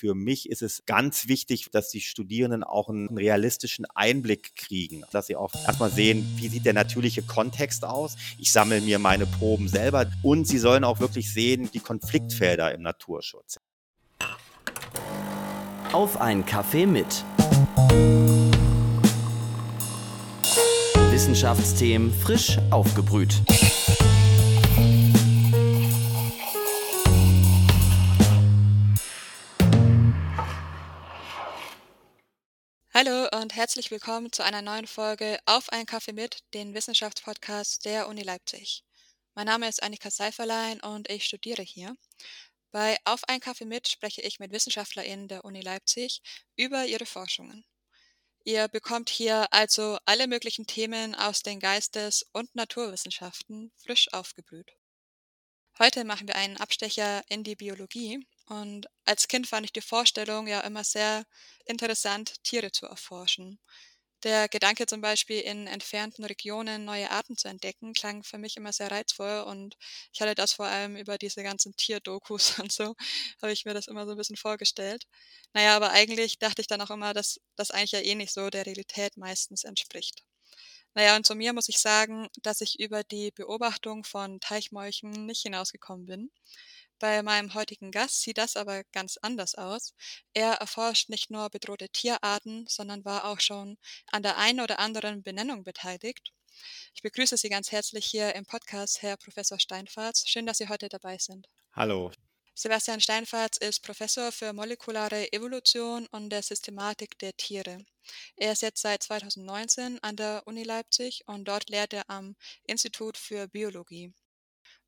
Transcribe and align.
für 0.00 0.14
mich 0.14 0.48
ist 0.48 0.62
es 0.62 0.86
ganz 0.86 1.28
wichtig, 1.28 1.70
dass 1.72 1.90
die 1.90 2.00
Studierenden 2.00 2.64
auch 2.64 2.88
einen 2.88 3.14
realistischen 3.14 3.84
Einblick 3.94 4.56
kriegen, 4.56 5.02
dass 5.12 5.26
sie 5.26 5.36
auch 5.36 5.52
erstmal 5.66 5.90
sehen, 5.90 6.26
wie 6.36 6.48
sieht 6.48 6.64
der 6.64 6.72
natürliche 6.72 7.20
Kontext 7.20 7.84
aus. 7.84 8.16
Ich 8.38 8.50
sammle 8.50 8.80
mir 8.80 8.98
meine 8.98 9.26
Proben 9.26 9.68
selber 9.68 10.06
und 10.22 10.48
sie 10.48 10.56
sollen 10.56 10.84
auch 10.84 11.00
wirklich 11.00 11.30
sehen, 11.34 11.70
die 11.74 11.80
Konfliktfelder 11.80 12.72
im 12.72 12.80
Naturschutz. 12.80 13.60
Auf 15.92 16.18
ein 16.18 16.46
Kaffee 16.46 16.86
mit. 16.86 17.22
Wissenschaftsthemen 21.10 22.10
frisch 22.10 22.56
aufgebrüht. 22.70 23.34
Hallo 33.02 33.28
und 33.40 33.56
herzlich 33.56 33.90
willkommen 33.90 34.30
zu 34.30 34.44
einer 34.44 34.60
neuen 34.60 34.86
Folge 34.86 35.38
Auf 35.46 35.70
ein 35.70 35.86
Kaffee 35.86 36.12
mit, 36.12 36.40
den 36.52 36.74
Wissenschaftspodcast 36.74 37.86
der 37.86 38.08
Uni 38.08 38.22
Leipzig. 38.22 38.84
Mein 39.34 39.46
Name 39.46 39.70
ist 39.70 39.82
Annika 39.82 40.10
Seiferlein 40.10 40.80
und 40.80 41.08
ich 41.08 41.24
studiere 41.24 41.62
hier. 41.62 41.96
Bei 42.72 42.98
Auf 43.04 43.26
ein 43.26 43.40
Kaffee 43.40 43.64
mit 43.64 43.88
spreche 43.88 44.20
ich 44.20 44.38
mit 44.38 44.52
WissenschaftlerInnen 44.52 45.28
der 45.28 45.46
Uni 45.46 45.62
Leipzig 45.62 46.20
über 46.56 46.84
ihre 46.84 47.06
Forschungen. 47.06 47.64
Ihr 48.44 48.68
bekommt 48.68 49.08
hier 49.08 49.50
also 49.50 49.96
alle 50.04 50.26
möglichen 50.26 50.66
Themen 50.66 51.14
aus 51.14 51.42
den 51.42 51.58
Geistes- 51.58 52.26
und 52.34 52.54
Naturwissenschaften 52.54 53.72
frisch 53.82 54.12
aufgebrüht. 54.12 54.76
Heute 55.78 56.04
machen 56.04 56.28
wir 56.28 56.36
einen 56.36 56.58
Abstecher 56.58 57.22
in 57.30 57.44
die 57.44 57.56
Biologie 57.56 58.26
und 58.50 58.88
als 59.06 59.28
Kind 59.28 59.46
fand 59.48 59.66
ich 59.66 59.72
die 59.72 59.80
Vorstellung 59.82 60.46
ja 60.48 60.60
immer 60.62 60.84
sehr 60.84 61.24
interessant, 61.66 62.34
Tiere 62.44 62.72
zu 62.72 62.86
erforschen. 62.86 63.60
Der 64.24 64.48
Gedanke 64.48 64.86
zum 64.86 65.00
Beispiel 65.02 65.40
in 65.40 65.66
entfernten 65.66 66.24
Regionen 66.24 66.84
neue 66.84 67.10
Arten 67.10 67.36
zu 67.38 67.48
entdecken, 67.48 67.94
klang 67.94 68.24
für 68.24 68.38
mich 68.38 68.56
immer 68.56 68.72
sehr 68.72 68.90
reizvoll 68.90 69.42
und 69.46 69.76
ich 70.12 70.20
hatte 70.22 70.34
das 70.34 70.52
vor 70.54 70.66
allem 70.66 70.96
über 70.96 71.18
diese 71.18 71.42
ganzen 71.42 71.76
Tierdokus 71.76 72.58
und 72.60 72.72
so, 72.72 72.94
habe 73.42 73.52
ich 73.52 73.64
mir 73.66 73.74
das 73.74 73.88
immer 73.88 74.06
so 74.06 74.12
ein 74.12 74.18
bisschen 74.18 74.36
vorgestellt. 74.36 75.04
Naja, 75.54 75.76
aber 75.76 75.90
eigentlich 75.92 76.38
dachte 76.38 76.62
ich 76.62 76.68
dann 76.68 76.82
auch 76.82 76.90
immer, 76.90 77.14
dass 77.14 77.40
das 77.56 77.70
eigentlich 77.72 77.92
ja 77.92 78.00
eh 78.00 78.14
nicht 78.16 78.32
so 78.32 78.50
der 78.50 78.66
Realität 78.66 79.16
meistens 79.16 79.64
entspricht. 79.64 80.24
Naja, 80.94 81.16
und 81.16 81.26
zu 81.26 81.34
mir 81.34 81.52
muss 81.52 81.68
ich 81.68 81.78
sagen, 81.78 82.28
dass 82.42 82.60
ich 82.60 82.80
über 82.80 83.04
die 83.04 83.30
Beobachtung 83.32 84.04
von 84.04 84.40
Teichmolchen 84.40 85.26
nicht 85.26 85.42
hinausgekommen 85.42 86.06
bin. 86.06 86.30
Bei 87.00 87.22
meinem 87.22 87.54
heutigen 87.54 87.92
Gast 87.92 88.20
sieht 88.20 88.36
das 88.36 88.56
aber 88.56 88.84
ganz 88.92 89.16
anders 89.22 89.54
aus. 89.54 89.94
Er 90.34 90.52
erforscht 90.56 91.08
nicht 91.08 91.30
nur 91.30 91.48
bedrohte 91.48 91.88
Tierarten, 91.88 92.66
sondern 92.68 93.06
war 93.06 93.24
auch 93.24 93.40
schon 93.40 93.78
an 94.08 94.22
der 94.22 94.36
einen 94.36 94.60
oder 94.60 94.78
anderen 94.78 95.22
Benennung 95.22 95.64
beteiligt. 95.64 96.34
Ich 96.94 97.00
begrüße 97.00 97.38
Sie 97.38 97.48
ganz 97.48 97.72
herzlich 97.72 98.04
hier 98.04 98.34
im 98.34 98.44
Podcast, 98.44 99.00
Herr 99.00 99.16
Professor 99.16 99.58
Steinfarz. 99.58 100.28
Schön, 100.28 100.44
dass 100.44 100.58
Sie 100.58 100.68
heute 100.68 100.90
dabei 100.90 101.16
sind. 101.16 101.48
Hallo. 101.72 102.12
Sebastian 102.54 103.00
Steinfarz 103.00 103.56
ist 103.56 103.80
Professor 103.80 104.30
für 104.30 104.52
molekulare 104.52 105.32
Evolution 105.32 106.06
und 106.08 106.28
der 106.28 106.42
Systematik 106.42 107.18
der 107.18 107.34
Tiere. 107.34 107.78
Er 108.36 108.52
ist 108.52 108.60
jetzt 108.60 108.82
seit 108.82 109.02
2019 109.04 109.98
an 110.02 110.16
der 110.16 110.42
Uni 110.44 110.64
Leipzig 110.64 111.22
und 111.24 111.48
dort 111.48 111.70
lehrt 111.70 111.94
er 111.94 112.10
am 112.10 112.36
Institut 112.64 113.16
für 113.16 113.48
Biologie. 113.48 114.12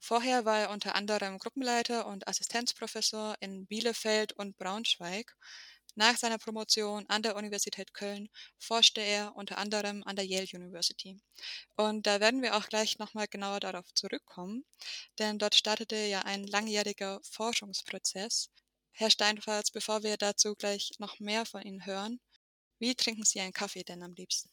Vorher 0.04 0.44
war 0.44 0.58
er 0.58 0.70
unter 0.70 0.96
anderem 0.96 1.38
Gruppenleiter 1.38 2.06
und 2.06 2.26
Assistenzprofessor 2.26 3.36
in 3.38 3.66
Bielefeld 3.66 4.32
und 4.32 4.58
Braunschweig. 4.58 5.36
Nach 5.94 6.16
seiner 6.16 6.38
Promotion 6.38 7.04
an 7.08 7.22
der 7.22 7.36
Universität 7.36 7.94
Köln 7.94 8.28
forschte 8.58 9.00
er 9.00 9.36
unter 9.36 9.58
anderem 9.58 10.02
an 10.02 10.16
der 10.16 10.26
Yale 10.26 10.48
University. 10.54 11.20
Und 11.76 12.04
da 12.08 12.18
werden 12.18 12.42
wir 12.42 12.56
auch 12.56 12.68
gleich 12.68 12.98
nochmal 12.98 13.28
genauer 13.28 13.60
darauf 13.60 13.94
zurückkommen, 13.94 14.64
denn 15.20 15.38
dort 15.38 15.54
startete 15.54 15.94
ja 15.94 16.22
ein 16.22 16.48
langjähriger 16.48 17.20
Forschungsprozess. 17.22 18.50
Herr 18.90 19.10
Steinfalls, 19.10 19.70
bevor 19.70 20.02
wir 20.02 20.16
dazu 20.16 20.56
gleich 20.56 20.90
noch 20.98 21.20
mehr 21.20 21.46
von 21.46 21.62
Ihnen 21.62 21.86
hören, 21.86 22.20
wie 22.80 22.96
trinken 22.96 23.24
Sie 23.24 23.38
einen 23.38 23.52
Kaffee 23.52 23.84
denn 23.84 24.02
am 24.02 24.14
liebsten? 24.14 24.50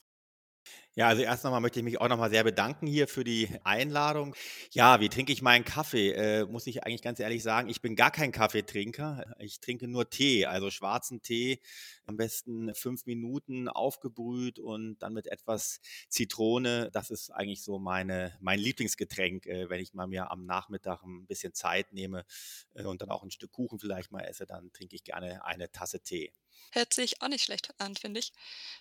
Ja, 0.96 1.08
also 1.08 1.22
erst 1.22 1.44
nochmal 1.44 1.62
möchte 1.62 1.80
ich 1.80 1.86
mich 1.86 2.02
auch 2.02 2.10
nochmal 2.10 2.32
sehr 2.32 2.44
bedanken 2.44 2.88
hier 2.88 3.08
für 3.08 3.24
die 3.24 3.48
Einladung. 3.64 4.36
Ja, 4.72 5.00
wie 5.00 5.08
trinke 5.08 5.32
ich 5.32 5.42
meinen 5.42 5.64
Kaffee? 5.64 6.12
Äh, 6.12 6.46
muss 6.46 6.68
ich 6.68 6.84
eigentlich 6.84 7.04
ganz 7.04 7.20
ehrlich 7.20 7.44
sagen, 7.44 7.70
ich 7.70 7.82
bin 7.82 7.96
gar 7.96 8.12
kein 8.12 8.32
Kaffeetrinker. 8.32 9.36
Ich 9.40 9.60
trinke 9.60 9.88
nur 9.88 10.10
Tee, 10.10 10.46
also 10.48 10.72
schwarzen 10.72 11.22
Tee, 11.22 11.62
am 12.06 12.18
besten 12.18 12.74
fünf 12.74 13.06
Minuten 13.06 13.70
aufgebrüht 13.70 14.58
und 14.60 14.98
dann 15.00 15.14
mit 15.14 15.28
etwas 15.28 15.80
Zitrone. 16.10 16.90
Das 16.92 17.12
ist 17.12 17.30
eigentlich 17.30 17.64
so 17.64 17.78
meine, 17.78 18.36
mein 18.42 18.60
Lieblingsgetränk, 18.60 19.46
äh, 19.46 19.70
wenn 19.70 19.80
ich 19.80 19.94
mal 19.94 20.08
mir 20.08 20.32
am 20.32 20.46
Nachmittag 20.46 21.04
ein 21.04 21.28
bisschen 21.28 21.54
Zeit 21.54 21.94
nehme 21.94 22.26
äh, 22.74 22.84
und 22.84 23.02
dann 23.02 23.12
auch 23.12 23.24
ein 23.24 23.32
Stück 23.32 23.52
Kuchen 23.52 23.80
vielleicht 23.80 24.12
mal 24.12 24.22
esse, 24.22 24.48
dann 24.48 24.74
trinke 24.74 24.96
ich 24.96 25.04
gerne 25.04 25.46
eine 25.46 25.72
Tasse 25.72 26.02
Tee. 26.02 26.34
Hört 26.72 26.94
sich 26.94 27.22
auch 27.22 27.28
nicht 27.28 27.44
schlecht 27.44 27.74
an, 27.80 27.96
finde 27.96 28.20
ich. 28.20 28.34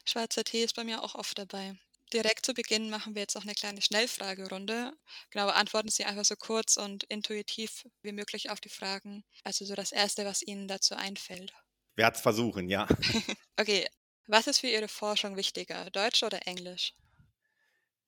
Schwarzer 0.06 0.42
Tee 0.42 0.64
ist 0.64 0.74
bei 0.74 0.84
mir 0.84 1.02
auch 1.02 1.14
oft 1.14 1.38
dabei. 1.38 1.76
Direkt 2.12 2.46
zu 2.46 2.54
Beginn 2.54 2.88
machen 2.88 3.14
wir 3.14 3.22
jetzt 3.22 3.34
noch 3.34 3.42
eine 3.42 3.54
kleine 3.54 3.82
Schnellfragerunde. 3.82 4.92
Genau, 5.30 5.46
beantworten 5.46 5.90
Sie 5.90 6.04
einfach 6.04 6.24
so 6.24 6.36
kurz 6.36 6.76
und 6.76 7.04
intuitiv 7.04 7.86
wie 8.02 8.12
möglich 8.12 8.50
auf 8.50 8.60
die 8.60 8.70
Fragen. 8.70 9.24
Also 9.44 9.64
so 9.64 9.74
das 9.74 9.92
Erste, 9.92 10.24
was 10.24 10.42
Ihnen 10.42 10.68
dazu 10.68 10.94
einfällt. 10.94 11.52
Werde 11.96 12.16
es 12.16 12.22
versuchen, 12.22 12.68
ja. 12.68 12.86
okay, 13.58 13.86
was 14.26 14.46
ist 14.46 14.60
für 14.60 14.68
Ihre 14.68 14.88
Forschung 14.88 15.36
wichtiger, 15.36 15.90
Deutsch 15.90 16.22
oder 16.22 16.46
Englisch? 16.46 16.94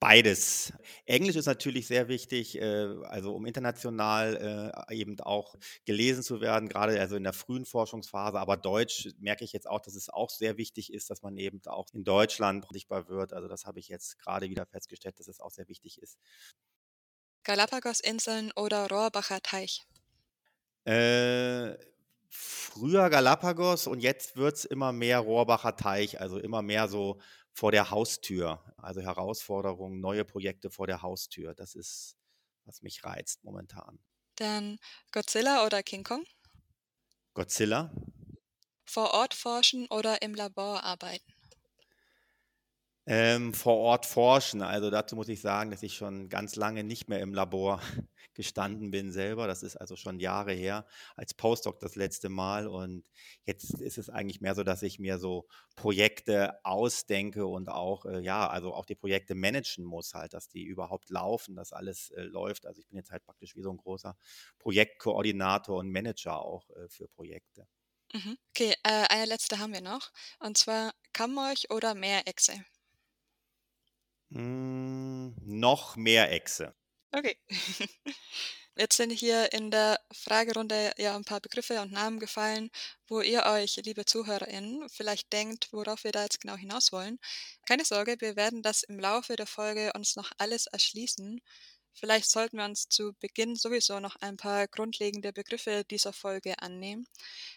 Beides. 0.01 0.73
Englisch 1.05 1.37
ist 1.37 1.45
natürlich 1.45 1.87
sehr 1.87 2.09
wichtig, 2.09 2.57
äh, 2.59 2.87
also 3.03 3.35
um 3.35 3.45
international 3.45 4.73
äh, 4.89 4.95
eben 4.95 5.21
auch 5.21 5.57
gelesen 5.85 6.23
zu 6.23 6.41
werden, 6.41 6.71
gerade 6.71 6.99
also 6.99 7.17
in 7.17 7.23
der 7.23 7.35
frühen 7.35 7.67
Forschungsphase. 7.67 8.41
Aber 8.41 8.57
Deutsch 8.57 9.11
merke 9.19 9.45
ich 9.45 9.53
jetzt 9.53 9.69
auch, 9.69 9.81
dass 9.81 9.95
es 9.95 10.09
auch 10.09 10.31
sehr 10.31 10.57
wichtig 10.57 10.91
ist, 10.91 11.11
dass 11.11 11.21
man 11.21 11.37
eben 11.37 11.61
auch 11.67 11.87
in 11.93 12.03
Deutschland 12.05 12.67
sichtbar 12.71 13.09
wird. 13.09 13.35
Also 13.35 13.47
das 13.47 13.67
habe 13.67 13.79
ich 13.79 13.89
jetzt 13.89 14.19
gerade 14.19 14.49
wieder 14.49 14.65
festgestellt, 14.65 15.21
dass 15.21 15.29
es 15.29 15.39
auch 15.39 15.51
sehr 15.51 15.69
wichtig 15.69 16.01
ist. 16.01 16.17
Galapagos-Inseln 17.45 18.53
oder 18.57 18.89
Rohrbacher 18.89 19.43
Teich? 19.43 19.83
Äh, 20.85 21.77
früher 22.31 23.11
Galapagos 23.11 23.87
und 23.87 24.01
jetzt 24.01 24.37
wird 24.37 24.57
es 24.57 24.65
immer 24.65 24.93
mehr 24.93 25.19
Rohrbacher 25.19 25.77
Teich, 25.77 26.21
also 26.21 26.39
immer 26.39 26.63
mehr 26.63 26.89
so 26.89 27.21
vor 27.61 27.73
der 27.73 27.91
Haustür. 27.91 28.65
Also 28.79 29.03
Herausforderungen, 29.03 30.01
neue 30.01 30.25
Projekte 30.25 30.71
vor 30.71 30.87
der 30.87 31.03
Haustür. 31.03 31.55
Das 31.55 31.75
ist, 31.75 32.17
was 32.65 32.81
mich 32.81 33.05
reizt 33.05 33.45
momentan. 33.45 33.99
Dann 34.35 34.81
Godzilla 35.13 35.65
oder 35.65 35.85
King 35.85 36.03
Kong? 36.03 36.25
Godzilla. 37.35 37.91
Vor 38.85 39.15
Ort 39.15 39.33
forschen 39.33 39.87
oder 39.87 40.21
im 40.21 40.35
Labor 40.35 40.85
arbeiten? 40.85 41.33
Ähm, 43.13 43.55
vor 43.55 43.77
Ort 43.79 44.07
forschen. 44.07 44.63
Also 44.63 44.89
dazu 44.89 45.17
muss 45.17 45.29
ich 45.29 45.41
sagen, 45.41 45.73
dass 45.73 45.83
ich 45.83 45.97
schon 45.97 46.29
ganz 46.29 46.55
lange 46.55 46.85
nicht 46.85 47.09
mehr 47.09 47.19
im 47.19 47.35
Labor 47.35 47.81
gestanden 48.35 48.93
bin 48.93 49.11
selber. 49.11 49.49
Das 49.49 49.65
ist 49.65 49.75
also 49.77 49.97
schon 49.97 50.21
Jahre 50.21 50.53
her, 50.53 50.87
als 51.17 51.35
Postdoc 51.35 51.81
das 51.81 51.97
letzte 51.97 52.29
Mal. 52.29 52.69
Und 52.69 53.11
jetzt 53.47 53.81
ist 53.81 53.99
es 53.99 54.11
eigentlich 54.11 54.41
mehr 54.41 54.55
so, 54.55 54.63
dass 54.63 54.83
ich 54.83 55.01
mir 55.01 55.19
so 55.19 55.49
Projekte 55.75 56.65
ausdenke 56.65 57.47
und 57.47 57.69
auch, 57.69 58.07
äh, 58.07 58.21
ja, 58.21 58.49
also 58.49 58.73
auch 58.75 58.87
die 58.87 58.95
Projekte 58.95 59.35
managen 59.35 59.85
muss 59.85 60.15
halt, 60.15 60.33
dass 60.33 60.49
die 60.49 60.63
überhaupt 60.63 61.11
laufen, 61.11 61.57
dass 61.57 61.73
alles 61.73 62.13
äh, 62.13 62.23
läuft. 62.23 62.65
Also 62.65 62.81
ich 62.81 62.87
bin 62.87 62.97
jetzt 62.97 63.11
halt 63.11 63.25
praktisch 63.25 63.57
wie 63.57 63.63
so 63.63 63.73
ein 63.73 63.79
großer 63.79 64.17
Projektkoordinator 64.61 65.79
und 65.79 65.91
Manager 65.91 66.41
auch 66.41 66.71
äh, 66.77 66.89
für 66.89 67.09
Projekte. 67.09 67.67
Mhm. 68.13 68.39
Okay, 68.51 68.75
äh, 68.85 69.07
eine 69.09 69.25
letzte 69.25 69.59
haben 69.59 69.73
wir 69.73 69.81
noch. 69.81 70.13
Und 70.39 70.57
zwar 70.57 70.93
Kammmolch 71.13 71.71
oder 71.71 71.95
Meerechse? 71.97 72.65
Hm, 74.33 75.35
noch 75.45 75.97
mehr 75.97 76.31
Echse. 76.33 76.75
Okay. 77.13 77.37
Jetzt 78.77 78.97
sind 78.97 79.11
hier 79.11 79.53
in 79.53 79.71
der 79.71 80.01
Fragerunde 80.13 80.93
ja 80.97 81.15
ein 81.17 81.25
paar 81.25 81.41
Begriffe 81.41 81.81
und 81.83 81.93
Namen 81.93 82.21
gefallen, 82.21 82.71
wo 83.09 83.21
ihr 83.21 83.45
euch, 83.45 83.77
liebe 83.85 84.05
ZuhörerInnen, 84.07 84.89
vielleicht 84.89 85.33
denkt, 85.33 85.73
worauf 85.73 86.05
wir 86.05 86.13
da 86.13 86.23
jetzt 86.23 86.41
genau 86.41 86.57
hinaus 86.57 86.93
wollen. 86.93 87.19
Keine 87.67 87.85
Sorge, 87.85 88.17
wir 88.21 88.37
werden 88.37 88.63
das 88.63 88.83
im 88.85 88.99
Laufe 88.99 89.37
der 89.37 89.47
Folge 89.47 89.93
uns 89.95 90.17
noch 90.17 90.31
alles 90.39 90.67
erschließen. 90.67 91.41
Vielleicht 91.93 92.31
sollten 92.31 92.57
wir 92.57 92.65
uns 92.65 92.89
zu 92.89 93.13
Beginn 93.21 93.57
sowieso 93.57 94.01
noch 94.01 94.17
ein 94.17 94.37
paar 94.37 94.69
grundlegende 94.69 95.33
Begriffe 95.33 95.85
dieser 95.85 96.13
Folge 96.13 96.59
annehmen. 96.61 97.07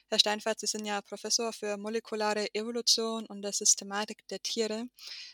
Herr 0.10 0.20
Steinfeld, 0.20 0.60
Sie 0.60 0.68
sind 0.68 0.86
ja 0.86 1.02
Professor 1.02 1.54
für 1.54 1.78
molekulare 1.78 2.54
Evolution 2.54 3.26
und 3.26 3.42
der 3.42 3.54
Systematik 3.54 4.28
der 4.28 4.42
Tiere. 4.42 4.86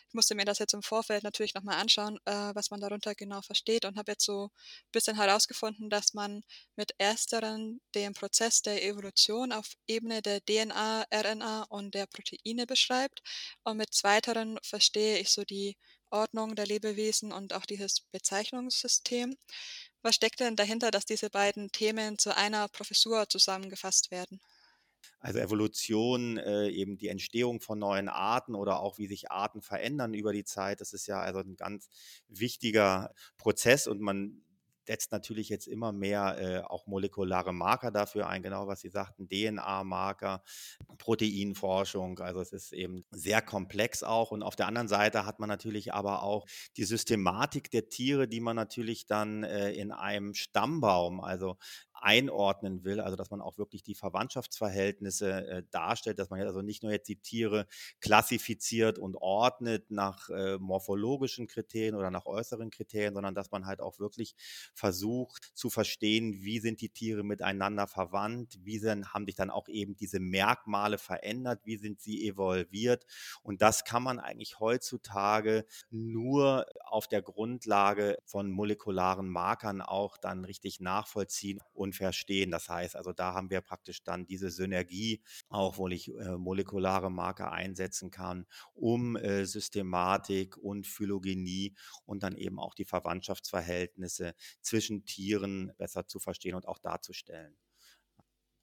Ich 0.08 0.14
musste 0.14 0.36
mir 0.36 0.46
das 0.46 0.60
jetzt 0.60 0.74
im 0.74 0.82
Vorfeld 0.82 1.24
natürlich 1.24 1.54
nochmal 1.54 1.80
anschauen, 1.80 2.18
äh, 2.26 2.32
was 2.56 2.72
man 2.72 2.82
darunter 2.82 3.14
genau 3.16 3.42
versteht 3.42 3.86
und 3.86 3.98
habe 3.98 4.12
jetzt 4.14 4.26
so 4.26 4.46
ein 4.46 4.92
bisschen 4.92 5.16
herausgefunden, 5.16 5.90
dass 5.90 6.14
man 6.14 6.44
mit 6.76 6.94
ersteren 6.98 7.82
den 7.96 8.14
Prozess 8.14 8.62
der 8.62 8.84
Evolution 8.84 9.52
auf 9.52 9.74
Ebene 9.88 10.22
der 10.22 10.42
DNA, 10.42 11.06
RNA 11.14 11.64
und 11.70 11.94
der 11.94 12.08
Proteine 12.08 12.66
beschreibt 12.66 13.22
und 13.64 13.78
mit 13.78 13.94
zweiteren 13.94 14.58
verstehe 14.64 15.20
ich 15.20 15.30
so 15.30 15.44
die 15.44 15.78
Ordnung 16.12 16.56
der 16.56 16.66
Lebewesen 16.66 17.32
und 17.32 17.54
auch 17.54 17.66
dieses 17.66 18.02
Bezeichnungssystem. 18.12 19.36
Was 20.02 20.16
steckt 20.16 20.40
denn 20.40 20.56
dahinter, 20.56 20.92
dass 20.92 21.06
diese 21.06 21.30
beiden 21.30 21.72
Themen 21.72 22.18
zu 22.18 22.36
einer 22.36 22.68
Professur 22.70 23.30
zusammengefasst 23.30 24.12
werden? 24.12 24.42
Also 25.20 25.40
Evolution, 25.40 26.38
äh, 26.38 26.70
eben 26.70 26.98
die 26.98 27.10
Entstehung 27.10 27.60
von 27.60 27.80
neuen 27.80 28.10
Arten 28.10 28.56
oder 28.56 28.80
auch 28.80 28.98
wie 28.98 29.08
sich 29.08 29.32
Arten 29.32 29.62
verändern 29.62 30.14
über 30.14 30.32
die 30.34 30.46
Zeit, 30.46 30.82
das 30.82 30.94
ist 30.94 31.08
ja 31.08 31.20
also 31.20 31.40
ein 31.40 31.56
ganz 31.56 31.90
wichtiger 32.28 33.14
Prozess 33.38 33.88
und 33.88 34.00
man 34.02 34.42
setzt 34.90 35.12
natürlich 35.12 35.50
jetzt 35.50 35.68
immer 35.68 35.92
mehr 35.92 36.38
äh, 36.40 36.62
auch 36.64 36.88
molekulare 36.88 37.54
Marker 37.54 37.92
dafür 37.92 38.28
ein, 38.28 38.42
genau 38.42 38.66
was 38.66 38.82
Sie 38.82 38.90
sagten, 38.90 39.30
DNA-Marker, 39.30 40.42
Proteinforschung. 40.98 42.18
Also 42.18 42.42
es 42.42 42.52
ist 42.54 42.74
eben 42.74 43.06
sehr 43.12 43.44
komplex 43.44 44.02
auch. 44.02 44.32
Und 44.32 44.42
auf 44.42 44.56
der 44.56 44.66
anderen 44.66 44.88
Seite 44.88 45.28
hat 45.28 45.40
man 45.40 45.48
natürlich 45.48 45.94
aber 45.94 46.24
auch 46.24 46.48
die 46.76 46.86
Systematik 46.86 47.70
der 47.70 47.90
Tiere, 47.90 48.28
die 48.28 48.40
man 48.40 48.56
natürlich 48.56 49.06
dann 49.06 49.44
äh, 49.44 49.72
in 49.74 49.92
einem 49.92 50.34
Stammbaum, 50.34 51.22
also 51.22 51.58
einordnen 52.02 52.84
will, 52.84 53.00
also 53.00 53.16
dass 53.16 53.30
man 53.30 53.42
auch 53.42 53.58
wirklich 53.58 53.84
die 53.84 53.96
Verwandtschaftsverhältnisse 53.96 55.48
äh, 55.48 55.64
darstellt, 55.72 56.20
dass 56.20 56.30
man 56.30 56.42
also 56.42 56.62
nicht 56.62 56.84
nur 56.84 56.92
jetzt 56.92 57.10
die 57.10 57.18
Tiere 57.18 57.68
klassifiziert 58.02 58.98
und 59.00 59.16
ordnet 59.16 59.92
nach 59.92 60.30
äh, 60.30 60.58
morphologischen 60.58 61.48
Kriterien 61.48 61.96
oder 61.96 62.12
nach 62.12 62.26
äußeren 62.26 62.70
Kriterien, 62.70 63.14
sondern 63.14 63.36
dass 63.36 63.52
man 63.52 63.66
halt 63.66 63.82
auch 63.82 64.00
wirklich 64.00 64.36
versucht 64.74 65.52
zu 65.54 65.70
verstehen, 65.70 66.42
wie 66.42 66.60
sind 66.60 66.82
die 66.82 66.90
Tiere 66.90 67.24
miteinander 67.24 67.88
verwandt, 67.88 68.60
wie 68.64 68.80
sind, 68.80 69.14
haben 69.14 69.26
sich 69.26 69.36
dann 69.36 69.50
auch 69.50 69.68
eben 69.68 69.96
diese 69.96 70.20
Merkmale 70.20 70.98
verändert, 70.98 71.62
wie 71.64 71.78
sind 71.78 72.00
sie 72.00 72.28
evolviert. 72.28 73.06
Und 73.44 73.62
das 73.62 73.84
kann 73.84 74.04
man 74.04 74.20
eigentlich 74.20 74.60
heutzutage 74.60 75.66
nur 75.90 76.66
auf 76.86 77.08
der 77.08 77.22
Grundlage 77.22 78.18
von 78.26 78.52
molekularen 78.52 79.30
Markern 79.30 79.82
auch 79.82 80.18
dann 80.18 80.46
richtig 80.46 80.80
nachvollziehen 80.80 81.62
und 81.74 81.89
und 81.90 81.96
verstehen. 81.96 82.52
Das 82.52 82.70
heißt, 82.70 82.96
also 82.96 83.14
da 83.14 83.34
haben 83.34 83.50
wir 83.50 83.62
praktisch 83.62 84.04
dann 84.04 84.26
diese 84.26 84.52
Synergie, 84.52 85.22
auch 85.50 85.78
wo 85.78 85.88
ich 85.88 86.08
äh, 86.10 86.38
molekulare 86.38 87.10
Marker 87.12 87.52
einsetzen 87.52 88.12
kann, 88.12 88.46
um 88.74 89.16
äh, 89.16 89.46
Systematik 89.46 90.58
und 90.58 90.88
Phylogenie 90.88 91.76
und 92.06 92.24
dann 92.24 92.36
eben 92.36 92.60
auch 92.60 92.76
die 92.76 92.86
Verwandtschaftsverhältnisse 92.86 94.34
zwischen 94.62 95.06
Tieren 95.06 95.72
besser 95.78 96.08
zu 96.08 96.20
verstehen 96.20 96.56
und 96.56 96.68
auch 96.68 96.80
darzustellen. 96.80 97.58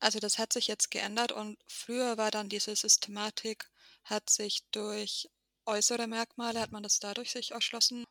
Also 0.00 0.20
das 0.20 0.38
hat 0.38 0.54
sich 0.54 0.68
jetzt 0.68 0.90
geändert 0.90 1.32
und 1.32 1.58
früher 1.66 2.16
war 2.16 2.30
dann 2.30 2.48
diese 2.48 2.74
Systematik, 2.74 3.70
hat 4.04 4.30
sich 4.30 4.62
durch 4.70 5.28
äußere 5.66 6.06
Merkmale, 6.06 6.60
hat 6.60 6.72
man 6.72 6.82
das 6.82 6.98
dadurch 6.98 7.30
sich 7.32 7.50
erschlossen? 7.50 8.04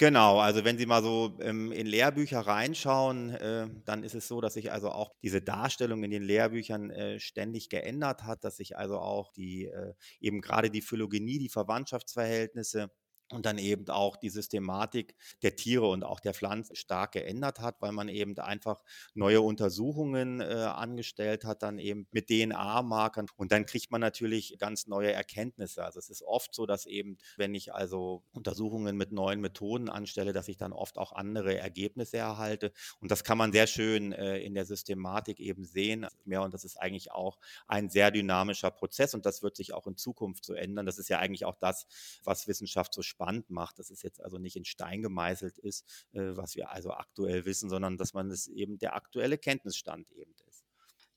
Genau, 0.00 0.38
also 0.38 0.64
wenn 0.64 0.78
Sie 0.78 0.86
mal 0.86 1.02
so, 1.02 1.36
ähm, 1.40 1.72
in 1.72 1.84
Lehrbücher 1.88 2.38
reinschauen, 2.38 3.30
äh, 3.30 3.66
dann 3.84 4.04
ist 4.04 4.14
es 4.14 4.28
so, 4.28 4.40
dass 4.40 4.54
sich 4.54 4.70
also 4.70 4.90
auch 4.90 5.12
diese 5.24 5.42
Darstellung 5.42 6.04
in 6.04 6.12
den 6.12 6.22
Lehrbüchern, 6.22 6.90
äh, 6.90 7.18
ständig 7.18 7.68
geändert 7.68 8.22
hat, 8.22 8.44
dass 8.44 8.58
sich 8.58 8.76
also 8.78 8.98
auch 9.00 9.32
die, 9.32 9.64
äh 9.66 9.94
eben 10.20 10.40
gerade 10.40 10.70
die 10.70 10.82
Phylogenie, 10.82 11.38
die 11.40 11.48
Verwandtschaftsverhältnisse 11.48 12.90
und 13.32 13.46
dann 13.46 13.58
eben 13.58 13.88
auch 13.88 14.16
die 14.16 14.30
Systematik 14.30 15.14
der 15.42 15.56
Tiere 15.56 15.88
und 15.88 16.04
auch 16.04 16.20
der 16.20 16.34
Pflanzen 16.34 16.76
stark 16.76 17.12
geändert 17.12 17.60
hat, 17.60 17.80
weil 17.80 17.92
man 17.92 18.08
eben 18.08 18.38
einfach 18.38 18.82
neue 19.14 19.40
Untersuchungen 19.40 20.40
äh, 20.40 20.44
angestellt 20.44 21.44
hat, 21.44 21.62
dann 21.62 21.78
eben 21.78 22.06
mit 22.10 22.28
DNA-Markern 22.28 23.26
und 23.36 23.52
dann 23.52 23.66
kriegt 23.66 23.90
man 23.90 24.00
natürlich 24.00 24.56
ganz 24.58 24.86
neue 24.86 25.12
Erkenntnisse. 25.12 25.84
Also 25.84 25.98
es 25.98 26.10
ist 26.10 26.22
oft 26.22 26.54
so, 26.54 26.66
dass 26.66 26.86
eben, 26.86 27.18
wenn 27.36 27.54
ich 27.54 27.74
also 27.74 28.22
Untersuchungen 28.32 28.96
mit 28.96 29.12
neuen 29.12 29.40
Methoden 29.40 29.88
anstelle, 29.88 30.32
dass 30.32 30.48
ich 30.48 30.56
dann 30.56 30.72
oft 30.72 30.98
auch 30.98 31.12
andere 31.12 31.58
Ergebnisse 31.58 32.16
erhalte 32.16 32.72
und 33.00 33.10
das 33.10 33.24
kann 33.24 33.38
man 33.38 33.52
sehr 33.52 33.66
schön 33.66 34.12
äh, 34.12 34.38
in 34.38 34.54
der 34.54 34.64
Systematik 34.64 35.40
eben 35.40 35.64
sehen. 35.64 36.06
Und 36.24 36.54
das 36.54 36.64
ist 36.64 36.76
eigentlich 36.76 37.12
auch 37.12 37.38
ein 37.66 37.90
sehr 37.90 38.10
dynamischer 38.10 38.70
Prozess 38.70 39.14
und 39.14 39.26
das 39.26 39.42
wird 39.42 39.56
sich 39.56 39.74
auch 39.74 39.86
in 39.86 39.96
Zukunft 39.96 40.44
so 40.44 40.54
ändern. 40.54 40.86
Das 40.86 40.98
ist 40.98 41.08
ja 41.08 41.18
eigentlich 41.18 41.44
auch 41.44 41.56
das, 41.56 41.86
was 42.24 42.48
Wissenschaft 42.48 42.94
so 42.94 43.02
spannend 43.18 43.50
macht, 43.50 43.78
dass 43.80 43.90
es 43.90 44.02
jetzt 44.02 44.22
also 44.22 44.38
nicht 44.38 44.56
in 44.56 44.64
Stein 44.64 45.02
gemeißelt 45.02 45.58
ist, 45.58 46.06
äh, 46.12 46.36
was 46.36 46.54
wir 46.54 46.70
also 46.70 46.92
aktuell 46.92 47.44
wissen, 47.44 47.68
sondern 47.68 47.96
dass 47.96 48.14
man 48.14 48.30
es 48.30 48.46
eben 48.46 48.78
der 48.78 48.94
aktuelle 48.94 49.38
Kenntnisstand 49.38 50.10
eben 50.12 50.34
ist. 50.46 50.64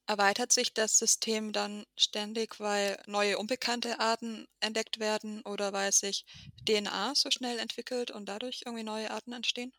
Erweitert 0.06 0.51
sich 0.53 0.75
das 0.75 1.00
System 1.00 1.53
dann 1.53 1.86
ständig, 1.98 2.59
weil 2.59 3.01
neue 3.07 3.39
unbekannte 3.39 4.00
Arten 4.00 4.48
entdeckt 4.59 5.00
werden 5.00 5.42
oder 5.42 5.74
weil 5.74 5.92
sich 5.92 6.25
DNA 6.68 7.13
so 7.15 7.31
schnell 7.31 7.57
entwickelt 7.57 8.12
und 8.12 8.30
dadurch 8.30 8.62
irgendwie 8.65 8.83
neue 8.83 9.09
Arten 9.09 9.33
entstehen? 9.33 9.74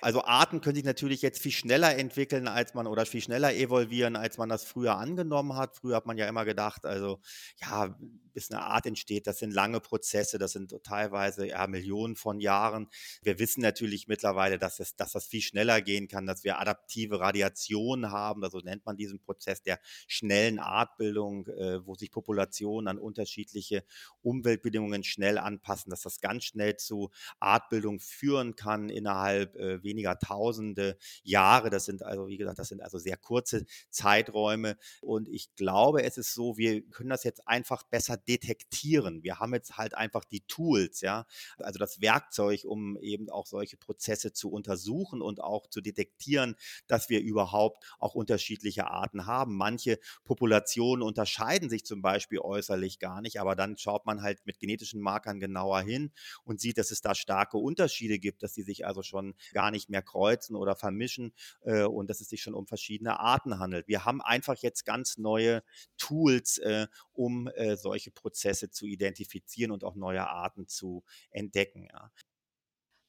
Also 0.00 0.24
Arten 0.24 0.60
können 0.60 0.76
sich 0.76 0.84
natürlich 0.84 1.22
jetzt 1.22 1.40
viel 1.42 1.52
schneller 1.52 1.96
entwickeln, 1.96 2.46
als 2.48 2.74
man 2.74 2.86
oder 2.86 3.06
viel 3.06 3.20
schneller 3.22 3.54
evolvieren, 3.54 4.16
als 4.16 4.38
man 4.38 4.48
das 4.48 4.64
früher 4.64 4.96
angenommen 4.96 5.56
hat. 5.56 5.76
Früher 5.76 5.96
hat 5.96 6.06
man 6.06 6.18
ja 6.18 6.28
immer 6.28 6.44
gedacht, 6.44 6.84
also 6.84 7.20
ja, 7.60 7.96
bis 8.34 8.50
eine 8.50 8.62
Art 8.62 8.86
entsteht, 8.86 9.26
das 9.26 9.38
sind 9.38 9.54
lange 9.54 9.80
Prozesse, 9.80 10.38
das 10.38 10.52
sind 10.52 10.74
teilweise 10.82 11.46
ja, 11.48 11.66
Millionen 11.66 12.16
von 12.16 12.40
Jahren. 12.40 12.88
Wir 13.22 13.38
wissen 13.38 13.62
natürlich 13.62 14.08
mittlerweile, 14.08 14.58
dass, 14.58 14.80
es, 14.80 14.96
dass 14.96 15.12
das 15.12 15.26
viel 15.26 15.40
schneller 15.40 15.80
gehen 15.80 16.08
kann, 16.08 16.26
dass 16.26 16.44
wir 16.44 16.58
adaptive 16.60 17.20
Radiationen 17.20 18.10
haben, 18.10 18.44
also 18.44 18.58
nennt 18.58 18.84
man 18.84 18.96
diesen 18.96 19.20
Prozess 19.20 19.62
der 19.62 19.78
schnellen 20.06 20.58
Artbildung, 20.58 21.46
äh, 21.46 21.86
wo 21.86 21.94
sich 21.94 22.10
Populationen 22.10 22.88
an 22.88 22.98
unterschiedliche 22.98 23.84
Umweltbedingungen 24.22 25.04
schnell 25.04 25.38
anpassen, 25.38 25.90
dass 25.90 26.02
das 26.02 26.20
ganz 26.20 26.44
schnell 26.44 26.76
zu 26.76 27.10
Artbildung 27.40 28.00
führen 28.00 28.56
kann 28.56 28.88
innerhalb 28.88 29.56
äh, 29.56 29.82
weniger 29.82 30.18
tausende 30.18 30.98
Jahre. 31.22 31.70
Das 31.70 31.84
sind 31.84 32.02
also, 32.02 32.26
wie 32.26 32.36
gesagt, 32.36 32.58
das 32.58 32.68
sind 32.68 32.82
also 32.82 32.98
sehr 32.98 33.16
kurze 33.16 33.64
Zeiträume. 33.90 34.76
Und 35.00 35.28
ich 35.28 35.54
glaube, 35.54 36.02
es 36.02 36.18
ist 36.18 36.34
so, 36.34 36.56
wir 36.56 36.82
können 36.82 37.10
das 37.10 37.24
jetzt 37.24 37.46
einfach 37.46 37.82
besser 37.84 38.16
detektieren. 38.28 39.22
Wir 39.22 39.38
haben 39.38 39.54
jetzt 39.54 39.76
halt 39.76 39.94
einfach 39.94 40.24
die 40.24 40.40
Tools, 40.42 41.00
ja, 41.00 41.26
also 41.58 41.78
das 41.78 42.00
Werkzeug, 42.00 42.64
um 42.64 42.96
eben 42.98 43.30
auch 43.30 43.46
solche 43.46 43.76
Prozesse 43.76 44.32
zu 44.32 44.50
untersuchen 44.50 45.22
und 45.22 45.40
auch 45.40 45.68
zu 45.68 45.80
detektieren, 45.80 46.56
dass 46.86 47.08
wir 47.08 47.20
überhaupt 47.20 47.84
auch 47.98 48.14
unterschiedliche 48.14 48.86
Arten 48.86 49.26
haben. 49.26 49.56
Manche 49.56 49.98
Populationen 50.24 51.02
unterscheiden 51.02 51.68
sich 51.68 51.84
zum 51.84 52.02
Beispiel 52.02 52.38
äußerlich 52.38 52.98
gar 52.98 53.20
nicht, 53.20 53.40
aber 53.40 53.56
dann 53.56 53.76
schaut 53.76 54.06
man 54.06 54.22
halt 54.22 54.44
mit 54.44 54.58
genetischen 54.58 55.00
Markern 55.00 55.40
genauer 55.40 55.80
hin 55.82 56.12
und 56.44 56.60
sieht, 56.60 56.78
dass 56.78 56.90
es 56.90 57.00
da 57.00 57.14
starke 57.14 57.58
Unterschiede 57.58 58.18
gibt, 58.18 58.42
dass 58.42 58.54
sie 58.54 58.62
sich 58.62 58.86
also 58.86 59.02
schon 59.02 59.34
gar 59.52 59.70
nicht 59.70 59.90
mehr 59.90 60.02
kreuzen 60.02 60.56
oder 60.56 60.76
vermischen 60.76 61.32
äh, 61.62 61.82
und 61.84 62.08
dass 62.10 62.20
es 62.20 62.28
sich 62.28 62.42
schon 62.42 62.54
um 62.54 62.66
verschiedene 62.66 63.20
Arten 63.20 63.58
handelt. 63.58 63.88
Wir 63.88 64.04
haben 64.04 64.20
einfach 64.20 64.56
jetzt 64.56 64.84
ganz 64.84 65.18
neue 65.18 65.62
Tools, 65.98 66.58
äh, 66.58 66.86
um 67.12 67.48
äh, 67.48 67.76
solche 67.76 68.10
Prozesse 68.14 68.70
zu 68.70 68.86
identifizieren 68.86 69.70
und 69.72 69.84
auch 69.84 69.94
neue 69.96 70.26
Arten 70.28 70.66
zu 70.68 71.04
entdecken. 71.30 71.88
Ja. 71.92 72.10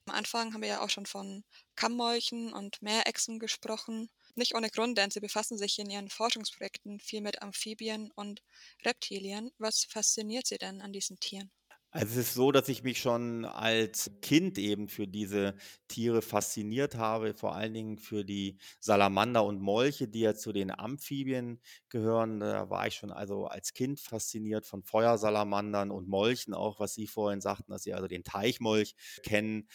Am 0.08 0.16
Anfang 0.16 0.52
haben 0.52 0.62
wir 0.64 0.68
ja 0.70 0.82
auch 0.82 0.90
schon 0.90 1.06
von 1.06 1.44
Kammmolchen 1.76 2.54
und 2.54 2.82
Meerechsen 2.82 3.38
gesprochen. 3.38 4.10
Nicht 4.34 4.56
ohne 4.56 4.72
Grund, 4.72 4.98
denn 4.98 5.12
sie 5.12 5.20
befassen 5.20 5.60
sich 5.60 5.78
in 5.78 5.92
ihren 5.92 6.10
Forschungsprojekten 6.10 7.00
viel 7.00 7.22
mit 7.22 7.44
Amphibien 7.44 8.10
und 8.16 8.42
Reptilien. 8.84 9.52
Was 9.60 9.84
fasziniert 9.84 10.48
sie 10.48 10.58
denn 10.58 10.82
an 10.82 10.92
diesen 10.92 11.20
Tieren? 11.20 11.52
Also 11.96 12.20
es 12.20 12.28
ist 12.28 12.34
so, 12.34 12.52
dass 12.52 12.68
ich 12.68 12.84
mich 12.84 13.00
schon 13.00 13.46
als 13.46 14.12
Kind 14.22 14.58
eben 14.58 14.90
für 14.90 15.08
diese 15.08 15.56
Tiere 15.88 16.22
fasziniert 16.22 16.96
habe, 16.96 17.34
vor 17.34 17.56
allen 17.56 17.74
Dingen 17.74 17.98
für 17.98 18.26
die 18.26 18.58
Salamander 18.82 19.46
und 19.46 19.62
Molche, 19.62 20.10
die 20.10 20.20
ja 20.20 20.36
zu 20.36 20.52
den 20.52 20.72
Amphibien 20.78 21.62
gehören. 21.88 22.42
Da 22.42 22.70
war 22.70 22.86
ich 22.88 22.96
schon 22.96 23.12
also 23.12 23.46
als 23.46 23.74
Kind 23.74 24.02
fasziniert 24.02 24.66
von 24.66 24.84
Feuersalamandern 24.84 25.90
und 25.90 26.10
Molchen, 26.10 26.54
auch 26.54 26.82
was 26.82 26.96
Sie 26.96 27.08
vorhin 27.08 27.40
sagten, 27.40 27.72
dass 27.72 27.84
Sie 27.84 27.94
also 27.94 28.08
den 28.10 28.26
Teichmolch 28.26 28.96
kennen. 29.24 29.70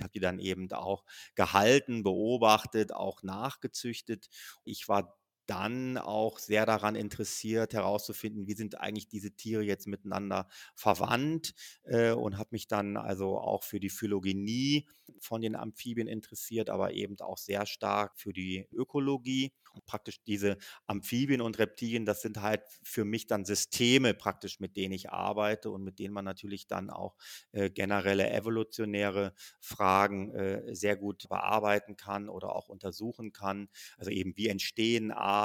Habe 0.00 0.10
die 0.14 0.20
dann 0.20 0.38
eben 0.38 0.70
auch 0.72 1.04
gehalten, 1.34 2.02
beobachtet, 2.02 2.92
auch 2.92 3.22
nachgezüchtet. 3.22 4.28
Ich 4.64 4.88
war 4.88 5.18
dann 5.46 5.98
auch 5.98 6.38
sehr 6.38 6.66
daran 6.66 6.94
interessiert, 6.96 7.72
herauszufinden, 7.74 8.46
wie 8.46 8.54
sind 8.54 8.80
eigentlich 8.80 9.08
diese 9.08 9.32
Tiere 9.32 9.62
jetzt 9.62 9.86
miteinander 9.86 10.48
verwandt 10.74 11.54
äh, 11.84 12.12
und 12.12 12.38
habe 12.38 12.48
mich 12.52 12.68
dann 12.68 12.96
also 12.96 13.38
auch 13.38 13.62
für 13.64 13.80
die 13.80 13.90
Phylogenie 13.90 14.86
von 15.20 15.40
den 15.40 15.56
Amphibien 15.56 16.08
interessiert, 16.08 16.70
aber 16.70 16.92
eben 16.92 17.18
auch 17.20 17.38
sehr 17.38 17.66
stark 17.66 18.18
für 18.18 18.32
die 18.32 18.66
Ökologie. 18.72 19.52
Und 19.72 19.84
praktisch 19.84 20.22
diese 20.22 20.56
Amphibien 20.86 21.42
und 21.42 21.58
Reptilien, 21.58 22.06
das 22.06 22.22
sind 22.22 22.40
halt 22.40 22.62
für 22.82 23.04
mich 23.04 23.26
dann 23.26 23.44
Systeme 23.44 24.14
praktisch, 24.14 24.58
mit 24.58 24.76
denen 24.76 24.94
ich 24.94 25.10
arbeite 25.10 25.70
und 25.70 25.84
mit 25.84 25.98
denen 25.98 26.14
man 26.14 26.24
natürlich 26.24 26.66
dann 26.66 26.88
auch 26.88 27.14
äh, 27.52 27.70
generelle 27.70 28.30
evolutionäre 28.30 29.34
Fragen 29.60 30.34
äh, 30.34 30.74
sehr 30.74 30.96
gut 30.96 31.28
bearbeiten 31.28 31.96
kann 31.96 32.28
oder 32.28 32.54
auch 32.56 32.68
untersuchen 32.68 33.32
kann. 33.32 33.68
Also 33.98 34.10
eben, 34.10 34.36
wie 34.36 34.48
entstehen 34.48 35.12
Arten 35.12 35.35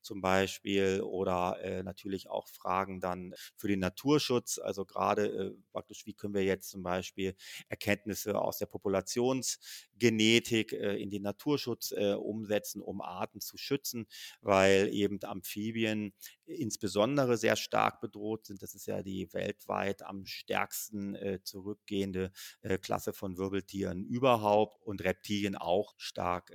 zum 0.00 0.20
Beispiel 0.20 1.02
oder 1.02 1.58
äh, 1.62 1.82
natürlich 1.82 2.28
auch 2.28 2.48
Fragen 2.48 3.00
dann 3.00 3.34
für 3.56 3.68
den 3.68 3.80
Naturschutz. 3.80 4.58
Also 4.58 4.84
gerade 4.84 5.26
äh, 5.26 5.56
praktisch, 5.72 6.06
wie 6.06 6.14
können 6.14 6.34
wir 6.34 6.44
jetzt 6.44 6.70
zum 6.70 6.82
Beispiel 6.82 7.34
Erkenntnisse 7.68 8.38
aus 8.38 8.58
der 8.58 8.66
Populationsgenetik 8.66 10.72
äh, 10.72 10.96
in 10.96 11.10
den 11.10 11.22
Naturschutz 11.22 11.92
äh, 11.92 12.14
umsetzen, 12.14 12.80
um 12.80 13.00
Arten 13.00 13.40
zu 13.40 13.56
schützen, 13.56 14.06
weil 14.40 14.88
eben 14.92 15.18
Amphibien 15.22 16.12
insbesondere 16.46 17.36
sehr 17.36 17.56
stark 17.56 18.00
bedroht 18.00 18.46
sind. 18.46 18.62
Das 18.62 18.74
ist 18.74 18.86
ja 18.86 19.02
die 19.02 19.32
weltweit 19.32 20.02
am 20.02 20.26
stärksten 20.26 21.14
äh, 21.14 21.40
zurückgehende 21.42 22.32
äh, 22.62 22.78
Klasse 22.78 23.12
von 23.12 23.38
Wirbeltieren 23.38 24.04
überhaupt 24.04 24.82
und 24.82 25.02
Reptilien 25.02 25.56
auch 25.56 25.94
stark 25.96 26.52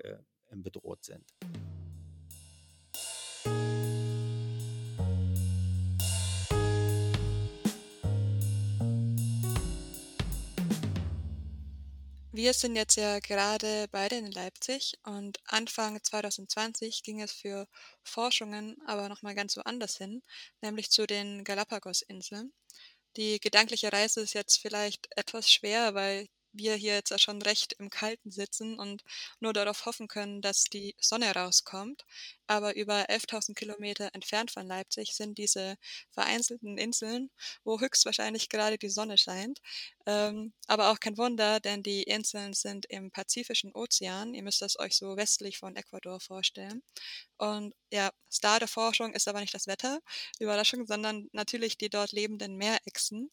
bedroht 0.52 1.04
sind. 1.04 1.26
Wir 12.42 12.54
sind 12.54 12.78
jetzt 12.78 12.96
ja 12.96 13.20
gerade 13.20 13.90
beide 13.92 14.16
in 14.16 14.32
Leipzig 14.32 14.94
und 15.04 15.40
Anfang 15.44 16.02
2020 16.02 17.04
ging 17.04 17.20
es 17.20 17.34
für 17.34 17.68
Forschungen 18.02 18.78
aber 18.86 19.10
nochmal 19.10 19.36
ganz 19.36 19.58
woanders 19.58 19.98
hin, 19.98 20.24
nämlich 20.62 20.90
zu 20.90 21.06
den 21.06 21.44
Galapagos-Inseln. 21.44 22.54
Die 23.18 23.42
gedankliche 23.42 23.92
Reise 23.92 24.22
ist 24.22 24.36
jetzt 24.36 24.62
vielleicht 24.62 25.10
etwas 25.18 25.52
schwer, 25.52 25.96
weil 25.96 26.30
wir 26.54 26.76
hier 26.76 26.96
jetzt 26.96 27.20
schon 27.22 27.42
recht 27.42 27.74
im 27.80 27.90
Kalten 27.90 28.32
sitzen 28.32 28.80
und 28.80 29.04
nur 29.40 29.54
darauf 29.54 29.86
hoffen 29.86 30.08
können, 30.08 30.42
dass 30.42 30.66
die 30.66 30.96
Sonne 31.00 31.34
rauskommt. 31.34 32.06
Aber 32.48 32.76
über 32.76 33.10
11.000 33.10 33.54
Kilometer 33.56 34.10
entfernt 34.14 34.52
von 34.52 34.66
Leipzig 34.68 35.16
sind 35.16 35.38
diese 35.38 35.78
vereinzelten 36.12 36.78
Inseln, 36.78 37.30
wo 37.64 37.80
höchstwahrscheinlich 37.80 38.50
gerade 38.50 38.78
die 38.78 38.90
Sonne 38.90 39.18
scheint. 39.18 39.60
Ähm, 40.06 40.54
aber 40.68 40.92
auch 40.92 41.00
kein 41.00 41.18
Wunder, 41.18 41.60
denn 41.60 41.84
die 41.84 42.04
Inseln 42.04 42.54
sind 42.54 42.86
im 42.88 43.12
Pazifischen 43.12 43.72
Ozean. 43.76 44.34
Ihr 44.34 44.44
müsst 44.44 44.62
das 44.62 44.80
euch 44.80 44.96
so 44.96 45.18
westlich 45.18 45.60
von 45.60 45.76
Ecuador 45.76 46.20
vorstellen. 46.20 46.82
Und 47.38 47.74
ja, 47.92 48.12
Star 48.32 48.60
der 48.60 48.68
Forschung 48.68 49.14
ist 49.14 49.28
aber 49.28 49.40
nicht 49.42 49.54
das 49.54 49.68
Wetter, 49.68 50.00
Überraschung, 50.40 50.86
sondern 50.88 51.30
natürlich 51.32 51.78
die 51.78 51.90
dort 51.90 52.12
lebenden 52.12 52.56
Meerechsen. 52.58 53.32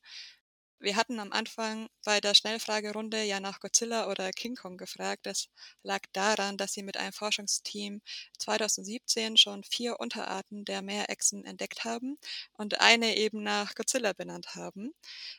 Wir 0.79 0.97
hatten 0.97 1.19
am 1.21 1.33
Anfang 1.33 1.89
bei 2.05 2.19
der 2.21 2.33
Schnellfragerunde 2.35 3.23
ja 3.23 3.41
nach 3.41 3.61
Godzilla 3.61 4.09
oder 4.11 4.31
King 4.33 4.55
Kong 4.57 4.79
gefragt. 4.79 5.27
Das 5.27 5.49
lag 5.83 6.01
daran, 6.13 6.57
dass 6.57 6.73
sie 6.73 6.83
mit 6.83 6.97
einem 6.97 7.13
Forschungsteam 7.13 8.01
2017 8.39 9.37
schon 9.37 9.65
vier 9.65 10.01
Unterarten 10.01 10.65
der 10.65 10.81
Meerechsen 10.83 11.45
entdeckt 11.45 11.85
haben 11.85 12.19
und 12.55 12.81
eine 12.81 13.17
eben 13.17 13.43
nach 13.43 13.75
Godzilla 13.75 14.13
benannt 14.15 14.55
haben. 14.55 14.95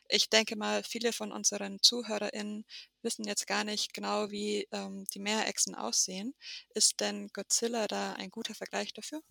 Ich 0.08 0.29
denke 0.29 0.56
mal, 0.56 0.84
viele 0.84 1.13
von 1.13 1.32
unseren 1.32 1.82
ZuhörerInnen 1.82 2.65
wissen 3.01 3.25
jetzt 3.25 3.48
gar 3.48 3.63
nicht 3.63 3.94
genau, 3.94 4.29
wie 4.32 4.67
ähm, 4.72 5.06
die 5.13 5.20
Meerechsen 5.20 5.75
aussehen. 5.75 6.36
Ist 6.74 7.00
denn 7.00 7.29
Godzilla 7.29 7.88
da 7.88 8.13
ein 8.13 8.29
guter 8.32 8.53
Vergleich 8.56 8.94
dafür? 8.94 9.22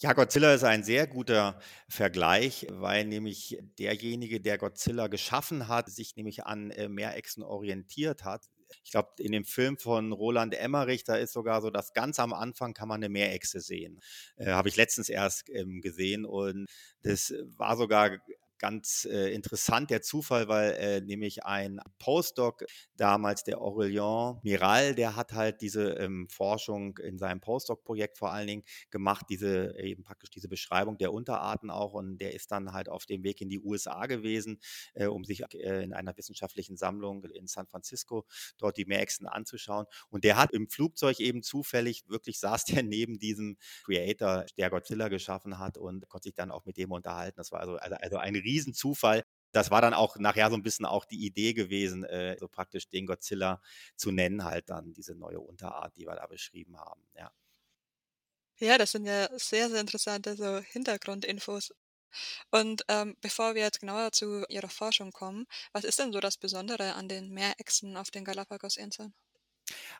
Ja, 0.00 0.12
Godzilla 0.12 0.54
ist 0.54 0.62
ein 0.62 0.84
sehr 0.84 1.08
guter 1.08 1.58
Vergleich, 1.88 2.68
weil 2.70 3.04
nämlich 3.04 3.58
derjenige, 3.80 4.40
der 4.40 4.56
Godzilla 4.56 5.08
geschaffen 5.08 5.66
hat, 5.66 5.90
sich 5.90 6.14
nämlich 6.14 6.44
an 6.44 6.70
äh, 6.70 6.88
Meerechsen 6.88 7.42
orientiert 7.42 8.24
hat. 8.24 8.46
Ich 8.84 8.92
glaube, 8.92 9.10
in 9.18 9.32
dem 9.32 9.44
Film 9.44 9.76
von 9.76 10.12
Roland 10.12 10.54
Emmerich, 10.54 11.02
da 11.02 11.16
ist 11.16 11.32
sogar 11.32 11.62
so, 11.62 11.70
dass 11.70 11.94
ganz 11.94 12.20
am 12.20 12.32
Anfang 12.32 12.74
kann 12.74 12.86
man 12.86 13.02
eine 13.02 13.08
Meerechse 13.08 13.60
sehen. 13.60 14.00
Äh, 14.36 14.52
Habe 14.52 14.68
ich 14.68 14.76
letztens 14.76 15.08
erst 15.08 15.48
ähm, 15.50 15.80
gesehen 15.80 16.24
und 16.24 16.66
das 17.02 17.34
war 17.56 17.76
sogar 17.76 18.18
ganz 18.58 19.06
äh, 19.10 19.32
interessant, 19.32 19.90
der 19.90 20.02
Zufall, 20.02 20.48
weil 20.48 20.72
äh, 20.72 21.00
nämlich 21.00 21.44
ein 21.44 21.80
Postdoc 21.98 22.64
damals, 22.96 23.44
der 23.44 23.58
Aurélien 23.58 24.38
Miral, 24.42 24.94
der 24.94 25.16
hat 25.16 25.32
halt 25.32 25.60
diese 25.60 25.90
ähm, 25.94 26.28
Forschung 26.28 26.98
in 26.98 27.18
seinem 27.18 27.40
Postdoc-Projekt 27.40 28.18
vor 28.18 28.32
allen 28.32 28.46
Dingen 28.46 28.64
gemacht, 28.90 29.26
diese 29.28 29.74
eben 29.78 30.02
praktisch 30.02 30.30
diese 30.30 30.48
Beschreibung 30.48 30.98
der 30.98 31.12
Unterarten 31.12 31.70
auch 31.70 31.92
und 31.92 32.18
der 32.18 32.34
ist 32.34 32.50
dann 32.50 32.72
halt 32.72 32.88
auf 32.88 33.06
dem 33.06 33.22
Weg 33.22 33.40
in 33.40 33.48
die 33.48 33.60
USA 33.60 34.06
gewesen, 34.06 34.60
äh, 34.94 35.06
um 35.06 35.24
sich 35.24 35.42
äh, 35.54 35.82
in 35.82 35.92
einer 35.92 36.16
wissenschaftlichen 36.16 36.76
Sammlung 36.76 37.24
in 37.24 37.46
San 37.46 37.66
Francisco 37.66 38.26
dort 38.58 38.76
die 38.76 38.84
Meerechsen 38.84 39.26
anzuschauen 39.26 39.86
und 40.10 40.24
der 40.24 40.36
hat 40.36 40.52
im 40.52 40.68
Flugzeug 40.68 41.20
eben 41.20 41.42
zufällig, 41.42 42.04
wirklich 42.08 42.38
saß 42.40 42.64
der 42.64 42.82
neben 42.82 43.18
diesem 43.18 43.56
Creator, 43.84 44.44
der 44.56 44.70
Godzilla 44.70 45.08
geschaffen 45.08 45.58
hat 45.58 45.78
und 45.78 46.08
konnte 46.08 46.28
sich 46.28 46.34
dann 46.34 46.50
auch 46.50 46.64
mit 46.64 46.76
dem 46.76 46.92
unterhalten. 46.92 47.36
Das 47.36 47.52
war 47.52 47.60
also, 47.60 47.76
also, 47.76 47.96
also 47.96 48.16
ein 48.16 48.34
Riesenzufall. 48.48 49.24
Das 49.52 49.70
war 49.70 49.80
dann 49.82 49.94
auch 49.94 50.16
nachher 50.18 50.50
so 50.50 50.56
ein 50.56 50.62
bisschen 50.62 50.86
auch 50.86 51.04
die 51.06 51.24
Idee 51.26 51.54
gewesen, 51.54 52.04
äh, 52.04 52.36
so 52.38 52.48
praktisch 52.48 52.88
den 52.88 53.06
Godzilla 53.06 53.60
zu 53.96 54.10
nennen, 54.12 54.44
halt 54.44 54.70
dann 54.70 54.92
diese 54.94 55.14
neue 55.14 55.40
Unterart, 55.40 55.96
die 55.96 56.06
wir 56.06 56.14
da 56.16 56.26
beschrieben 56.26 56.78
haben, 56.78 57.02
ja. 57.16 57.32
Ja, 58.60 58.78
das 58.78 58.92
sind 58.92 59.04
ja 59.06 59.28
sehr, 59.38 59.68
sehr 59.68 59.80
interessante 59.80 60.36
so 60.36 60.58
Hintergrundinfos. 60.60 61.74
Und 62.50 62.84
ähm, 62.88 63.16
bevor 63.20 63.54
wir 63.56 63.62
jetzt 63.62 63.80
genauer 63.80 64.12
zu 64.12 64.44
Ihrer 64.48 64.70
Forschung 64.70 65.12
kommen, 65.12 65.46
was 65.72 65.84
ist 65.84 65.98
denn 66.00 66.12
so 66.12 66.20
das 66.20 66.38
Besondere 66.38 66.94
an 66.94 67.08
den 67.08 67.30
Meerechsen 67.32 67.96
auf 67.96 68.10
den 68.12 68.24
Galapagos-Inseln? 68.24 69.14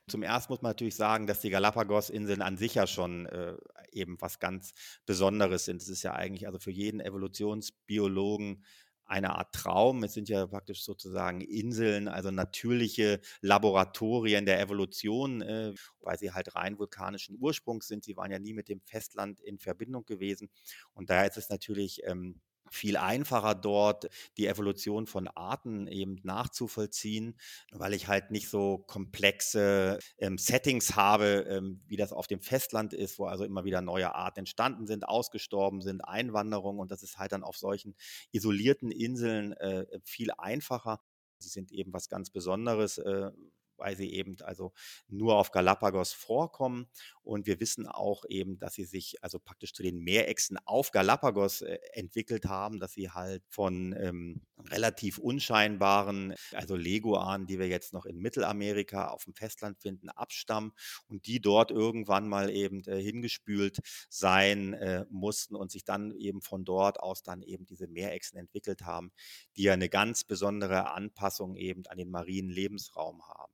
Zum 0.06 0.22
Ersten 0.22 0.52
muss 0.52 0.62
man 0.62 0.70
natürlich 0.70 0.96
sagen, 0.96 1.26
dass 1.26 1.40
die 1.40 1.50
Galapagos-Inseln 1.50 2.42
an 2.42 2.56
sich 2.56 2.74
ja 2.74 2.86
schon 2.86 3.26
äh, 3.26 3.56
eben 3.92 4.16
was 4.20 4.38
ganz 4.38 4.72
Besonderes 5.06 5.64
sind. 5.64 5.82
Es 5.82 5.88
ist 5.88 6.02
ja 6.02 6.14
eigentlich 6.14 6.46
also 6.46 6.58
für 6.58 6.70
jeden 6.70 7.00
Evolutionsbiologen 7.00 8.64
eine 9.08 9.36
Art 9.36 9.54
Traum. 9.54 10.04
Es 10.04 10.12
sind 10.12 10.28
ja 10.28 10.46
praktisch 10.46 10.84
sozusagen 10.84 11.40
Inseln, 11.40 12.08
also 12.08 12.30
natürliche 12.30 13.20
Laboratorien 13.40 14.44
der 14.44 14.60
Evolution, 14.60 15.40
äh, 15.42 15.74
weil 16.00 16.18
sie 16.18 16.32
halt 16.32 16.54
rein 16.54 16.78
vulkanischen 16.78 17.36
Ursprungs 17.40 17.88
sind. 17.88 18.04
Sie 18.04 18.16
waren 18.16 18.30
ja 18.30 18.38
nie 18.38 18.52
mit 18.52 18.68
dem 18.68 18.80
Festland 18.82 19.40
in 19.40 19.58
Verbindung 19.58 20.04
gewesen. 20.04 20.50
Und 20.92 21.10
daher 21.10 21.26
ist 21.26 21.38
es 21.38 21.48
natürlich 21.48 22.02
ähm, 22.04 22.40
viel 22.70 22.96
einfacher 22.96 23.54
dort 23.54 24.08
die 24.36 24.46
Evolution 24.46 25.06
von 25.06 25.28
Arten 25.28 25.86
eben 25.86 26.20
nachzuvollziehen, 26.22 27.38
weil 27.72 27.94
ich 27.94 28.08
halt 28.08 28.30
nicht 28.30 28.48
so 28.48 28.78
komplexe 28.78 29.98
ähm, 30.18 30.38
Settings 30.38 30.96
habe, 30.96 31.46
ähm, 31.48 31.80
wie 31.86 31.96
das 31.96 32.12
auf 32.12 32.26
dem 32.26 32.40
Festland 32.40 32.92
ist, 32.92 33.18
wo 33.18 33.26
also 33.26 33.44
immer 33.44 33.64
wieder 33.64 33.80
neue 33.80 34.14
Arten 34.14 34.40
entstanden 34.40 34.86
sind, 34.86 35.08
ausgestorben 35.08 35.80
sind, 35.80 36.00
Einwanderung 36.02 36.78
und 36.78 36.90
das 36.90 37.02
ist 37.02 37.18
halt 37.18 37.32
dann 37.32 37.44
auf 37.44 37.56
solchen 37.56 37.94
isolierten 38.32 38.90
Inseln 38.90 39.52
äh, 39.52 39.86
viel 40.04 40.30
einfacher. 40.36 41.00
Sie 41.38 41.48
sind 41.48 41.70
eben 41.70 41.92
was 41.92 42.08
ganz 42.08 42.30
Besonderes, 42.30 42.98
äh, 42.98 43.30
weil 43.78 43.96
sie 43.96 44.12
eben 44.12 44.36
also 44.42 44.72
nur 45.08 45.36
auf 45.36 45.50
Galapagos 45.50 46.12
vorkommen. 46.12 46.88
Und 47.22 47.46
wir 47.46 47.60
wissen 47.60 47.86
auch 47.86 48.24
eben, 48.28 48.58
dass 48.58 48.74
sie 48.74 48.84
sich 48.84 49.22
also 49.22 49.38
praktisch 49.38 49.74
zu 49.74 49.82
den 49.82 49.98
Meerechsen 49.98 50.58
auf 50.64 50.92
Galapagos 50.92 51.62
äh, 51.62 51.78
entwickelt 51.92 52.46
haben, 52.46 52.80
dass 52.80 52.92
sie 52.92 53.10
halt 53.10 53.42
von 53.48 53.94
ähm, 53.98 54.42
relativ 54.70 55.18
unscheinbaren, 55.18 56.34
also 56.52 56.76
Leguanen, 56.76 57.46
die 57.46 57.58
wir 57.58 57.68
jetzt 57.68 57.92
noch 57.92 58.06
in 58.06 58.18
Mittelamerika 58.18 59.08
auf 59.08 59.24
dem 59.24 59.34
Festland 59.34 59.78
finden, 59.78 60.08
abstammen 60.08 60.72
und 61.08 61.26
die 61.26 61.40
dort 61.40 61.70
irgendwann 61.70 62.28
mal 62.28 62.50
eben 62.50 62.82
äh, 62.84 63.00
hingespült 63.00 63.78
sein 64.08 64.74
äh, 64.74 65.04
mussten 65.10 65.54
und 65.54 65.70
sich 65.70 65.84
dann 65.84 66.12
eben 66.12 66.40
von 66.40 66.64
dort 66.64 67.00
aus 67.00 67.22
dann 67.22 67.42
eben 67.42 67.66
diese 67.66 67.88
Meerechsen 67.88 68.38
entwickelt 68.38 68.82
haben, 68.82 69.12
die 69.56 69.64
ja 69.64 69.72
eine 69.72 69.88
ganz 69.88 70.24
besondere 70.24 70.90
Anpassung 70.92 71.56
eben 71.56 71.86
an 71.86 71.98
den 71.98 72.10
marinen 72.10 72.50
Lebensraum 72.50 73.26
haben. 73.26 73.52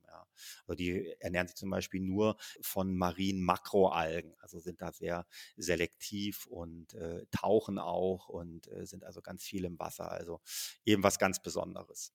Also 0.67 0.75
die 0.77 1.15
ernähren 1.21 1.47
sich 1.49 1.57
zum 1.57 1.71
Beispiel 1.71 2.01
nur 2.01 2.37
von 2.63 2.97
marinen 2.97 3.43
Makroalgen, 3.45 4.35
also 4.39 4.59
sind 4.59 4.81
da 4.83 4.93
sehr 4.93 5.27
selektiv 5.57 6.47
und 6.47 6.95
äh, 6.95 7.27
tauchen 7.31 7.79
auch 7.79 8.29
und 8.29 8.69
äh, 8.71 8.87
sind 8.87 9.05
also 9.05 9.23
ganz 9.23 9.45
viel 9.45 9.65
im 9.65 9.79
Wasser. 9.79 10.11
Also 10.11 10.41
eben 10.85 11.03
was 11.03 11.19
ganz 11.19 11.43
Besonderes. 11.43 12.13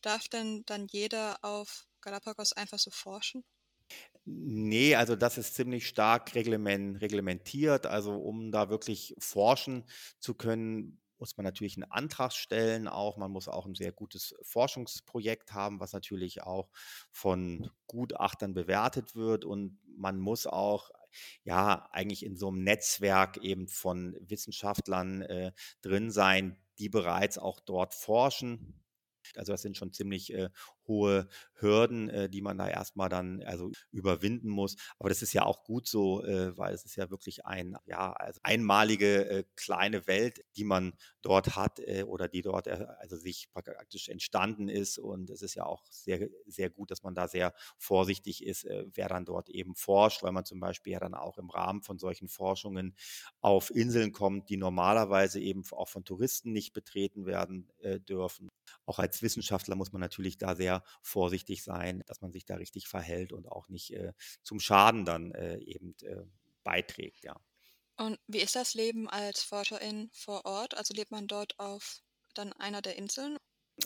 Darf 0.00 0.28
denn 0.28 0.62
dann 0.64 0.86
jeder 0.86 1.42
auf 1.42 1.88
Galapagos 2.02 2.52
einfach 2.52 2.78
so 2.78 2.92
forschen? 2.92 3.42
Ne, 4.24 4.94
also 4.94 5.16
das 5.16 5.36
ist 5.38 5.54
ziemlich 5.54 5.88
stark 5.88 6.34
reglemen 6.34 6.96
reglementiert. 6.96 7.86
Also, 7.86 8.14
um 8.16 8.52
da 8.52 8.70
wirklich 8.70 9.14
forschen 9.18 9.84
zu 10.20 10.34
können, 10.34 11.01
muss 11.22 11.36
man 11.38 11.44
natürlich 11.44 11.76
'n 11.78 11.84
Antrag 11.84 12.32
stellen 12.34 12.88
auch. 12.88 13.16
Man 13.18 13.30
muss 13.32 13.48
auch 13.48 13.66
'n 13.66 13.76
sehr 13.76 13.92
gutes 13.92 14.34
Forschungsprojekt 14.42 15.54
haben, 15.54 15.80
was 15.80 15.92
natürlich 15.94 16.42
auch 16.42 16.70
von 17.12 17.70
Gutachtern 17.88 18.54
bewertet 18.54 19.14
wird. 19.16 19.44
Und 19.46 19.78
man 19.96 20.18
muss 20.20 20.46
auch, 20.48 20.90
ja, 21.44 21.88
eigentlich 21.92 22.24
in 22.26 22.36
so 22.36 22.50
'nem 22.50 22.64
Netzwerk 22.64 23.38
eben 23.38 23.68
von 23.68 24.16
Wissenschaftlern, 24.20 25.22
äh, 25.22 25.52
drin 25.82 26.10
sein, 26.10 26.58
die 26.78 26.88
bereits 26.90 27.38
auch 27.38 27.60
dort 27.60 27.94
forschen. 27.94 28.82
Also, 29.36 29.52
das 29.52 29.62
sind 29.62 29.76
schon 29.78 29.92
ziemlich, 29.92 30.34
äh, 30.34 30.50
hohe 30.86 31.28
Hürden, 31.54 32.08
äh, 32.08 32.28
die 32.28 32.42
man 32.42 32.58
da 32.58 32.68
erst 32.68 32.96
mal 32.96 33.08
dann, 33.08 33.42
also, 33.44 33.70
überwinden 33.90 34.48
muss. 34.48 34.76
Aber 34.98 35.08
das 35.08 35.22
ist 35.22 35.32
ja 35.32 35.44
auch 35.44 35.64
gut 35.64 35.86
so, 35.86 36.24
äh, 36.24 36.56
weil 36.56 36.74
es 36.74 36.84
ist 36.84 36.96
ja 36.96 37.10
wirklich 37.10 37.46
ein 37.46 37.76
ja, 37.86 38.12
also, 38.12 38.40
einmalige, 38.42 39.28
äh, 39.28 39.44
kleine 39.56 40.06
Welt, 40.06 40.44
die 40.56 40.64
man 40.64 40.94
dort 41.22 41.54
hat, 41.56 41.78
äh, 41.80 42.02
oder 42.04 42.28
die 42.28 42.42
dort, 42.42 42.66
äh, 42.66 42.86
also, 42.98 43.16
sich 43.16 43.48
praktisch 43.52 44.08
entstanden 44.08 44.68
ist. 44.68 44.98
Und 44.98 45.30
es 45.30 45.42
ist 45.42 45.54
ja 45.54 45.64
auch 45.66 45.84
sehr 45.90 46.28
sehr 46.46 46.70
gut, 46.70 46.90
dass 46.90 47.02
man 47.02 47.14
da 47.14 47.28
sehr 47.28 47.54
vorsichtig 47.78 48.44
ist, 48.44 48.64
äh, 48.64 48.84
wer 48.92 49.08
dann 49.08 49.24
dort 49.24 49.48
eben 49.50 49.74
forscht, 49.74 50.22
weil 50.22 50.32
man 50.32 50.44
zum 50.44 50.60
Beispiel 50.60 50.92
ja 50.94 51.00
dann 51.00 51.14
auch 51.14 51.38
im 51.38 51.50
Rahmen 51.50 51.82
von 51.82 51.98
solchen 51.98 52.28
Forschungen 52.28 52.96
auf 53.40 53.70
Inseln 53.74 54.12
kommt, 54.12 54.48
die 54.50 54.56
normalerweise 54.56 55.40
eben 55.40 55.62
auch 55.72 55.88
von 55.88 56.04
Touristen 56.04 56.52
nicht 56.52 56.72
betreten 56.72 57.26
werden, 57.26 57.70
dürfen. 58.08 58.48
Auch 58.86 58.98
als 58.98 59.22
Wissenschaftler 59.22 59.76
muss 59.76 59.92
man 59.92 60.00
natürlich 60.00 60.38
da 60.38 60.54
sehr 60.54 60.71
vorsichtig 61.02 61.62
sein, 61.64 62.02
dass 62.06 62.20
man 62.20 62.32
sich 62.32 62.44
da 62.44 62.56
richtig 62.56 62.88
verhält 62.88 63.32
und 63.32 63.46
auch 63.48 63.68
nicht, 63.68 63.92
äh, 63.94 64.12
zum 64.42 64.60
Schaden 64.60 65.04
dann, 65.04 65.32
äh, 65.32 65.58
eben, 65.58 65.94
äh, 66.02 66.24
beiträgt, 66.64 67.24
ja. 67.24 67.36
Und 67.96 68.20
wie 68.26 68.40
ist 68.40 68.54
das 68.54 68.74
Leben 68.74 69.08
als 69.08 69.42
Forscherin 69.42 70.10
vor 70.12 70.44
Ort? 70.44 70.74
Also, 70.76 70.92
lebt 70.92 71.10
man 71.10 71.26
dort 71.26 71.58
auf 71.58 72.02
dann 72.34 72.52
einer 72.52 72.82
der 72.82 72.96
Inseln? 72.96 73.38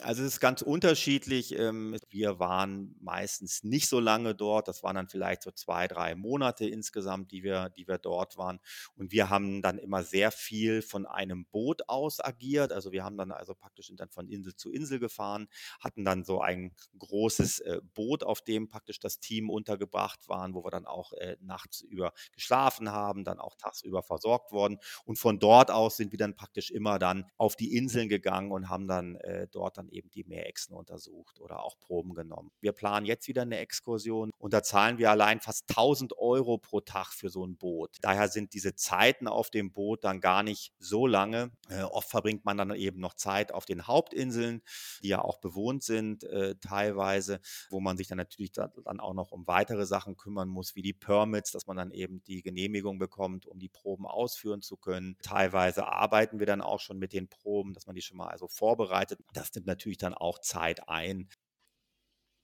Also, 0.03 0.23
es 0.23 0.35
ist 0.35 0.41
ganz 0.41 0.61
unterschiedlich. 0.61 1.59
Ähm, 1.59 1.97
wir 2.11 2.39
waren 2.39 2.95
meistens 3.01 3.65
nicht 3.65 3.89
so 3.89 3.99
lange 3.99 4.35
dort. 4.35 4.69
Das 4.69 4.83
waren 4.83 4.95
dann 4.95 5.09
vielleicht 5.09 5.43
so 5.43 5.51
2, 5.51 5.89
3 5.89 6.15
Monate 6.15 6.67
insgesamt, 6.69 7.33
die 7.33 7.43
wir 7.43 7.71
die 7.71 7.89
wir 7.89 7.97
dort 7.97 8.37
waren. 8.37 8.61
Und 8.97 9.11
wir 9.11 9.31
haben 9.31 9.63
dann 9.63 9.79
immer 9.79 10.03
sehr 10.03 10.31
viel 10.33 10.83
von 10.83 11.07
einem 11.07 11.47
Boot 11.47 11.89
aus 11.89 12.23
agiert. 12.23 12.73
Also, 12.73 12.93
wir 12.93 13.05
haben 13.05 13.17
dann 13.17 13.33
also 13.33 13.55
praktisch 13.55 13.91
dann 13.97 14.11
von 14.11 14.29
Insel 14.29 14.55
zu 14.55 14.71
Insel 14.71 14.99
gefahren, 14.99 15.49
hatten 15.81 16.05
dann 16.05 16.25
so 16.25 16.43
ein 16.43 16.73
großes, 16.99 17.61
äh, 17.61 17.81
Boot, 17.95 18.23
auf 18.23 18.43
dem 18.43 18.69
praktisch 18.69 19.01
das 19.01 19.19
Team 19.19 19.49
untergebracht 19.49 20.29
waren, 20.29 20.53
wo 20.55 20.63
wir 20.63 20.71
dann 20.71 20.85
auch, 20.85 21.13
äh, 21.15 21.37
nachts 21.41 21.81
über 21.81 22.13
geschlafen 22.33 22.91
haben, 22.93 23.25
dann 23.25 23.39
auch 23.39 23.55
tagsüber 23.57 24.03
versorgt 24.03 24.53
wurden. 24.53 24.79
Und 25.07 25.19
von 25.19 25.39
dort 25.39 25.71
aus 25.71 25.97
sind 25.97 26.13
wir 26.13 26.19
dann 26.19 26.35
praktisch 26.35 26.71
immer 26.71 26.99
dann 26.99 27.25
auf 27.39 27.57
die 27.57 27.75
Inseln 27.75 28.09
gegangen 28.11 28.53
und 28.53 28.69
haben 28.69 28.87
dann, 28.89 29.17
äh, 29.17 29.49
dort 29.51 29.79
dann 29.79 29.86
eben 29.91 30.11
die 30.11 30.25
Meerechsen 30.25 30.75
untersucht 30.75 31.41
oder 31.41 31.63
auch 31.63 31.79
Proben 31.79 32.15
genommen. 32.15 32.51
Wir 32.61 32.73
planen 32.73 33.07
jetzt 33.07 33.29
wieder 33.29 33.45
'ne 33.45 33.59
Exkursion 33.59 34.31
und 34.39 34.53
da 34.53 34.63
zahlen 34.63 34.99
wir 34.99 35.11
allein 35.11 35.41
fast 35.41 35.67
1.000 35.69 36.19
Euro 36.19 36.59
pro 36.59 36.81
Tag 36.81 37.13
für 37.13 37.29
so 37.31 37.45
'n 37.45 37.57
Boot. 37.57 37.97
Daher 38.03 38.29
sind 38.29 38.55
diese 38.55 38.75
Zeiten 38.75 39.29
auf 39.29 39.51
dem 39.51 39.73
Boot 39.73 40.05
dann 40.05 40.21
gar 40.21 40.43
nicht 40.43 40.73
so 40.79 41.07
lange. 41.07 41.51
Äh, 41.69 41.83
oft 41.83 42.09
verbringt 42.11 42.45
man 42.45 42.57
dann 42.57 42.75
eben 42.75 43.01
noch 43.01 43.15
Zeit 43.15 43.53
auf 43.53 43.65
den 43.67 43.87
Hauptinseln, 43.87 44.63
die 45.03 45.09
ja 45.09 45.23
auch 45.23 45.39
bewohnt 45.39 45.83
sind, 45.83 46.25
äh, 46.25 46.55
teilweise, 46.61 47.41
wo 47.71 47.81
man 47.81 47.97
sich 47.97 48.09
dann 48.09 48.19
natürlich 48.19 48.53
da 48.53 48.69
dann 48.85 49.01
auch 49.01 49.15
noch 49.15 49.33
um 49.33 49.47
weitere 49.47 49.87
Sachen 49.87 50.17
kümmern 50.17 50.49
muss, 50.49 50.75
wie 50.77 50.83
die 50.83 50.93
Permits, 50.93 51.53
dass 51.53 51.67
man 51.67 51.77
dann 51.77 51.91
eben 51.93 52.23
die 52.25 52.43
Genehmigung 52.43 52.99
bekommt, 52.99 53.47
um 53.47 53.59
die 53.59 53.69
Proben 53.69 54.07
ausführen 54.07 54.63
zu 54.63 54.77
können. 54.77 55.17
Teilweise 55.23 55.87
arbeiten 55.87 56.39
wir 56.39 56.47
dann 56.47 56.61
auch 56.63 56.81
schon 56.81 56.99
mit 56.99 57.13
den 57.13 57.29
Proben, 57.29 57.73
dass 57.75 57.87
man 57.87 57.95
die 57.97 58.03
schon 58.03 58.17
mal 58.17 58.29
also 58.29 58.49
vorbereitet. 58.49 59.19
Das 59.33 59.53
nimmt 59.55 59.66
natürlich 59.67 59.99
dann 59.99 60.15
auch 60.15 60.41
Zeit 60.41 60.89
ein. 60.89 61.29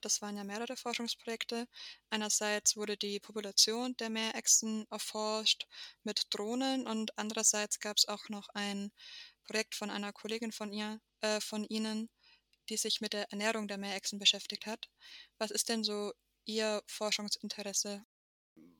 Das 0.02 0.20
waren 0.20 0.36
ja 0.36 0.42
mehrere 0.42 0.76
Forschungsprojekte. 0.76 1.68
Einerseits 2.10 2.76
wurde 2.76 2.96
die 2.96 3.20
Population 3.20 3.96
der 3.98 4.10
Meerechsen 4.10 4.84
erforscht 4.90 5.66
mit 6.02 6.26
Drohnen 6.30 6.86
und 6.88 7.16
andererseits 7.16 7.78
gab's 7.78 8.06
auch 8.08 8.28
noch 8.28 8.48
ein 8.54 8.90
Projekt 9.44 9.74
von 9.76 9.90
einer 9.90 10.12
Kollegin 10.12 10.52
von 10.52 10.72
ihr 10.72 11.00
äh, 11.20 11.40
von 11.40 11.64
Ihnen, 11.64 12.10
die 12.68 12.76
sich 12.76 13.00
mit 13.00 13.12
der 13.12 13.30
Ernährung 13.30 13.68
der 13.68 13.78
Meerechsen 13.78 14.18
beschäftigt 14.18 14.66
hat. 14.66 14.90
Was 15.38 15.50
ist 15.52 15.68
denn 15.68 15.84
so 15.84 16.12
Ihr 16.44 16.82
Forschungsinteresse? 16.86 18.04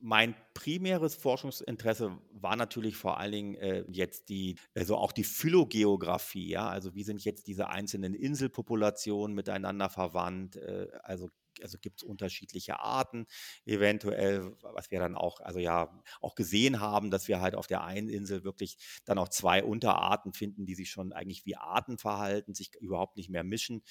Mein 0.05 0.35
primäres 0.55 1.15
Forschungsinteresse 1.15 2.19
war 2.33 2.57
natürlich 2.57 2.97
vor 2.97 3.19
allen 3.19 3.31
Dingen, 3.33 3.55
äh, 3.55 3.85
jetzt 3.89 4.29
die 4.31 4.59
also, 4.75 4.97
auch 4.97 5.13
die 5.13 5.23
Phylogeographie, 5.23 6.49
ja? 6.49 6.69
Also, 6.69 6.95
wie 6.97 7.05
sind 7.05 7.25
jetzt 7.25 7.47
diese 7.47 7.69
einzelnen 7.69 8.13
Inselpopulationen 8.15 9.35
miteinander 9.35 9.89
verwandt? 9.89 10.57
Äh, 10.57 10.89
also 11.05 11.29
also, 11.63 11.79
gibt's 11.79 12.03
unterschiedliche 12.03 12.81
Arten 12.81 13.27
eventuell, 13.65 14.53
was 14.63 14.91
wir 14.91 14.99
dann 15.01 15.17
auch 15.17 15.41
also, 15.41 15.59
ja, 15.59 16.03
auch 16.21 16.35
gesehen 16.35 16.81
haben, 16.81 17.11
dass 17.11 17.29
wir 17.29 17.41
halt 17.41 17.55
auf 17.55 17.67
der 17.67 17.85
einen 17.85 18.09
Insel 18.09 18.45
wirklich 18.45 18.79
dann 19.05 19.19
auch 19.19 19.29
2 19.29 19.63
Unterarten 19.65 20.33
finden, 20.33 20.67
die 20.67 20.75
sich 20.75 20.91
schon 20.91 21.13
eigentlich 21.13 21.45
wie 21.47 21.57
Arten 21.57 21.99
verhalten, 21.99 22.55
sich 22.55 22.73
überhaupt 22.81 23.17
nicht 23.17 23.29
mehr 23.31 23.45
mischen. 23.45 23.83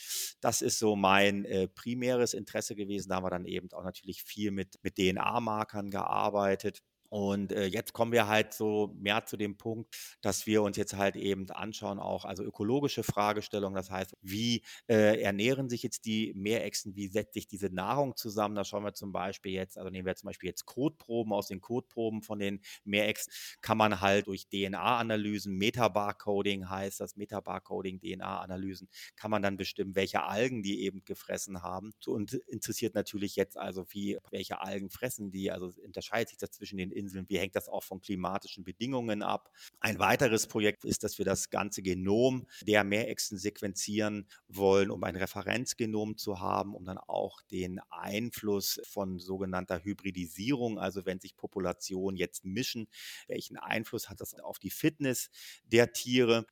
Das 0.41 0.62
ist 0.62 0.80
so 0.80 0.95
mein, 0.95 1.45
äh, 1.45 1.67
primäres 1.67 2.34
Interesse 2.34 2.76
gewesen. 2.76 3.10
Da 3.10 3.15
haben 3.17 3.24
wir 3.26 3.30
dann 3.30 3.45
eben 3.45 3.71
auch 3.74 3.84
natürlich 3.84 4.24
viel 4.24 4.52
mit 4.52 4.78
mit 4.84 4.95
DNA-Markern 4.97 5.89
gearbeitet. 5.91 6.82
Und, 7.12 7.52
äh, 7.52 7.65
jetzt 7.65 7.91
kommen 7.91 8.13
wir 8.13 8.28
halt 8.28 8.54
so 8.54 8.95
mehr 8.97 9.26
zu 9.26 9.36
dem 9.36 9.58
Punkt, 9.58 9.93
dass 10.21 10.45
wir 10.47 10.63
uns 10.63 10.78
jetzt 10.78 10.95
halt 10.95 11.17
eben 11.17 11.50
anschauen 11.52 12.00
auch 12.00 12.24
also, 12.24 12.41
ökologische 12.41 13.04
Fragestellungen. 13.04 13.76
Das 13.76 13.91
heißt, 13.91 14.15
wie, 14.21 14.63
äh, 14.88 15.21
ernähren 15.21 15.67
sich 15.69 15.84
jetzt 15.84 16.06
die 16.06 16.32
Meerechsen? 16.36 16.95
Wie 16.95 17.08
setzt 17.10 17.34
sich 17.34 17.47
diese 17.47 17.67
Nahrung 17.69 18.15
zusammen? 18.15 18.56
Da 18.56 18.63
schauen 18.63 18.86
wir 18.86 18.93
zum 18.93 19.12
Beispiel 19.12 19.52
jetzt 19.52 19.78
also, 19.78 19.89
nehmen 19.89 20.06
wir 20.06 20.15
zum 20.15 20.28
Beispiel 20.28 20.47
jetzt 20.50 20.65
Kotproben. 20.65 21.34
Aus 21.34 21.47
den 21.47 21.60
Kotproben 21.60 22.21
von 22.24 22.39
den 22.39 22.62
Meerechsen 22.86 23.34
kann 23.60 23.78
man 23.78 24.00
halt 24.00 24.28
durch 24.28 24.47
DNA-Analysen, 24.47 25.54
Metabarcoding 25.58 26.69
heißt 26.69 27.02
das, 27.02 27.17
Metabarcoding, 27.17 28.00
DNA-Analysen, 28.00 28.88
kann 29.17 29.32
man 29.32 29.41
dann 29.41 29.58
bestimmen, 29.58 29.95
welche 29.95 30.24
Algen 30.24 30.63
die 30.63 30.82
eben 30.84 31.04
gefressen 31.04 31.62
haben. 31.62 31.91
Und 32.08 32.34
interessiert 32.47 32.95
natürlich 32.95 33.36
jetzt 33.36 33.58
also, 33.58 33.86
wie 33.89 34.17
welche 34.30 34.62
Algen 34.62 34.89
fressen 34.89 35.32
die? 35.32 35.52
Also, 35.52 35.71
unterscheidet 35.84 36.30
sich 36.30 36.38
das 36.38 36.52
zwischen 36.52 36.78
den 36.78 36.91
Inseln? 37.01 37.27
Wie 37.29 37.39
hängt 37.39 37.55
das 37.55 37.67
auch 37.67 37.83
von 37.83 38.01
klimatischen 38.01 38.63
Bedingungen 38.63 39.23
ab? 39.23 39.51
Ein 39.79 39.99
weiteres 39.99 40.47
Projekt 40.47 40.85
ist, 40.85 41.03
dass 41.03 41.17
wir 41.17 41.25
das 41.25 41.49
ganze 41.49 41.81
Genom 41.81 42.47
der 42.61 42.83
Meerechsen 42.83 43.37
sequenzieren 43.37 44.27
wollen, 44.47 44.91
um 44.91 45.03
ein 45.03 45.15
Referenzgenom 45.15 46.17
zu 46.17 46.39
haben, 46.39 46.75
um 46.75 46.85
dann 46.85 46.97
auch 46.97 47.41
den 47.51 47.79
Einfluss 47.89 48.79
von 48.85 49.19
sogenannter 49.19 49.83
Hybridisierung, 49.83 50.79
also 50.79 51.05
wenn 51.05 51.19
sich 51.19 51.35
Populationen 51.35 52.17
jetzt 52.17 52.45
mischen, 52.45 52.87
welchen 53.27 53.57
Einfluss 53.57 54.09
hat 54.09 54.21
das 54.21 54.33
auf 54.39 54.59
die 54.59 54.69
Fitness 54.69 55.29
der 55.65 55.91
Tiere? 55.93 56.45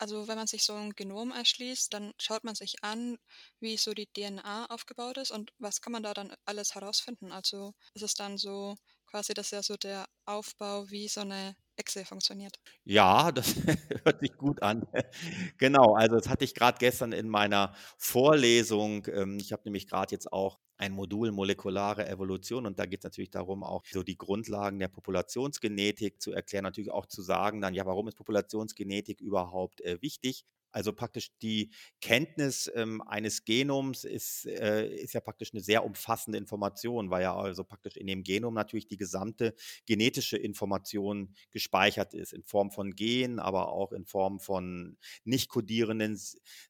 Also, 0.00 0.26
wenn 0.28 0.36
man 0.38 0.46
sich 0.48 0.64
so 0.64 0.74
'n 0.74 0.94
Genom 0.94 1.30
erschließt, 1.32 1.92
dann 1.92 2.12
schaut 2.20 2.42
man 2.44 2.54
sich 2.56 2.82
an, 2.84 3.16
wie 3.60 3.76
so 3.76 3.94
die 3.94 4.06
DNA 4.06 4.66
aufgebaut 4.66 5.18
ist 5.18 5.30
und 5.32 5.52
was 5.58 5.80
kann 5.80 5.92
man 5.92 6.02
da 6.02 6.14
dann 6.14 6.34
alles 6.44 6.74
herausfinden? 6.74 7.30
Also, 7.32 7.74
ist 7.94 8.02
es 8.02 8.14
dann 8.14 8.38
so 8.38 8.76
quasi, 9.08 9.34
dass 9.34 9.50
ja 9.50 9.62
so 9.62 9.76
der 9.76 10.06
Aufbau 10.26 10.90
wie 10.90 11.08
so 11.08 11.24
'ne 11.24 11.56
Echse 11.76 12.04
funktioniert? 12.04 12.58
Ja, 12.86 13.32
das 13.32 13.54
hört 14.04 14.20
sich 14.20 14.32
gut 14.36 14.62
an. 14.62 14.86
Genau, 15.58 15.94
also, 15.94 16.16
das 16.16 16.28
hatte 16.28 16.44
ich 16.44 16.54
grad 16.54 16.78
gestern 16.78 17.12
in 17.12 17.28
meiner 17.28 17.74
Vorlesung. 17.98 19.06
Ähm, 19.12 19.38
ich 19.40 19.52
habe 19.52 19.62
nämlich 19.64 19.88
grad 19.88 20.12
jetzt 20.12 20.32
auch 20.32 20.58
ein 20.76 20.92
Modul 20.92 21.32
molekulare 21.32 22.06
Evolution 22.08 22.64
und 22.66 22.78
da 22.78 22.86
geht's 22.86 23.02
natürlich 23.04 23.30
darum, 23.30 23.64
auch 23.64 23.84
so 23.90 24.02
die 24.04 24.16
Grundlagen 24.16 24.78
der 24.78 24.88
Populationsgenetik 24.88 26.20
zu 26.22 26.32
erklären, 26.32 26.62
natürlich 26.64 26.90
auch 26.92 27.06
zu 27.06 27.20
sagen 27.22 27.60
dann: 27.60 27.74
„Ja, 27.74 27.84
warum 27.86 28.06
ist 28.08 28.14
Populationsgenetik 28.16 29.20
überhaupt, 29.20 29.80
äh, 29.80 30.00
wichtig?“ 30.00 30.44
Also, 30.78 30.92
praktisch 30.92 31.30
die 31.42 31.70
Kenntnis, 32.00 32.70
ähm, 32.72 33.02
eines 33.02 33.44
Genoms 33.44 34.04
ist 34.04 34.46
äh, 34.46 34.86
ist 34.88 35.12
ja 35.12 35.20
praktisch 35.20 35.52
'ne 35.52 35.60
sehr 35.60 35.84
umfassende 35.84 36.38
Information, 36.38 37.10
weil 37.10 37.22
ja 37.22 37.34
also, 37.36 37.64
praktisch 37.64 37.96
in 37.96 38.06
dem 38.06 38.22
Genom 38.22 38.54
natürlich 38.54 38.86
die 38.86 38.96
gesamte 38.96 39.54
genetische 39.86 40.36
Information 40.38 41.34
gespeichert 41.50 42.14
ist 42.14 42.32
in 42.32 42.44
Form 42.44 42.70
von 42.70 42.94
Genen, 42.94 43.40
aber 43.40 43.72
auch 43.72 43.90
in 43.90 44.06
Form 44.06 44.38
von 44.38 44.96
nicht 45.24 45.48
kodierenden 45.48 46.16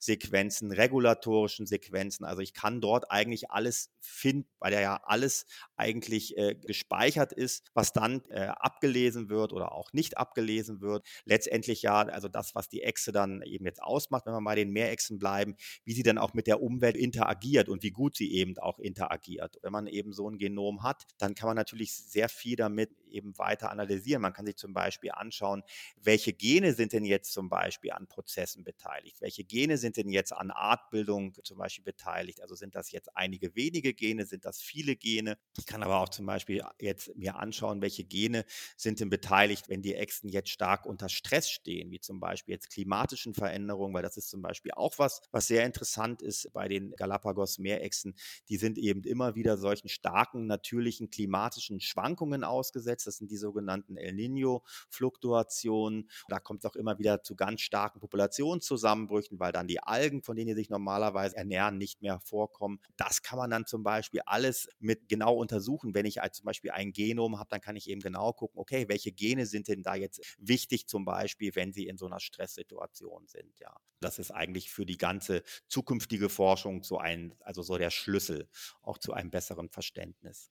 Sequenzen, 0.01 0.73
regulatorischen 0.73 1.67
Sequenzen. 1.67 2.25
Also, 2.25 2.41
ich 2.41 2.55
kann 2.55 2.81
dort 2.81 3.11
eigentlich 3.11 3.51
alles 3.51 3.91
finden, 4.01 4.49
weil 4.59 4.73
ja 4.73 5.03
alles 5.05 5.45
eigentlich, 5.77 6.35
äh, 6.39 6.55
gespeichert 6.55 7.35
ist, 7.35 7.67
was 7.75 7.93
dann, 7.93 8.23
äh, 8.31 8.47
abgelesen 8.57 9.29
wird 9.29 9.53
oder 9.53 9.73
auch 9.73 9.93
nicht 9.93 10.17
abgelesen 10.17 10.81
wird. 10.81 11.07
Letztendlich 11.27 11.83
ja 11.83 11.99
also, 12.03 12.29
das, 12.29 12.55
was 12.55 12.71
die 12.71 12.83
Echse 12.83 13.13
dann 13.13 13.43
eben 13.43 13.67
jetzt 13.67 13.83
ausmacht, 13.99 14.27
wenn 14.27 14.33
wir 14.33 14.41
bei 14.41 14.55
den 14.55 14.71
Meerechsen 14.71 15.19
bleiben, 15.19 15.57
wie 15.85 15.93
sie 15.93 16.05
dann 16.05 16.19
auch 16.19 16.35
mit 16.35 16.47
der 16.47 16.63
Umwelt 16.63 16.97
interagiert 16.97 17.69
und 17.69 17.83
wie 17.83 17.91
gut 17.91 18.17
sie 18.17 18.33
eben 18.33 18.57
auch 18.59 18.79
interagiert. 18.79 19.59
Wenn 19.63 19.73
man 19.73 19.87
eben 19.89 20.13
so 20.13 20.31
ein 20.31 20.39
Genom 20.39 20.85
hat, 20.85 21.03
dann 21.19 21.35
kann 21.35 21.49
man 21.49 21.57
natürlich 21.57 21.93
sehr 21.93 22.29
viel 22.29 22.57
damit 22.57 22.91
eben 23.09 23.37
weiter 23.39 23.71
analysieren. 23.71 24.23
Man 24.23 24.33
kann 24.33 24.47
sich 24.47 24.57
zum 24.57 24.73
Beispiel 24.75 25.11
anschauen, 25.13 25.63
welche 26.01 26.33
Gene 26.33 26.73
sind 26.75 26.93
denn 26.93 27.05
jetzt 27.05 27.33
zum 27.33 27.49
Beispiel 27.49 27.93
an 27.93 28.07
Prozessen 28.07 28.65
beteiligt? 28.65 29.21
Welche 29.21 29.45
Gene 29.45 29.79
sind 29.79 29.97
denn 29.97 30.09
jetzt 30.09 30.33
an 30.33 30.51
Artbildung 30.51 31.35
zum 31.43 31.59
Beispiel 31.59 31.85
beteiligt? 31.85 32.41
Also 32.43 32.55
sind 32.55 32.75
das 32.75 32.91
jetzt 32.91 33.17
einige 33.17 33.55
wenige 33.55 33.95
Gene? 33.95 34.27
Sind 34.27 34.45
das 34.45 34.61
viele 34.61 34.97
Gene? 34.97 35.39
Ich 35.59 35.67
kann 35.67 35.83
aber 35.83 36.01
auch 36.01 36.09
zum 36.09 36.27
Beispiel 36.27 36.63
jetzt 36.81 37.15
mir 37.17 37.37
anschauen, 37.37 37.83
welche 37.83 38.05
Gene 38.05 38.45
sind 38.77 39.01
denn 39.01 39.11
beteiligt, 39.11 39.69
wenn 39.69 39.83
die 39.83 39.95
Echsen 39.95 40.29
jetzt 40.29 40.51
stark 40.51 40.87
unter 40.87 41.09
Stress 41.09 41.51
stehen, 41.51 41.91
wie 41.91 42.01
zum 42.01 42.21
Beispiel 42.21 42.55
jetzt 42.55 42.71
klimatischen 42.71 43.35
Veränderungen, 43.35 43.95
weil 43.95 44.03
das 44.03 44.17
ist 44.17 44.29
zum 44.31 44.43
Beispiel 44.43 44.73
auch 44.73 44.99
was, 44.99 45.21
was 45.31 45.47
sehr 45.47 45.65
interessant 45.65 46.23
ist 46.23 46.53
bei 46.53 46.69
den 46.69 46.93
Galapagos-Meerechsen. 46.93 48.15
Die 48.49 48.57
sind 48.57 48.79
eben 48.79 49.03
immer 49.05 49.35
wieder 49.35 49.57
solchen 49.59 49.89
starken 49.89 50.47
natürlichen 50.47 51.11
klimatischen 51.11 51.81
Schwankungen 51.81 52.45
ausgesetzt 52.45 52.98
Effekts. 52.99 53.05
Das 53.05 53.17
sind 53.17 53.31
die 53.31 53.37
sogenannten 53.37 53.97
El 53.97 54.15
Niño-Fluktuationen. 54.15 56.11
Da 56.29 56.41
kommt 56.41 56.65
es 56.65 56.71
auch 56.71 56.77
immer 56.77 56.99
wieder 56.99 57.23
zu 57.23 57.37
ganz 57.37 57.61
starken 57.61 58.01
Populationszusammenbrüchen, 58.01 59.39
weil 59.39 59.53
dann 59.53 59.69
die 59.69 59.81
Algen, 59.81 60.23
von 60.23 60.37
denen 60.37 60.49
die 60.49 60.55
sich 60.55 60.71
normalerweise 60.71 61.37
ernähren, 61.37 61.79
nicht 61.79 62.03
mehr 62.03 62.21
vorkommen. 62.21 62.81
Das 62.97 63.23
kann 63.23 63.39
man 63.39 63.51
dann 63.51 63.67
zum 63.67 63.83
Beispiel 63.83 64.21
alles 64.27 64.69
mit 64.79 65.09
genau 65.09 65.35
untersuchen. 65.35 65.95
Wenn 65.95 66.07
ich 66.07 66.19
zum 66.33 66.45
Beispiel 66.45 66.71
ein 66.73 66.93
Genom 66.93 67.39
habe, 67.39 67.49
dann 67.51 67.61
kann 67.61 67.77
ich 67.77 67.89
eben 67.89 68.01
genau 68.01 68.33
gucken, 68.33 68.59
okay, 68.61 68.89
welche 68.89 69.13
Gene 69.13 69.47
sind 69.47 69.69
denn 69.69 69.83
da 69.83 69.95
jetzt 69.95 70.21
wichtig, 70.39 70.89
zum 70.89 71.05
Beispiel, 71.05 71.55
wenn 71.55 71.73
sie 71.73 71.87
in 71.87 71.97
so 71.97 72.07
einer 72.07 72.21
Stresssituation 72.21 73.27
sind. 73.27 73.59
Ja, 73.61 73.75
das 74.01 74.19
ist 74.19 74.31
eigentlich 74.31 74.71
für 74.71 74.87
die 74.87 74.99
ganze 74.99 75.43
zukünftige 75.69 76.29
Forschung 76.29 76.83
so 76.83 76.99
ein, 76.99 77.35
also 77.41 77.63
so 77.63 77.79
der 77.79 77.91
Schlüssel 77.91 78.49
auch 78.83 78.99
zu 78.99 79.13
einem 79.13 79.31
besseren 79.31 79.69
Verständnis. 79.69 80.51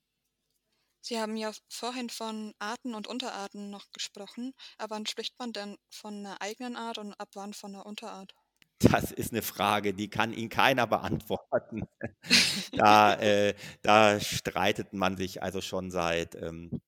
Sie 1.08 1.18
haben 1.18 1.38
ja 1.38 1.54
vorhin 1.70 2.10
von 2.10 2.54
Arten 2.60 2.94
und 2.94 3.08
Unterarten 3.08 3.70
noch 3.70 3.94
gesprochen. 3.94 4.52
Ab 4.78 4.90
wann 4.90 5.06
spricht 5.06 5.40
man 5.40 5.54
denn 5.54 5.78
von 5.90 6.14
einer 6.14 6.42
eigenen 6.42 6.76
Art 6.76 6.98
und 6.98 7.14
ab 7.14 7.30
wann 7.34 7.54
von 7.54 7.74
einer 7.74 7.86
Unterart? 7.86 8.36
Das 8.80 9.14
ist 9.14 9.32
eine 9.32 9.42
Frage, 9.42 9.94
die 9.94 10.10
kann 10.10 10.34
Ihnen 10.34 10.50
keiner 10.50 10.86
beantworten. 10.86 11.88
Da, 12.74 13.16
äh, 13.16 13.56
da 13.82 14.20
streitet 14.20 14.94
man 14.94 15.18
sich 15.18 15.42
also 15.42 15.62
schon 15.62 15.90
seit 15.90 16.36
ähm, 16.36 16.82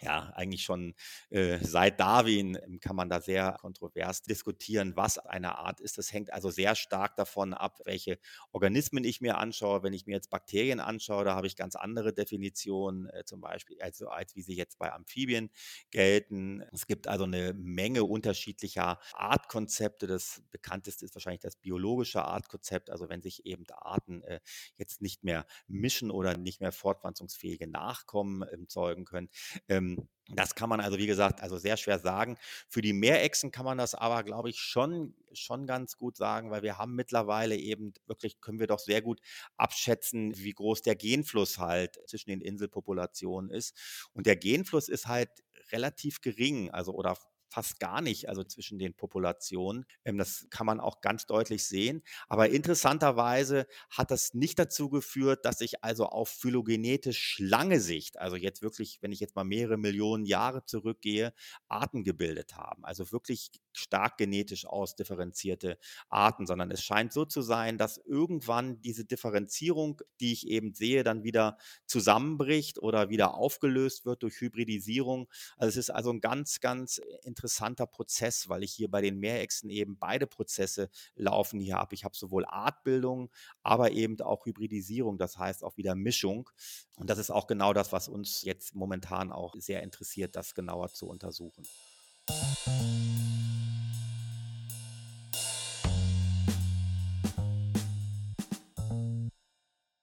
ja, 0.00 0.32
eigentlich 0.34 0.62
schon 0.62 0.94
äh, 1.30 1.58
seit 1.62 2.00
Darwin 2.00 2.58
ähm, 2.64 2.80
kann 2.80 2.96
man 2.96 3.08
da 3.08 3.20
sehr 3.20 3.52
kontrovers 3.60 4.22
diskutieren, 4.22 4.96
was 4.96 5.18
eine 5.18 5.58
Art 5.58 5.80
ist. 5.80 5.98
Das 5.98 6.12
hängt 6.12 6.32
also 6.32 6.50
sehr 6.50 6.74
stark 6.74 7.16
davon 7.16 7.54
ab, 7.54 7.80
welche 7.84 8.18
Organismen 8.52 9.04
ich 9.04 9.20
mir 9.20 9.38
anschaue. 9.38 9.82
Wenn 9.82 9.92
ich 9.92 10.06
mir 10.06 10.14
jetzt 10.14 10.30
Bakterien 10.30 10.80
anschaue, 10.80 11.24
da 11.24 11.34
habe 11.34 11.46
ich 11.46 11.56
ganz 11.56 11.76
andere 11.76 12.12
Definitionen, 12.12 13.08
äh, 13.10 13.24
zum 13.24 13.40
Beispiel, 13.40 13.80
also 13.82 14.08
als 14.08 14.34
wie 14.36 14.42
sie 14.42 14.56
jetzt 14.56 14.78
bei 14.78 14.92
Amphibien 14.92 15.50
gelten. 15.90 16.62
Es 16.72 16.86
gibt 16.86 17.06
also 17.06 17.24
eine 17.24 17.52
Menge 17.54 18.04
unterschiedlicher 18.04 18.98
Artkonzepte. 19.12 20.06
Das 20.06 20.42
bekannteste 20.50 21.04
ist 21.04 21.14
wahrscheinlich 21.14 21.42
das 21.42 21.56
biologische 21.56 22.24
Artkonzept, 22.24 22.90
also 22.90 23.08
wenn 23.08 23.22
sich 23.22 23.44
eben 23.46 23.64
Arten 23.70 24.22
äh, 24.22 24.40
jetzt 24.76 25.02
nicht 25.02 25.24
mehr 25.24 25.46
mischen 25.68 26.10
oder 26.10 26.36
nicht 26.36 26.60
mehr 26.60 26.72
fortpflanzungsfähige 26.72 27.66
Nachkommen 27.66 28.42
äh, 28.42 28.66
zeugen 28.66 29.04
können. 29.04 29.28
Ähm, 29.68 29.89
ähm, 29.98 30.08
das 30.32 30.54
kann 30.54 30.68
man 30.68 30.80
also, 30.80 30.96
wie 30.98 31.06
gesagt, 31.08 31.40
also 31.40 31.58
sehr 31.58 31.76
schwer 31.76 31.98
sagen. 31.98 32.36
Für 32.68 32.82
die 32.82 32.92
Meerechsen 32.92 33.50
kann 33.50 33.64
man 33.64 33.78
das 33.78 33.94
aber, 33.96 34.22
glaube 34.22 34.50
ich, 34.50 34.60
schon, 34.60 35.14
schon 35.32 35.66
ganz 35.66 35.96
gut 35.96 36.16
sagen, 36.16 36.50
weil 36.52 36.62
wir 36.62 36.78
haben 36.78 36.94
mittlerweile 36.94 37.56
eben 37.56 37.92
wirklich, 38.06 38.40
können 38.40 38.60
wir 38.60 38.68
doch 38.68 38.78
sehr 38.78 39.02
gut 39.02 39.20
abschätzen, 39.56 40.36
wie 40.36 40.52
groß 40.52 40.82
der 40.82 40.94
Genfluss 40.94 41.58
halt 41.58 41.98
zwischen 42.06 42.30
den 42.30 42.40
Inselpopulationen 42.40 43.50
ist. 43.50 44.08
Und 44.12 44.26
der 44.26 44.36
Genfluss 44.36 44.88
ist 44.88 45.08
halt 45.08 45.30
relativ 45.72 46.20
gering, 46.20 46.70
also 46.70 46.92
oder 46.94 47.16
fast 47.50 47.80
gar 47.80 48.00
nicht, 48.00 48.28
also 48.28 48.44
zwischen 48.44 48.78
den 48.78 48.94
Populationen. 48.94 49.84
Ähm, 50.04 50.16
das 50.18 50.46
kann 50.50 50.66
man 50.66 50.80
auch 50.80 51.00
ganz 51.00 51.26
deutlich 51.26 51.66
sehen. 51.66 52.02
Aber 52.28 52.48
interessanterweise 52.48 53.66
hat 53.90 54.10
das 54.10 54.34
nicht 54.34 54.58
dazu 54.58 54.88
geführt, 54.88 55.44
dass 55.44 55.58
sich 55.58 55.82
also 55.82 56.06
auf 56.06 56.28
phylogenetisch 56.28 57.38
lange 57.40 57.80
Sicht, 57.80 58.18
also 58.18 58.36
jetzt 58.36 58.62
wirklich, 58.62 58.98
wenn 59.02 59.12
ich 59.12 59.20
jetzt 59.20 59.36
mal 59.36 59.44
mehrere 59.44 59.76
Millionen 59.76 60.24
Jahre 60.24 60.64
zurückgehe, 60.64 61.34
Arten 61.68 62.04
gebildet 62.04 62.56
haben. 62.56 62.84
Also 62.84 63.10
wirklich 63.12 63.50
stark 63.72 64.16
genetisch 64.18 64.66
ausdifferenzierte 64.66 65.78
Arten, 66.08 66.46
sondern 66.46 66.70
es 66.70 66.82
scheint 66.82 67.12
so 67.12 67.24
zu 67.24 67.42
sein, 67.42 67.78
dass 67.78 67.98
irgendwann 67.98 68.80
diese 68.80 69.04
Differenzierung, 69.04 70.00
die 70.20 70.32
ich 70.32 70.46
eben 70.46 70.74
sehe, 70.74 71.02
dann 71.02 71.24
wieder 71.24 71.56
zusammenbricht 71.86 72.78
oder 72.80 73.10
wieder 73.10 73.34
aufgelöst 73.34 74.04
wird 74.04 74.22
durch 74.22 74.40
Hybridisierung. 74.40 75.28
Also 75.56 75.70
es 75.70 75.76
ist 75.76 75.90
also 75.90 76.10
ein 76.10 76.20
ganz, 76.20 76.60
ganz 76.60 77.00
interessantes 77.22 77.39
interessanter 77.40 77.86
Prozess, 77.86 78.50
weil 78.50 78.62
ich 78.62 78.72
hier 78.72 78.90
bei 78.90 79.00
den 79.00 79.18
Meerechsen 79.18 79.70
eben 79.70 79.96
beide 79.98 80.26
Prozesse 80.26 80.90
laufen 81.14 81.58
hier 81.58 81.76
habe. 81.76 81.94
Ich 81.94 82.04
habe 82.04 82.14
sowohl 82.14 82.44
Artbildung, 82.44 83.30
aber 83.62 83.92
eben 83.92 84.20
auch 84.20 84.44
Hybridisierung, 84.44 85.16
das 85.16 85.38
heißt 85.38 85.64
auch 85.64 85.78
wieder 85.78 85.94
Mischung. 85.94 86.50
Und 86.96 87.08
das 87.08 87.18
ist 87.18 87.30
auch 87.30 87.46
genau 87.46 87.72
das, 87.72 87.92
was 87.92 88.08
uns 88.08 88.42
jetzt 88.42 88.74
momentan 88.74 89.32
auch 89.32 89.54
sehr 89.56 89.82
interessiert, 89.82 90.36
das 90.36 90.54
genauer 90.54 90.92
zu 90.92 91.08
untersuchen. 91.08 91.66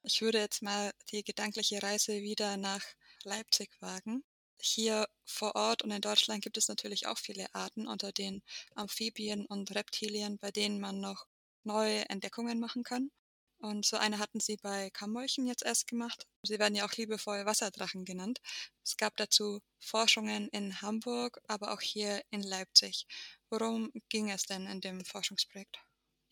Ich 0.02 0.22
würde 0.22 0.40
jetzt 0.40 0.64
mal 0.64 0.92
die 1.12 1.24
gedankliche 1.24 1.84
Reise 1.84 2.14
wieder 2.14 2.58
nach 2.58 2.82
Leipzig 3.24 3.70
wagen. 3.80 4.24
Hier 4.62 5.08
vor 5.26 5.56
Ort 5.56 5.82
und 5.82 5.90
in 5.90 6.02
Deutschland 6.02 6.44
gibt 6.44 6.58
es 6.58 6.68
natürlich 6.68 7.08
auch 7.08 7.18
viele 7.18 7.54
Arten 7.56 7.88
unter 7.88 8.12
den 8.12 8.44
Amphibien 8.76 9.46
und 9.48 9.74
Reptilien, 9.74 10.38
bei 10.38 10.52
denen 10.52 10.80
man 10.80 11.00
noch 11.00 11.26
neue 11.64 12.08
Entdeckungen 12.10 12.60
machen 12.60 12.84
kann. 12.84 13.10
Und 13.60 13.86
so 13.86 13.98
eine 13.98 14.20
hatten 14.20 14.40
sie 14.40 14.58
bei 14.58 14.92
Kammmolchen 14.92 15.48
jetzt 15.48 15.64
erst 15.64 15.88
gemacht. 15.88 16.28
Sie 16.44 16.60
werden 16.60 16.76
ja 16.76 16.86
auch 16.86 16.94
liebevoll 16.94 17.46
Wasserdrachen 17.48 18.06
genannt. 18.06 18.40
Es 18.84 18.96
gab 18.98 19.18
dazu 19.18 19.62
Forschungen 19.80 20.48
in 20.50 20.82
Hamburg, 20.82 21.40
aber 21.48 21.72
auch 21.74 21.82
hier 21.82 22.22
in 22.30 22.44
Leipzig. 22.44 23.08
Worum 23.50 23.92
ging 24.10 24.30
es 24.30 24.44
denn 24.44 24.68
in 24.68 24.82
dem 24.82 25.04
Forschungsprojekt? 25.04 25.80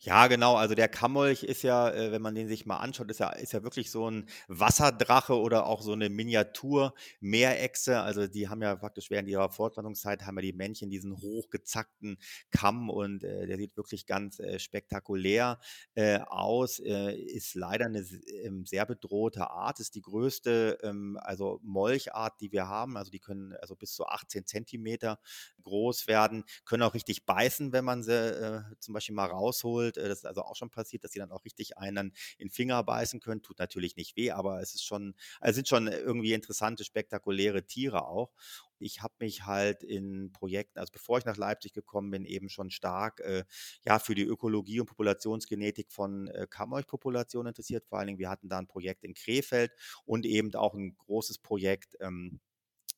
Ja, 0.06 0.28
genau. 0.28 0.54
Also 0.54 0.76
der 0.76 0.86
Kammolch 0.88 1.42
ist 1.42 1.62
ja, 1.62 1.90
äh, 1.90 2.12
wenn 2.12 2.22
man 2.22 2.36
den 2.36 2.46
sich 2.46 2.64
mal 2.64 2.76
anschaut, 2.76 3.10
ist 3.10 3.18
ja, 3.18 3.30
ist 3.30 3.52
ja 3.52 3.64
wirklich 3.64 3.90
so 3.90 4.08
ein 4.08 4.28
Wasserdrache 4.46 5.34
oder 5.36 5.66
auch 5.66 5.82
so 5.82 5.92
eine 5.94 6.08
Miniatur-Meerechse. 6.10 8.00
Also 8.00 8.28
die 8.28 8.48
haben 8.48 8.62
ja 8.62 8.76
praktisch 8.76 9.10
während 9.10 9.28
ihrer 9.28 9.50
Fortpflanzungszeit 9.50 10.24
haben 10.24 10.36
ja 10.36 10.42
die 10.42 10.52
Männchen 10.52 10.90
diesen 10.90 11.16
hochgezackten 11.20 12.18
Kamm 12.52 12.88
und 12.88 13.24
äh, 13.24 13.48
der 13.48 13.56
sieht 13.56 13.76
wirklich 13.76 14.06
ganz 14.06 14.38
äh, 14.38 14.60
spektakulär 14.60 15.58
äh, 15.96 16.20
aus. 16.20 16.78
Äh, 16.78 17.16
ist 17.16 17.56
leider 17.56 17.86
eine 17.86 18.06
ähm, 18.44 18.64
sehr 18.64 18.86
bedrohte 18.86 19.50
Art. 19.50 19.80
Ist 19.80 19.96
die 19.96 20.02
größte 20.02 20.78
ähm, 20.84 21.18
also 21.20 21.58
Molchart, 21.64 22.40
die 22.40 22.52
wir 22.52 22.68
haben. 22.68 22.96
Also 22.96 23.10
die 23.10 23.18
können 23.18 23.54
also 23.60 23.74
bis 23.74 23.92
zu 23.94 24.06
18 24.06 24.46
Zentimeter 24.46 25.18
groß 25.64 26.06
werden, 26.06 26.44
können 26.64 26.84
auch 26.84 26.94
richtig 26.94 27.26
beißen, 27.26 27.72
wenn 27.72 27.84
man 27.84 28.04
sie 28.04 28.62
zum 28.78 28.94
Beispiel 28.94 29.14
mal 29.14 29.26
rausholt 29.26 29.95
geholt. 29.96 30.06
Äh, 30.06 30.08
das 30.08 30.18
ist 30.18 30.26
also 30.26 30.42
auch 30.42 30.56
schon 30.56 30.70
passiert, 30.70 31.04
dass 31.04 31.12
sie 31.12 31.18
dann 31.18 31.32
auch 31.32 31.44
richtig 31.44 31.78
einen 31.78 32.12
in 32.38 32.48
den 32.48 32.50
Finger 32.50 32.82
beißen 32.82 33.20
können. 33.20 33.42
Tut 33.42 33.58
natürlich 33.58 33.96
nicht 33.96 34.16
weh, 34.16 34.30
aber 34.30 34.60
es 34.60 34.74
ist 34.74 34.84
schon, 34.84 35.14
also 35.40 35.56
sind 35.56 35.68
schon 35.68 35.88
irgendwie 35.88 36.32
interessante, 36.32 36.84
spektakuläre 36.84 37.66
Tiere 37.66 38.06
auch. 38.06 38.32
Ich 38.78 39.00
habe 39.02 39.14
mich 39.20 39.46
halt 39.46 39.82
in 39.82 40.32
Projekten, 40.32 40.78
also 40.78 40.92
bevor 40.92 41.18
ich 41.18 41.24
nach 41.24 41.38
Leipzig 41.38 41.72
gekommen 41.72 42.10
bin, 42.10 42.26
eben 42.26 42.50
schon 42.50 42.70
stark 42.70 43.20
äh, 43.20 43.44
ja, 43.86 43.98
für 43.98 44.14
die 44.14 44.24
Ökologie 44.24 44.80
und 44.80 44.86
Populationsgenetik 44.86 45.90
von 45.90 46.28
äh, 46.28 46.46
Kammerch-Populationen 46.48 47.48
interessiert. 47.48 47.86
Vor 47.86 47.98
allen 47.98 48.08
Dingen, 48.08 48.18
wir 48.18 48.28
hatten 48.28 48.48
da 48.50 48.58
ein 48.58 48.66
Projekt 48.66 49.04
in 49.04 49.14
Krefeld 49.14 49.72
und 50.04 50.26
eben 50.26 50.54
auch 50.54 50.74
ein 50.74 50.94
großes 50.98 51.38
Projekt 51.38 51.96
ähm, 52.00 52.40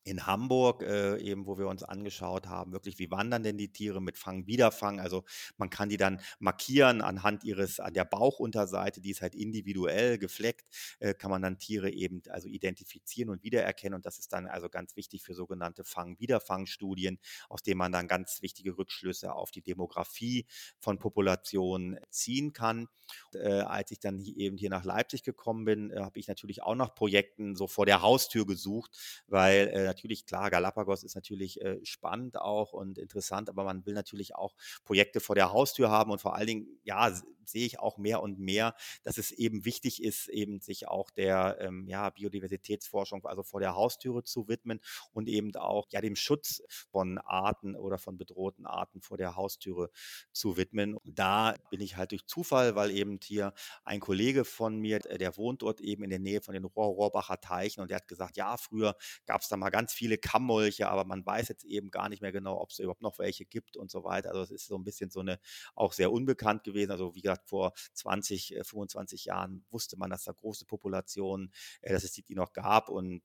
in 0.09 0.27
Hamburg, 0.27 0.83
äh, 0.83 1.18
eben 1.18 1.47
wo 1.47 1.59
wir 1.59 1.68
uns 1.68 1.83
angeschaut 1.83 2.47
haben, 2.47 2.73
wirklich, 2.73 2.99
wie 2.99 3.11
wandern 3.11 3.42
denn 3.42 3.59
die 3.59 3.73
Tiere 3.73 4.01
mit 4.01 4.16
Fang, 4.16 4.47
Wiederfang. 4.47 5.01
Also 5.01 5.25
man 5.59 5.68
kann 5.68 5.90
die 5.90 5.99
dann 5.99 6.21
markieren 6.38 7.03
anhand 7.03 7.44
ihres, 7.44 7.79
an 7.79 7.92
der 7.92 8.05
Bauchunterseite, 8.05 9.01
die 9.01 9.11
ist 9.11 9.21
halt 9.21 9.35
individuell 9.35 10.18
gefleckt, 10.18 10.66
äh, 11.01 11.12
kann 11.12 11.31
man 11.31 11.42
dann 11.42 11.59
Tiere 11.59 11.90
eben 11.90 12.23
also 12.31 12.49
identifizieren 12.49 13.29
und 13.31 13.42
wiedererkennen. 13.42 13.97
Und 13.97 14.07
das 14.07 14.18
ist 14.18 14.33
dann 14.33 14.47
also 14.47 14.68
ganz 14.71 14.97
wichtig 14.97 15.23
für 15.23 15.35
sogenannte 15.35 15.85
Fang-Wiederfang-Studien, 15.85 17.18
aus 17.51 17.62
denen 17.62 17.79
man 17.79 17.92
dann 17.92 18.09
ganz 18.09 18.40
wichtige 18.40 18.79
Rückschlüsse 18.79 19.35
auf 19.35 19.51
die 19.51 19.62
Demografie 19.62 20.47
von 20.79 20.99
Populationen 20.99 21.99
ziehen 22.11 22.53
kann. 22.55 22.88
Äh, 23.35 23.61
als 23.61 23.90
ich 23.90 24.01
dann 24.01 24.18
eben 24.25 24.57
hier 24.57 24.71
nach 24.71 24.85
Leipzig 24.85 25.23
gekommen 25.23 25.64
bin, 25.64 25.90
äh, 25.90 26.01
habe 26.01 26.18
ich 26.18 26.29
natürlich 26.29 26.62
auch 26.62 26.75
nach 26.75 26.94
Projekten 26.94 27.57
so 27.57 27.66
vor 27.66 27.85
der 27.85 28.01
Haustür 28.01 28.47
gesucht, 28.47 28.97
weil 29.27 29.68
äh, 29.68 29.97
natürlich, 29.98 30.26
klar, 30.26 30.50
Galapagos 30.50 31.02
ist 31.02 31.16
natürlich 31.16 31.61
äh, 31.61 31.84
spannend 31.84 32.38
auch 32.38 32.72
und 32.72 32.98
interessant, 32.98 33.48
aber 33.48 33.64
man 33.64 33.84
will 33.84 33.94
natürlich 33.94 34.37
auch 34.37 34.54
Projekte 34.84 35.20
vor 35.20 35.34
der 35.34 35.52
Haustür 35.52 35.90
haben 35.90 36.12
und 36.12 36.20
vor 36.20 36.37
allen 36.37 36.46
Dingen, 36.46 36.80
ja, 36.84 37.12
sehe 37.50 37.66
ich 37.66 37.78
auch 37.78 37.98
mehr 37.98 38.22
und 38.22 38.38
mehr, 38.38 38.74
dass 39.02 39.18
es 39.18 39.30
eben 39.30 39.64
wichtig 39.64 40.02
ist, 40.02 40.28
eben 40.28 40.61
sich 40.61 40.88
auch 40.88 41.11
der 41.11 41.58
ähm, 41.61 41.87
ja, 41.88 42.11
Biodiversitätsforschung, 42.11 43.24
also 43.26 43.42
vor 43.42 43.61
der 43.61 43.74
Haustüre 43.74 44.22
zu 44.24 44.48
widmen 44.48 44.80
und 45.12 45.28
eben 45.28 45.54
auch 45.56 45.87
ja, 45.90 46.00
dem 46.00 46.16
Schutz 46.16 46.62
von 46.90 47.18
Arten 47.18 47.74
oder 47.76 47.98
von 47.98 48.18
bedrohten 48.18 48.66
Arten 48.66 49.00
vor 49.00 49.16
der 49.16 49.37
Haustüre 49.37 49.90
zu 50.32 50.56
widmen. 50.56 50.98
Da 51.04 51.54
bin 51.70 51.80
ich 51.80 51.96
halt 51.96 52.12
durch 52.12 52.26
Zufall, 52.26 52.74
weil 52.74 52.90
eben 52.90 53.18
hier 53.22 53.52
ein 53.84 54.00
Kollege 54.00 54.44
von 54.44 54.78
mir, 54.78 54.98
der 54.98 55.37
wohnt 55.37 55.62
dort 55.62 55.80
eben 55.80 56.04
in 56.04 56.11
der 56.11 56.18
Nähe 56.18 56.40
von 56.40 56.54
den 56.54 56.64
Rohr 56.64 56.94
Rohrbacher 56.94 57.40
Teichen 57.40 57.80
und 57.80 57.90
der 57.90 57.96
hat 57.96 58.08
gesagt, 58.08 58.37
ja, 58.37 58.56
früher 58.56 58.96
gab 59.26 59.42
es 59.42 59.48
da 59.48 59.56
mal 59.56 59.70
ganz 59.70 59.92
viele 59.92 60.18
Kammmolche, 60.18 60.88
aber 60.88 61.04
man 61.04 61.24
weiß 61.24 61.48
jetzt 61.48 61.64
eben 61.64 61.90
gar 61.90 62.08
nicht 62.08 62.22
mehr 62.22 62.32
genau, 62.32 62.61
ob 62.61 62.70
es 62.70 62.78
überhaupt 62.78 63.02
noch 63.02 63.18
welche 63.18 63.44
gibt 63.44 63.76
und 63.76 63.90
so 63.90 64.04
weiter. 64.04 64.30
Also 64.30 64.42
es 64.42 64.50
ist 64.50 64.66
so 64.66 64.76
ein 64.76 64.84
bisschen 64.84 65.11
so 65.11 65.20
eine 65.20 65.38
auch 65.74 65.92
sehr 65.92 66.12
unbekannt 66.12 66.64
gewesen. 66.64 66.90
Also 66.90 67.14
wie 67.14 67.22
gesagt, 67.22 67.38
vor 67.44 67.72
20, 67.94 68.59
25 68.62 69.27
äh, 69.27 69.29
Jahren 69.29 69.64
wusste 69.70 69.96
man, 69.96 70.11
dass 70.11 70.24
da 70.24 70.33
große 70.33 70.66
Populationen, 70.66 71.53
äh, 71.81 71.92
dass 71.92 72.05
es 72.05 72.12
die, 72.12 72.24
noch 72.35 72.53
gab 72.53 72.88
und 72.88 73.22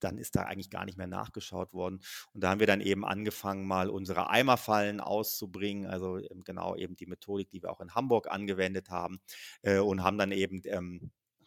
dann 0.00 0.18
ist 0.18 0.34
da 0.34 0.42
eigentlich 0.42 0.70
gar 0.70 0.84
nicht 0.84 0.98
mehr 0.98 1.06
nachgeschaut 1.06 1.72
worden. 1.72 2.00
Und 2.32 2.42
da 2.42 2.50
haben 2.50 2.60
wir 2.60 2.66
dann 2.66 2.80
eben 2.80 3.04
angefangen, 3.04 3.66
mal 3.66 3.90
unsere 3.90 4.30
Eimerfallen 4.30 5.00
auszubringen, 5.00 5.86
also 5.86 6.18
ähm, 6.18 6.42
genau 6.44 6.74
eben 6.74 6.96
die 6.96 7.06
Methodik, 7.06 7.50
die 7.50 7.62
wir 7.62 7.70
auch 7.70 7.80
in 7.80 7.94
Hamburg 7.94 8.30
angewendet 8.30 8.88
haben 8.90 9.20
äh, 9.62 9.78
und 9.78 10.02
haben 10.02 10.18
dann 10.18 10.32
eben 10.32 10.62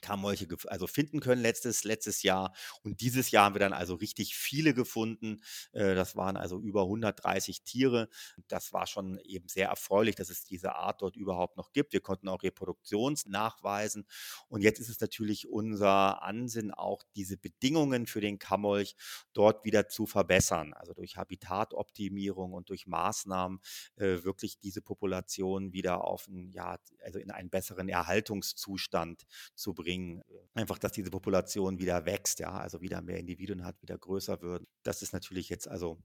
Kammmolche 0.03 0.47
also 0.67 0.85
finden 0.85 1.19
können 1.21 1.41
letztes, 1.41 1.83
letztes 1.83 2.21
Jahr. 2.21 2.53
Und 2.83 3.01
dieses 3.01 3.31
Jahr 3.31 3.45
haben 3.45 3.55
wir 3.55 3.59
dann 3.59 3.73
also 3.73 3.95
richtig 3.95 4.35
viele 4.35 4.75
gefunden. 4.75 5.41
Äh, 5.71 5.95
das 5.95 6.15
waren 6.15 6.37
also 6.37 6.59
über 6.59 6.83
130 6.83 7.63
Tiere. 7.63 8.09
Das 8.47 8.73
war 8.73 8.85
schon 8.85 9.17
eben 9.19 9.47
sehr 9.47 9.69
erfreulich, 9.69 10.15
dass 10.15 10.29
es 10.29 10.43
diese 10.43 10.75
Art 10.75 11.01
dort 11.01 11.15
überhaupt 11.15 11.57
noch 11.57 11.71
gibt. 11.71 11.93
Wir 11.93 12.01
konnten 12.01 12.27
auch 12.27 12.43
Reproduktionsnachweisen. 12.43 14.05
Und 14.49 14.61
jetzt 14.61 14.79
ist 14.79 14.89
es 14.89 14.99
natürlich 14.99 15.47
unser 15.49 16.21
Ansinn, 16.21 16.71
auch 16.71 17.01
diese 17.15 17.37
Bedingungen 17.37 18.05
für 18.05 18.21
den 18.21 18.37
Kammmolch 18.37 18.95
dort 19.31 19.63
wieder 19.63 19.87
zu 19.87 20.05
verbessern. 20.05 20.73
Also 20.73 20.93
durch 20.93 21.15
Habitatoptimierung 21.15 22.53
und 22.53 22.69
durch 22.69 22.87
Maßnahmen 22.87 23.59
äh, 23.95 24.23
wirklich 24.23 24.59
diese 24.59 24.81
Population 24.81 25.71
wieder 25.71 26.03
auf 26.03 26.27
ein, 26.27 26.51
ja, 26.51 26.77
also 27.03 27.19
in 27.19 27.31
einen 27.31 27.49
besseren 27.49 27.87
Erhaltungszustand 27.87 29.23
zu 29.55 29.73
bringen 29.73 29.92
bringen. 29.93 30.23
Einfach, 30.53 30.77
dass 30.77 30.91
diese 30.91 31.09
Population 31.09 31.79
wieder 31.79 32.05
wächst, 32.05 32.39
ja, 32.39 32.51
also 32.51 32.81
wieder 32.81 33.01
mehr 33.01 33.17
Individuen 33.17 33.63
hat, 33.63 33.81
wieder 33.81 33.97
größer 33.97 34.41
wird. 34.41 34.67
Das 34.83 35.01
ist 35.01 35.13
natürlich 35.13 35.49
jetzt 35.49 35.67
also 35.67 36.01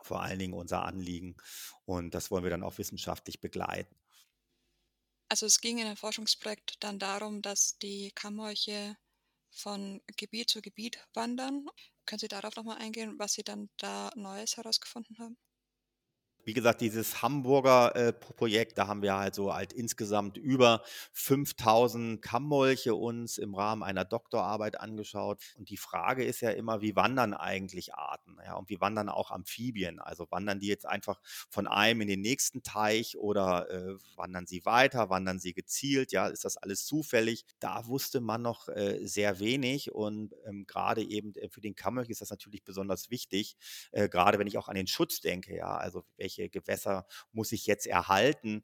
vor 0.00 0.22
allen 0.22 0.38
Dingen 0.38 0.54
unser 0.54 0.84
Anliegen 0.84 1.36
und 1.84 2.14
das 2.14 2.30
wollen 2.30 2.44
wir 2.44 2.50
dann 2.50 2.62
auch 2.62 2.78
wissenschaftlich 2.78 3.40
begleiten. 3.40 3.96
Also 5.28 5.46
es 5.46 5.60
ging 5.60 5.78
in 5.78 5.86
dem 5.86 5.96
Forschungsprojekt 5.96 6.76
dann 6.80 6.98
darum, 6.98 7.42
dass 7.42 7.78
die 7.78 8.12
Kammmolche 8.14 8.96
von 9.50 10.00
Gebiet 10.16 10.48
zu 10.50 10.62
Gebiet 10.62 10.98
wandern. 11.14 11.66
Können 12.06 12.20
Sie 12.20 12.28
darauf 12.28 12.56
nochmal 12.56 12.78
eingehen, 12.78 13.18
was 13.18 13.34
Sie 13.34 13.42
dann 13.42 13.68
da 13.76 14.10
Neues 14.14 14.56
herausgefunden 14.56 15.18
haben? 15.18 15.36
Wie 16.48 16.54
gesagt, 16.54 16.80
dieses 16.80 17.20
Hamburger 17.20 17.94
äh, 17.94 18.10
Projekt, 18.10 18.78
da 18.78 18.86
haben 18.86 19.02
wir 19.02 19.14
halt 19.14 19.34
so 19.34 19.52
halt 19.52 19.74
insgesamt 19.74 20.38
über 20.38 20.80
5000 21.12 22.22
Kammmolche 22.22 22.94
uns 22.94 23.36
im 23.36 23.54
Rahmen 23.54 23.82
einer 23.82 24.06
Doktorarbeit 24.06 24.80
angeschaut. 24.80 25.42
Und 25.58 25.68
die 25.68 25.76
Frage 25.76 26.24
ist 26.24 26.40
ja 26.40 26.48
immer, 26.48 26.80
wie 26.80 26.96
wandern 26.96 27.34
eigentlich 27.34 27.92
Arten? 27.92 28.38
Ja, 28.42 28.54
und 28.54 28.70
wie 28.70 28.80
wandern 28.80 29.10
auch 29.10 29.30
Amphibien? 29.30 29.98
Also 29.98 30.26
wandern 30.30 30.58
die 30.58 30.68
jetzt 30.68 30.86
einfach 30.86 31.20
von 31.50 31.66
einem 31.66 32.00
in 32.00 32.08
den 32.08 32.22
nächsten 32.22 32.62
Teich 32.62 33.18
oder 33.18 33.68
äh, 33.70 33.96
wandern 34.16 34.46
sie 34.46 34.64
weiter? 34.64 35.10
Wandern 35.10 35.40
sie 35.40 35.52
gezielt? 35.52 36.12
Ja, 36.12 36.28
ist 36.28 36.46
das 36.46 36.56
alles 36.56 36.86
zufällig? 36.86 37.44
Da 37.58 37.86
wusste 37.88 38.22
man 38.22 38.40
noch 38.40 38.68
äh, 38.68 39.06
sehr 39.06 39.38
wenig 39.38 39.92
und 39.92 40.34
ähm, 40.46 40.64
gerade 40.66 41.02
eben 41.02 41.34
äh, 41.34 41.50
für 41.50 41.60
den 41.60 41.74
Kammmolch 41.74 42.08
ist 42.08 42.22
das 42.22 42.30
natürlich 42.30 42.64
besonders 42.64 43.10
wichtig, 43.10 43.58
äh, 43.92 44.08
gerade 44.08 44.38
wenn 44.38 44.46
ich 44.46 44.56
auch 44.56 44.68
an 44.68 44.76
den 44.76 44.86
Schutz 44.86 45.20
denke. 45.20 45.54
Ja, 45.54 45.76
also 45.76 46.04
welche 46.16 46.37
welche 46.38 46.50
Gewässer 46.50 47.06
muss 47.32 47.52
ich 47.52 47.66
jetzt 47.66 47.86
erhalten, 47.86 48.62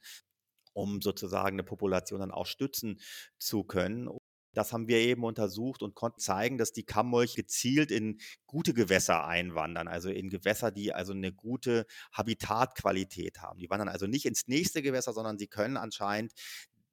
um 0.72 1.00
sozusagen 1.02 1.56
eine 1.56 1.64
Population 1.64 2.20
dann 2.20 2.30
auch 2.30 2.46
stützen 2.46 3.00
zu 3.38 3.64
können. 3.64 4.08
Das 4.52 4.72
haben 4.72 4.86
wir 4.86 4.98
eben 4.98 5.24
untersucht 5.24 5.82
und 5.82 5.96
konnten 5.96 6.20
zeigen, 6.20 6.58
dass 6.58 6.72
die 6.72 6.84
Kammmolch 6.84 7.34
gezielt 7.34 7.90
in 7.90 8.20
gute 8.46 8.72
Gewässer 8.72 9.26
einwandern, 9.26 9.88
also 9.88 10.10
in 10.10 10.30
Gewässer, 10.30 10.70
die 10.70 10.92
also 10.92 11.12
eine 11.12 11.32
gute 11.32 11.86
Habitatqualität 12.12 13.40
haben. 13.40 13.58
Die 13.58 13.68
wandern 13.68 13.88
also 13.88 14.06
nicht 14.06 14.26
ins 14.26 14.46
nächste 14.46 14.80
Gewässer, 14.80 15.12
sondern 15.12 15.38
sie 15.38 15.48
können 15.48 15.76
anscheinend 15.76 16.32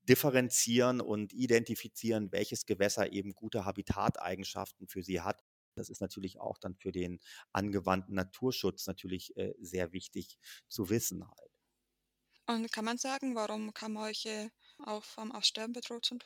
differenzieren 0.09 1.01
und 1.01 1.33
identifizieren, 1.33 2.31
welches 2.31 2.65
Gewässer 2.65 3.13
eben 3.13 3.35
gute 3.35 3.65
Habitateigenschaften 3.65 4.87
für 4.87 5.03
sie 5.03 5.21
hat. 5.21 5.43
Das 5.75 5.89
ist 5.89 6.01
natürlich 6.01 6.39
auch 6.39 6.57
dann 6.57 6.75
für 6.75 6.91
den 6.91 7.19
angewandten 7.53 8.15
Naturschutz 8.15 8.87
natürlich 8.87 9.35
äh, 9.37 9.53
sehr 9.59 9.93
wichtig 9.93 10.37
zu 10.67 10.89
wissen 10.89 11.27
halt. 11.27 11.51
Und 12.45 12.71
kann 12.71 12.85
man 12.85 12.99
sagen, 12.99 13.33
warum 13.33 13.73
Kammmolche 13.73 14.51
auch 14.77 15.03
vom 15.03 15.31
Aussterben 15.31 15.73
bedroht 15.73 16.05
sind? 16.05 16.23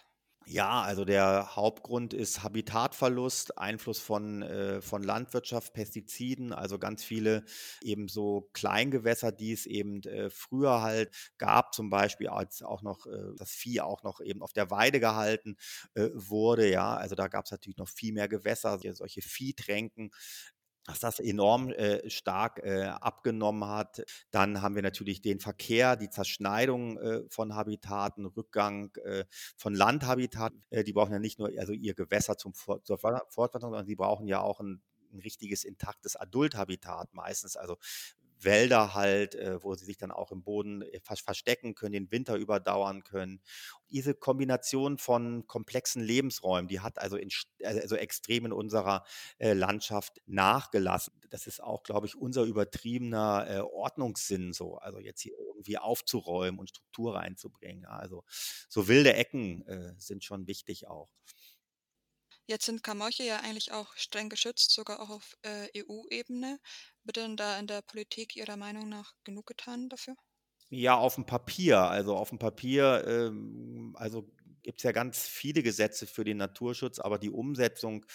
Ja, 0.48 0.84
also 0.84 1.06
der 1.06 1.56
Hauptgrund 1.56 2.14
ist 2.14 2.44
Habitatverlust, 2.44 3.58
Einfluss 3.58 4.00
von, 4.00 4.44
äh, 4.44 4.80
von 4.82 5.02
Landwirtschaft, 5.02 5.74
Pestiziden, 5.74 6.54
also 6.54 6.78
ganz 6.78 7.04
viele 7.04 7.44
eben 7.82 8.08
so 8.08 8.50
Kleingewässer, 8.54 9.32
die 9.32 9.54
es 9.54 9.66
eben 9.66 10.04
äh, 10.04 10.30
früher 10.30 10.82
halt 10.84 11.12
gab, 11.40 11.74
zum 11.74 11.90
Beispiel 11.90 12.28
als 12.30 12.62
auch 12.62 12.84
noch 12.84 13.08
äh, 13.08 13.34
das 13.38 13.52
Vieh 13.54 13.82
auch 13.82 14.04
noch 14.04 14.22
eben 14.22 14.44
auf 14.44 14.54
der 14.54 14.70
Weide 14.70 15.00
gehalten 15.00 15.58
äh, 15.96 16.10
wurde, 16.14 16.70
ja, 16.70 16.96
also 16.96 17.16
da 17.16 17.28
gab 17.28 17.46
es 17.46 17.52
natürlich 17.52 17.78
noch 17.78 17.90
viel 17.90 18.14
mehr 18.14 18.28
Gewässer, 18.28 18.80
solche 18.94 19.22
Viehtränken, 19.24 20.12
dass 20.86 21.00
das 21.00 21.20
enorm 21.20 21.70
äh, 21.70 22.10
stark 22.10 22.60
äh, 22.64 22.84
abgenommen 22.84 23.66
hat. 23.66 24.04
Dann 24.32 24.62
haben 24.62 24.76
wir 24.76 24.84
natürlich 24.84 25.22
den 25.22 25.40
Verkehr, 25.40 25.96
die 25.96 26.10
Zerschneidung 26.10 26.98
äh, 26.98 27.24
von 27.30 27.56
Habitaten, 27.56 28.26
Rückgang 28.26 28.96
äh, 29.04 29.26
von 29.58 29.74
Landhabitat. 29.74 30.54
Äh, 30.70 30.84
die 30.84 30.94
brauchen 30.94 31.12
ja 31.12 31.20
nicht 31.20 31.40
nur 31.40 31.52
also 31.58 31.74
ihr 31.74 31.96
Gewässer 31.96 32.38
zum 32.38 32.54
zur 32.54 32.98
Fortpflanzung, 32.98 33.72
sondern 33.72 33.86
sie 33.86 33.96
brauchen 33.96 34.28
ja 34.28 34.42
auch 34.42 34.60
ein, 34.60 34.82
ein 35.12 35.20
richtiges 35.20 35.64
intaktes 35.64 36.16
Adulthabitat 36.16 37.14
meistens. 37.14 37.58
Also 37.58 37.78
Wälder 38.40 38.94
halt, 38.94 39.36
äh, 39.36 39.64
wo 39.64 39.74
sie 39.76 39.86
sich 39.86 39.98
dann 39.98 40.12
auch 40.12 40.32
im 40.32 40.44
Boden 40.44 40.82
äh, 40.82 41.00
verstecken 41.02 41.76
können, 41.76 41.94
den 41.94 42.12
Winter 42.12 42.36
überdauern 42.36 43.04
können. 43.04 43.42
Diese 43.90 44.14
Kombination 44.14 44.98
von 44.98 45.48
komplexen 45.48 46.04
Lebensräumen, 46.04 46.68
die 46.68 46.80
hat 46.80 47.00
also, 47.00 47.18
in, 47.18 47.30
also 47.64 47.96
extrem 47.96 48.46
in 48.46 48.52
unserer 48.52 49.04
äh, 49.38 49.54
Landschaft 49.54 50.22
nachgelassen. 50.26 51.14
Das 51.30 51.48
ist 51.48 51.62
auch, 51.62 51.84
glaube 51.84 52.08
ich, 52.08 52.16
unser 52.16 52.44
übertriebener 52.44 53.68
Ordnungssinn 53.74 54.54
so, 54.54 54.78
also 54.78 55.00
jetzt 55.00 55.22
hier 55.22 55.34
irgendwie 55.38 55.78
aufzuräumen 55.78 56.60
und 56.60 56.70
Struktur 56.70 57.16
reinzubringen. 57.16 57.86
Also 57.86 58.24
so 58.70 58.88
wilde 58.88 59.14
Ecken 59.14 59.66
sind 59.98 60.24
schon 60.24 60.48
wichtig 60.48 60.88
auch. 60.88 61.10
Jetzt 62.48 62.66
sind 62.66 62.82
Kamorche 62.82 63.24
ja 63.24 63.42
eigentlich 63.42 63.72
auch 63.72 63.96
streng 63.98 64.30
geschützt, 64.30 64.72
sogar 64.72 65.00
auch 65.00 65.10
auf 65.12 65.38
äh, 65.44 65.68
EU-Ebene. 65.76 66.60
Wird 67.04 67.18
denn 67.18 67.38
da 67.38 67.60
in 67.60 67.68
der 67.68 67.84
Politik 67.84 68.36
Ihrer 68.36 68.58
Meinung 68.58 68.90
nach 68.90 69.14
genug 69.24 69.46
getan 69.46 69.90
dafür? 69.90 70.16
Ja, 70.70 70.96
auf 70.98 71.16
dem 71.16 71.26
Papier. 71.26 71.80
Also 71.80 72.16
auf 72.16 72.30
dem 72.30 72.40
Papier, 72.40 73.04
ähm, 73.08 73.94
also 73.98 74.32
gibt 74.64 74.80
es 74.80 74.84
ja 74.84 74.92
ganz 74.92 75.28
viele 75.28 75.62
Gesetze 75.62 76.08
für 76.08 76.24
den 76.24 76.38
Naturschutz, 76.38 77.00
aber 77.00 77.20
die 77.20 77.30
Umsetzung, 77.30 78.06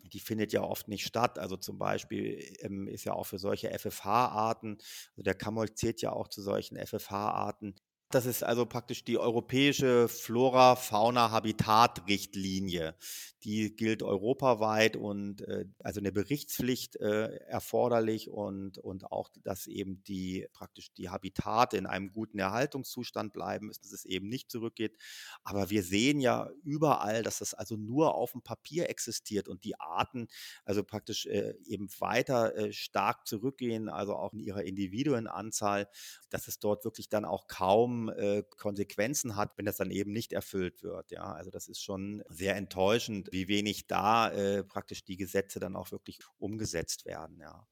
die 0.00 0.20
findet 0.20 0.52
ja 0.52 0.62
oft 0.62 0.88
nicht 0.88 1.06
statt. 1.06 1.38
Also 1.38 1.56
zum 1.56 1.78
Beispiel 1.78 2.54
ähm, 2.60 2.86
ist 2.86 3.04
ja 3.04 3.14
auch 3.14 3.24
für 3.24 3.38
solche 3.38 3.70
FFH-Arten, 3.70 4.78
also 5.12 5.22
der 5.22 5.34
Kamolch 5.34 5.74
zählt 5.76 6.02
ja 6.02 6.12
auch 6.12 6.28
zu 6.28 6.42
solchen 6.42 6.76
FFH-Arten, 6.76 7.76
das 8.10 8.24
ist 8.24 8.44
also 8.44 8.66
praktisch 8.66 9.02
die 9.04 9.18
europäische 9.18 10.06
Flora-Fauna-Habitat-Richtlinie. 10.06 12.94
Die 13.42 13.74
gilt 13.74 14.02
europaweit 14.02 14.96
und 14.96 15.40
äh, 15.42 15.66
also 15.80 15.98
eine 16.00 16.12
Berichtspflicht 16.12 16.96
äh, 16.96 17.36
erforderlich 17.46 18.30
und, 18.30 18.78
und 18.78 19.10
auch, 19.10 19.28
dass 19.42 19.66
eben 19.66 20.04
die 20.04 20.46
praktisch 20.52 20.92
die 20.94 21.10
Habitate 21.10 21.76
in 21.76 21.86
einem 21.86 22.12
guten 22.12 22.38
Erhaltungszustand 22.38 23.32
bleiben 23.32 23.66
müssen, 23.66 23.82
dass 23.82 23.90
es 23.92 24.04
eben 24.04 24.28
nicht 24.28 24.50
zurückgeht. 24.50 24.96
Aber 25.42 25.70
wir 25.70 25.82
sehen 25.82 26.20
ja 26.20 26.48
überall, 26.62 27.24
dass 27.24 27.38
das 27.38 27.54
also 27.54 27.76
nur 27.76 28.14
auf 28.14 28.30
dem 28.32 28.42
Papier 28.42 28.88
existiert 28.88 29.48
und 29.48 29.64
die 29.64 29.80
Arten 29.80 30.28
also 30.64 30.84
praktisch 30.84 31.26
äh, 31.26 31.54
eben 31.66 31.88
weiter 31.98 32.56
äh, 32.56 32.72
stark 32.72 33.26
zurückgehen, 33.26 33.88
also 33.88 34.14
auch 34.14 34.32
in 34.32 34.38
ihrer 34.40 34.62
Individuenanzahl, 34.64 35.88
dass 36.30 36.46
es 36.48 36.60
dort 36.60 36.84
wirklich 36.84 37.08
dann 37.08 37.24
auch 37.24 37.46
kaum 37.48 37.95
enormen 37.96 38.08
äh, 38.08 38.42
Konsequenzen 38.56 39.36
hat, 39.36 39.56
wenn 39.56 39.64
das 39.64 39.76
dann 39.76 39.90
eben 39.90 40.12
nicht 40.12 40.32
erfüllt 40.32 40.82
wird. 40.82 41.10
Ja, 41.10 41.32
also 41.32 41.50
das 41.50 41.68
ist 41.68 41.82
schon 41.82 42.22
sehr 42.28 42.56
enttäuschend, 42.56 43.28
wie 43.32 43.48
wenig 43.48 43.86
da 43.86 44.30
äh, 44.30 44.64
praktisch 44.64 45.04
die 45.04 45.16
Gesetze 45.16 45.60
dann 45.60 45.76
auch 45.76 45.90
wirklich 45.90 46.18
umgesetzt 46.38 47.06
werden. 47.06 47.38
Ja. 47.40 47.66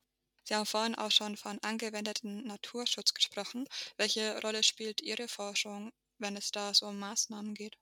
Sie 0.44 0.54
haben 0.54 0.66
vorhin 0.66 0.94
auch 0.94 1.10
schon 1.10 1.36
von 1.36 1.58
angewendeten 1.62 2.46
Naturschutz 2.46 3.14
gesprochen. 3.14 3.66
Welche 3.96 4.40
Rolle 4.42 4.62
spielt 4.62 5.00
Ihre 5.00 5.28
Forschung, 5.28 5.90
wenn 6.18 6.36
es 6.36 6.50
da 6.50 6.74
so 6.74 6.86
um 6.86 6.98
Maßnahmen 6.98 7.54
geht? 7.54 7.76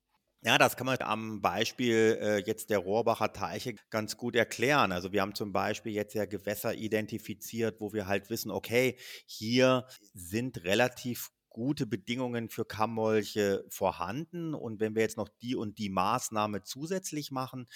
Ja, 0.44 0.58
das 0.58 0.76
kann 0.76 0.86
man 0.86 0.98
am 1.02 1.40
Beispiel 1.40 2.18
äh, 2.20 2.38
jetzt 2.38 2.70
der 2.70 2.78
Rohrbacher 2.78 3.32
Teiche 3.32 3.76
ganz 3.90 4.16
gut 4.16 4.34
erklären. 4.34 4.90
Also 4.90 5.12
wir 5.12 5.22
haben 5.22 5.36
zum 5.36 5.52
Beispiel 5.52 5.92
jetzt 5.92 6.14
ja 6.14 6.24
Gewässer 6.24 6.74
identifiziert, 6.74 7.80
wo 7.80 7.92
wir 7.92 8.08
halt 8.08 8.28
wissen, 8.28 8.50
okay, 8.50 8.98
hier 9.24 9.86
sind 10.14 10.64
relativ 10.64 11.30
gute 11.52 11.86
Bedingungen 11.86 12.48
für 12.48 12.64
Kammmolche 12.64 13.64
vorhanden. 13.68 14.54
Und 14.54 14.80
wenn 14.80 14.94
wir 14.94 15.02
jetzt 15.02 15.16
noch 15.16 15.28
die 15.28 15.54
und 15.54 15.78
die 15.78 15.90
Maßnahme 15.90 16.62
zusätzlich 16.62 17.30
machen, 17.30 17.66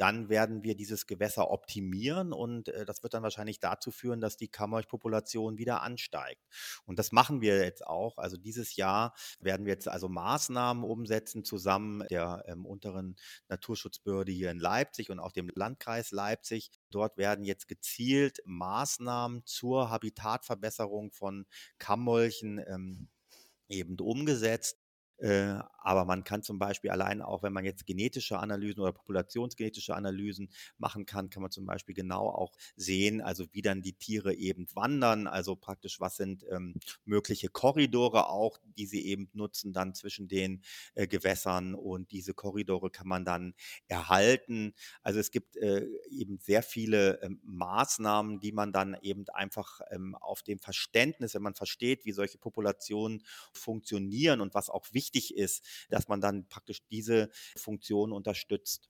dann 0.00 0.30
werden 0.30 0.64
wir 0.64 0.74
dieses 0.74 1.06
Gewässer 1.06 1.50
optimieren 1.50 2.32
und 2.32 2.68
äh, 2.68 2.86
das 2.86 3.02
wird 3.02 3.12
dann 3.12 3.22
wahrscheinlich 3.22 3.60
dazu 3.60 3.90
führen, 3.90 4.22
dass 4.22 4.38
die 4.38 4.48
Kammerpopulation 4.48 5.58
wieder 5.58 5.82
ansteigt. 5.82 6.42
Und 6.86 6.98
das 6.98 7.12
machen 7.12 7.42
wir 7.42 7.62
jetzt 7.62 7.86
auch. 7.86 8.16
Also 8.16 8.38
dieses 8.38 8.76
Jahr 8.76 9.14
werden 9.40 9.66
wir 9.66 9.74
jetzt 9.74 9.88
also 9.88 10.08
Maßnahmen 10.08 10.84
umsetzen 10.84 11.44
zusammen 11.44 12.02
der 12.10 12.44
ähm, 12.46 12.64
unteren 12.64 13.16
Naturschutzbehörde 13.48 14.32
hier 14.32 14.50
in 14.50 14.58
Leipzig 14.58 15.10
und 15.10 15.20
auch 15.20 15.32
dem 15.32 15.50
Landkreis 15.54 16.12
Leipzig. 16.12 16.70
Dort 16.90 17.18
werden 17.18 17.44
jetzt 17.44 17.68
gezielt 17.68 18.40
Maßnahmen 18.46 19.44
zur 19.44 19.90
Habitatverbesserung 19.90 21.12
von 21.12 21.44
Kammmolchen 21.78 22.58
ähm, 22.66 23.08
eben 23.68 23.98
umgesetzt. 24.00 24.78
Äh, 25.20 25.58
aber 25.82 26.04
man 26.04 26.24
kann 26.24 26.42
zum 26.42 26.58
Beispiel 26.58 26.90
allein 26.90 27.22
auch, 27.22 27.42
wenn 27.42 27.52
man 27.52 27.64
jetzt 27.64 27.86
genetische 27.86 28.38
Analysen 28.38 28.80
oder 28.82 28.92
populationsgenetische 28.92 29.94
Analysen 29.94 30.50
machen 30.78 31.06
kann, 31.06 31.30
kann 31.30 31.42
man 31.42 31.50
zum 31.50 31.66
Beispiel 31.66 31.94
genau 31.94 32.28
auch 32.28 32.52
sehen, 32.76 33.20
also 33.20 33.46
wie 33.52 33.62
dann 33.62 33.82
die 33.82 33.94
Tiere 33.94 34.34
eben 34.34 34.66
wandern, 34.74 35.26
also 35.26 35.56
praktisch 35.56 36.00
was 36.00 36.16
sind 36.16 36.44
ähm, 36.50 36.74
mögliche 37.04 37.48
Korridore 37.48 38.28
auch, 38.28 38.58
die 38.78 38.86
sie 38.86 39.06
eben 39.06 39.28
nutzen 39.32 39.72
dann 39.72 39.94
zwischen 39.94 40.28
den 40.28 40.62
äh, 40.94 41.06
Gewässern 41.06 41.74
und 41.74 42.10
diese 42.12 42.34
Korridore 42.34 42.90
kann 42.90 43.08
man 43.08 43.24
dann 43.24 43.54
erhalten. 43.88 44.74
Also 45.02 45.18
es 45.20 45.30
gibt 45.30 45.56
äh, 45.56 45.86
eben 46.10 46.38
sehr 46.38 46.62
viele 46.62 47.20
ähm, 47.22 47.40
Maßnahmen, 47.44 48.40
die 48.40 48.52
man 48.52 48.72
dann 48.72 48.96
eben 49.02 49.24
einfach 49.30 49.80
ähm, 49.90 50.14
auf 50.16 50.42
dem 50.42 50.58
Verständnis, 50.58 51.34
wenn 51.34 51.42
man 51.42 51.54
versteht, 51.54 52.04
wie 52.04 52.12
solche 52.12 52.38
Populationen 52.38 53.22
funktionieren 53.52 54.40
und 54.40 54.54
was 54.54 54.70
auch 54.70 54.86
wichtig 54.92 55.09
wichtig 55.12 55.36
ist, 55.36 55.64
dass 55.88 56.08
man 56.08 56.20
dann 56.20 56.46
praktisch 56.48 56.80
diese 56.90 57.30
Funktion 57.56 58.12
unterstützt. 58.12 58.88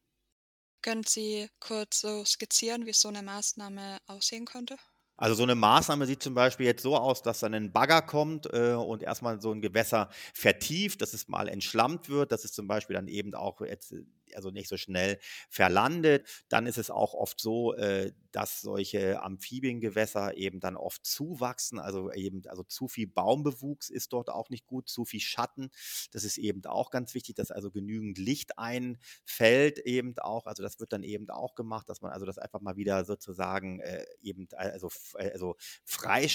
Können 0.83 1.05
Sie 1.05 1.49
kurz 1.59 2.01
so 2.01 2.23
skizzieren, 2.27 2.85
wie 2.85 2.93
so 2.93 3.09
eine 3.09 3.23
Maßnahme 3.23 3.97
aussehen 4.07 4.45
könnte? 4.45 4.77
Also 5.17 5.35
so 5.35 5.43
eine 5.43 5.55
Maßnahme 5.55 6.07
sieht 6.07 6.23
zum 6.23 6.35
Beispiel 6.35 6.65
jetzt 6.65 6.83
so 6.83 6.97
aus, 6.97 7.23
dass 7.23 7.41
dann 7.41 7.53
ein 7.53 7.73
Bagger 7.73 8.01
kommt 8.01 8.47
äh, 8.53 8.73
und 8.73 9.03
erstmal 9.03 9.39
so 9.41 9.53
ein 9.53 9.61
Gewässer 9.61 10.09
vertieft, 10.33 11.03
dass 11.03 11.13
es 11.13 11.29
mal 11.29 11.47
entschlammt 11.49 12.09
wird, 12.09 12.33
dass 12.33 12.45
es 12.45 12.53
zum 12.53 12.67
Beispiel 12.67 12.95
dann 12.95 13.07
eben 13.07 13.35
auch 13.35 13.61
jetzt 13.61 13.95
also 14.37 14.51
nicht 14.51 14.69
so 14.69 14.77
schnell 14.77 15.19
verlandet. 15.49 16.27
Dann 16.49 16.67
ist 16.67 16.79
es 16.79 16.91
auch 16.91 17.15
oft 17.15 17.41
so, 17.41 17.75
äh, 17.75 18.13
dass 18.33 18.61
solche 18.61 19.23
Amphibiengewässer 19.23 20.37
eben 20.37 20.61
dann 20.61 20.77
oft 20.77 21.05
zuwachsen, 21.05 21.79
also 21.79 22.13
eben, 22.13 22.43
also 22.47 22.63
zu 22.63 22.89
viel 22.89 23.07
Baumbewuchs 23.07 23.91
ist 23.91 24.13
dort 24.13 24.31
auch 24.31 24.51
nicht 24.51 24.67
gut, 24.67 24.89
zu 24.89 25.05
viel 25.05 25.21
Schatten. 25.21 25.71
Das 26.13 26.25
ist 26.25 26.39
eben 26.39 26.65
auch 26.67 26.91
ganz 26.91 27.15
wichtig, 27.15 27.37
dass 27.37 27.51
also 27.51 27.71
genügend 27.71 28.19
Licht 28.19 28.59
einfällt 28.59 29.79
eben 29.81 30.17
auch. 30.19 30.47
Also 30.47 30.63
das 30.63 30.81
wird 30.81 30.93
dann 30.93 31.03
eben 31.03 31.29
auch 31.31 31.55
gemacht, 31.55 31.89
dass 31.89 32.01
man 32.01 32.13
also 32.13 32.27
das 32.27 32.39
einfach 32.39 32.61
mal 32.61 32.77
wieder 32.77 33.05
sozusagen 33.05 33.81
äh, 33.81 34.05
eben 34.23 34.49
also, 34.57 34.91
also 35.15 35.57
frei 35.85 36.29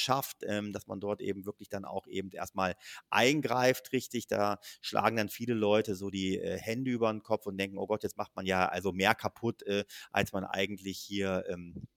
ähm, 0.44 0.74
dass 0.74 0.88
man 0.88 1.00
dort 1.00 1.22
eben 1.22 1.46
wirklich 1.46 1.70
dann 1.70 1.86
auch 1.86 2.08
eben 2.08 2.32
erstmal 2.32 2.76
eingreift, 3.10 3.92
richtig. 3.92 4.28
Da 4.28 4.60
schlagen 4.82 5.16
dann 5.16 5.30
viele 5.30 5.54
Leute 5.54 5.96
so 5.96 6.10
die 6.10 6.38
äh, 6.38 6.58
Hände 6.58 6.92
über 6.92 7.12
den 7.12 7.24
Kopf 7.24 7.46
und 7.46 7.58
denken, 7.58 7.78
oh 7.86 7.88
Gott, 7.88 8.04
jetzt 8.04 8.18
macht 8.18 8.36
man 8.36 8.46
ja 8.46 8.68
also 8.68 8.92
mehr 8.92 9.16
kaputt, 9.16 9.64
äh, 9.64 9.86
als 10.12 10.34
man 10.34 10.44
eigentlich 10.44 11.00
hier 11.00 11.46
ähm, 11.48 11.88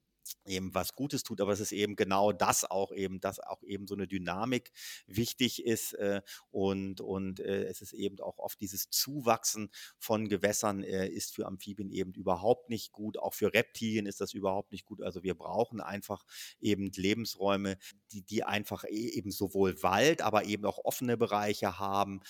eben 0.46 0.74
was 0.74 0.94
Gutes 0.94 1.22
tut, 1.22 1.40
aber 1.40 1.52
es 1.52 1.60
ist 1.60 1.72
eben 1.72 1.96
genau 1.96 2.32
das 2.32 2.70
auch 2.70 2.92
eben, 2.92 3.20
dass 3.20 3.40
auch 3.40 3.62
eben 3.62 3.86
so 3.86 3.94
eine 3.94 4.06
Dynamik 4.06 4.72
wichtig 5.06 5.64
ist 5.64 5.94
äh, 5.94 6.22
und, 6.50 7.00
und 7.00 7.40
äh, 7.40 7.64
es 7.64 7.80
ist 7.80 7.92
eben 7.92 8.20
auch 8.20 8.38
oft 8.38 8.60
dieses 8.60 8.90
Zuwachsen 8.90 9.70
von 9.98 10.28
Gewässern 10.28 10.82
äh, 10.82 11.08
ist 11.08 11.34
für 11.34 11.46
Amphibien 11.46 11.90
eben 11.90 12.12
überhaupt 12.12 12.68
nicht 12.70 12.92
gut, 12.92 13.18
auch 13.18 13.34
für 13.34 13.52
Reptilien 13.52 14.06
ist 14.06 14.20
das 14.20 14.34
überhaupt 14.34 14.72
nicht 14.72 14.84
gut, 14.84 15.02
also 15.02 15.22
wir 15.22 15.34
brauchen 15.34 15.80
einfach 15.80 16.24
eben 16.60 16.90
Lebensräume, 16.94 17.78
die, 18.12 18.22
die 18.22 18.44
einfach 18.44 18.84
e-, 18.84 18.88
eben 18.90 19.30
sowohl 19.30 19.82
Wald, 19.82 20.22
aber 20.22 20.44
eben 20.44 20.64
auch 20.64 20.84
offene 20.84 21.16
Bereiche 21.16 21.78
haben, 21.78 22.20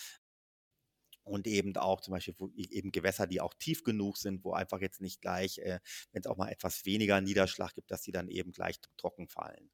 und 1.28 1.46
eben 1.46 1.76
auch 1.76 2.00
zum 2.00 2.12
Beispiel 2.12 2.34
eben 2.56 2.92
Gewässer, 2.92 3.26
die 3.26 3.40
auch 3.40 3.54
tief 3.54 3.84
genug 3.84 4.16
sind, 4.18 4.44
wo 4.44 4.52
einfach 4.52 4.80
jetzt 4.80 5.00
nicht 5.00 5.20
gleich, 5.20 5.58
äh, 5.58 5.80
wenn 6.12 6.22
es 6.22 6.26
auch 6.26 6.36
mal 6.36 6.50
etwas 6.50 6.84
weniger 6.86 7.20
Niederschlag 7.20 7.74
gibt, 7.74 7.90
dass 7.90 8.02
die 8.02 8.12
dann 8.12 8.28
eben 8.28 8.52
gleich 8.52 8.76
trocken 8.96 9.28
fallen. 9.28 9.70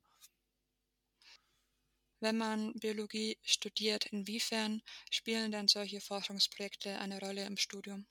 Wenn 2.19 2.37
man 2.39 2.73
Biologie 2.73 3.39
studiert, 3.43 4.07
inwiefern 4.07 4.83
spielen 5.13 5.53
denn 5.53 5.69
solche 5.69 6.01
Forschungsprojekte 6.01 6.99
eine 6.99 7.21
Rolle 7.21 7.45
im 7.47 7.57
Studium? 7.57 8.09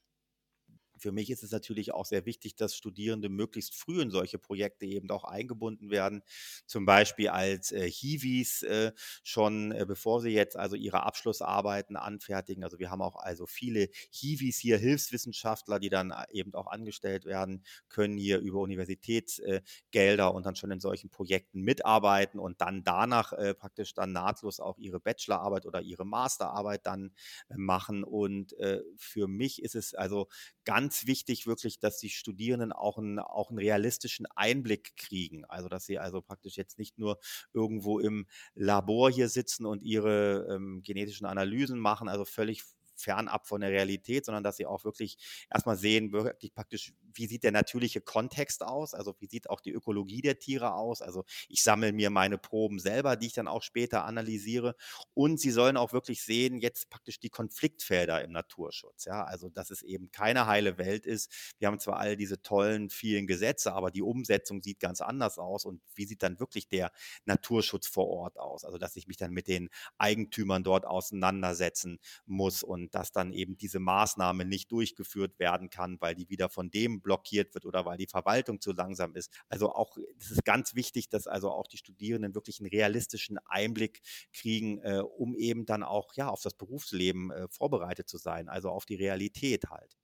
Für 0.97 1.11
mich 1.11 1.29
ist 1.29 1.43
es 1.43 1.51
natürlich 1.51 1.93
auch 1.93 2.05
sehr 2.05 2.25
wichtig, 2.25 2.55
dass 2.55 2.75
Studierende 2.75 3.29
möglichst 3.29 3.75
früh 3.75 4.01
in 4.01 4.11
solche 4.11 4.39
Projekte 4.39 4.85
eben 4.85 5.09
auch 5.11 5.23
eingebunden 5.23 5.89
werden. 5.89 6.23
Zum 6.65 6.85
Beispiel 6.85 7.29
als 7.29 7.71
äh, 7.71 7.89
Hiwis 7.89 8.63
äh, 8.63 8.91
schon, 9.23 9.71
äh, 9.71 9.85
bevor 9.87 10.21
sie 10.21 10.29
jetzt 10.29 10.55
also 10.57 10.75
ihre 10.75 11.03
Abschlussarbeiten 11.03 11.95
anfertigen. 11.95 12.63
Also 12.63 12.79
wir 12.79 12.89
haben 12.91 13.01
auch 13.01 13.15
also 13.15 13.45
viele 13.45 13.89
Hiwis 14.11 14.57
hier, 14.57 14.77
Hilfswissenschaftler, 14.77 15.79
die 15.79 15.89
dann 15.89 16.11
äh, 16.11 16.25
eben 16.31 16.53
auch 16.53 16.67
angestellt 16.67 17.25
werden, 17.25 17.63
können 17.89 18.17
hier 18.17 18.39
über 18.39 18.59
Universitätsgelder 18.59 20.27
äh, 20.27 20.31
und 20.31 20.45
dann 20.45 20.55
schon 20.55 20.71
in 20.71 20.79
solchen 20.79 21.09
Projekten 21.09 21.61
mitarbeiten 21.61 22.39
und 22.39 22.61
dann 22.61 22.83
danach 22.83 23.33
äh, 23.33 23.53
praktisch 23.53 23.93
dann 23.93 24.11
nahtlos 24.13 24.59
auch 24.59 24.77
ihre 24.77 24.99
Bachelorarbeit 24.99 25.65
oder 25.65 25.81
ihre 25.81 26.05
Masterarbeit 26.05 26.85
dann 26.85 27.11
machen. 27.49 28.03
Und 28.03 28.55
für 28.97 29.27
mich 29.27 29.61
ist 29.61 29.75
es 29.75 29.93
also 29.93 30.27
ganz 30.65 30.82
ganz 30.83 31.07
wichtig 31.07 31.47
wirklich, 31.47 31.79
dass 31.79 31.97
die 31.97 32.09
Studierenden 32.09 32.73
auch 32.73 32.97
einen, 32.97 33.17
auch 33.17 33.49
einen 33.49 33.57
realistischen 33.59 34.25
Einblick 34.35 34.97
kriegen. 34.97 35.45
Also, 35.45 35.69
dass 35.69 35.85
sie 35.85 35.97
also 35.97 36.21
praktisch 36.21 36.57
jetzt 36.57 36.77
nicht 36.77 36.99
nur 36.99 37.19
irgendwo 37.53 37.99
im 37.99 38.27
Labor 38.53 39.09
hier 39.09 39.29
sitzen 39.29 39.65
und 39.65 39.81
ihre 39.81 40.45
ähm, 40.49 40.81
genetischen 40.83 41.25
Analysen 41.25 41.79
machen, 41.79 42.09
also 42.09 42.25
völlig 42.25 42.63
fernab 43.03 43.47
von 43.47 43.61
der 43.61 43.71
Realität, 43.71 44.25
sondern 44.25 44.43
dass 44.43 44.57
sie 44.57 44.65
auch 44.65 44.83
wirklich 44.83 45.17
erstmal 45.53 45.77
sehen, 45.77 46.11
wirklich 46.11 46.53
praktisch, 46.53 46.93
wie 47.13 47.27
sieht 47.27 47.43
der 47.43 47.51
natürliche 47.51 48.01
Kontext 48.01 48.63
aus, 48.63 48.93
also 48.93 49.15
wie 49.19 49.27
sieht 49.27 49.49
auch 49.49 49.61
die 49.61 49.71
Ökologie 49.71 50.21
der 50.21 50.39
Tiere 50.39 50.73
aus. 50.73 51.01
Also 51.01 51.23
ich 51.49 51.63
sammle 51.63 51.91
mir 51.91 52.09
meine 52.09 52.37
Proben 52.37 52.79
selber, 52.79 53.15
die 53.15 53.27
ich 53.27 53.33
dann 53.33 53.47
auch 53.47 53.61
später 53.61 54.05
analysiere. 54.05 54.75
Und 55.13 55.39
sie 55.39 55.51
sollen 55.51 55.77
auch 55.77 55.93
wirklich 55.93 56.23
sehen, 56.23 56.59
jetzt 56.59 56.89
praktisch 56.89 57.19
die 57.19 57.29
Konfliktfelder 57.29 58.23
im 58.23 58.31
Naturschutz. 58.31 59.05
Ja, 59.05 59.23
also 59.23 59.49
dass 59.49 59.69
es 59.69 59.81
eben 59.81 60.11
keine 60.11 60.47
heile 60.47 60.77
Welt 60.77 61.05
ist. 61.05 61.31
Wir 61.59 61.67
haben 61.67 61.79
zwar 61.79 61.97
all 61.97 62.15
diese 62.15 62.41
tollen, 62.41 62.89
vielen 62.89 63.27
Gesetze, 63.27 63.73
aber 63.73 63.91
die 63.91 64.01
Umsetzung 64.01 64.61
sieht 64.61 64.79
ganz 64.79 65.01
anders 65.01 65.37
aus. 65.37 65.65
Und 65.65 65.81
wie 65.95 66.05
sieht 66.05 66.23
dann 66.23 66.39
wirklich 66.39 66.67
der 66.67 66.91
Naturschutz 67.25 67.87
vor 67.87 68.07
Ort 68.07 68.39
aus? 68.39 68.63
Also 68.63 68.77
dass 68.77 68.95
ich 68.95 69.07
mich 69.07 69.17
dann 69.17 69.31
mit 69.31 69.47
den 69.47 69.69
Eigentümern 69.97 70.63
dort 70.63 70.85
auseinandersetzen 70.85 71.99
muss 72.25 72.63
und 72.63 72.92
dass 72.93 73.11
dann 73.11 73.33
eben 73.33 73.57
diese 73.57 73.79
Maßnahme 73.79 74.45
nicht 74.45 74.71
durchgeführt 74.71 75.39
werden 75.39 75.69
kann, 75.69 75.99
weil 75.99 76.15
die 76.15 76.29
wieder 76.29 76.49
von 76.49 76.69
dem 76.71 77.01
blockiert 77.01 77.53
wird 77.53 77.65
oder 77.65 77.85
weil 77.85 77.97
die 77.97 78.07
Verwaltung 78.07 78.61
zu 78.61 78.71
langsam 78.71 79.15
ist. 79.15 79.31
Also 79.49 79.73
auch, 79.73 79.97
es 80.19 80.31
ist 80.31 80.45
ganz 80.45 80.75
wichtig, 80.75 81.09
dass 81.09 81.27
also 81.27 81.51
auch 81.51 81.67
die 81.67 81.77
Studierenden 81.77 82.35
wirklich 82.35 82.59
einen 82.59 82.69
realistischen 82.69 83.37
Einblick 83.45 84.01
kriegen, 84.31 84.79
äh, 84.79 85.01
um 85.01 85.35
eben 85.35 85.65
dann 85.65 85.83
auch 85.83 86.13
ja 86.15 86.29
auf 86.29 86.41
das 86.41 86.53
Berufsleben 86.55 87.31
äh, 87.31 87.47
vorbereitet 87.49 88.07
zu 88.09 88.17
sein, 88.17 88.49
also 88.49 88.69
auf 88.69 88.85
die 88.85 88.95
Realität 88.95 89.69
halt. 89.69 89.97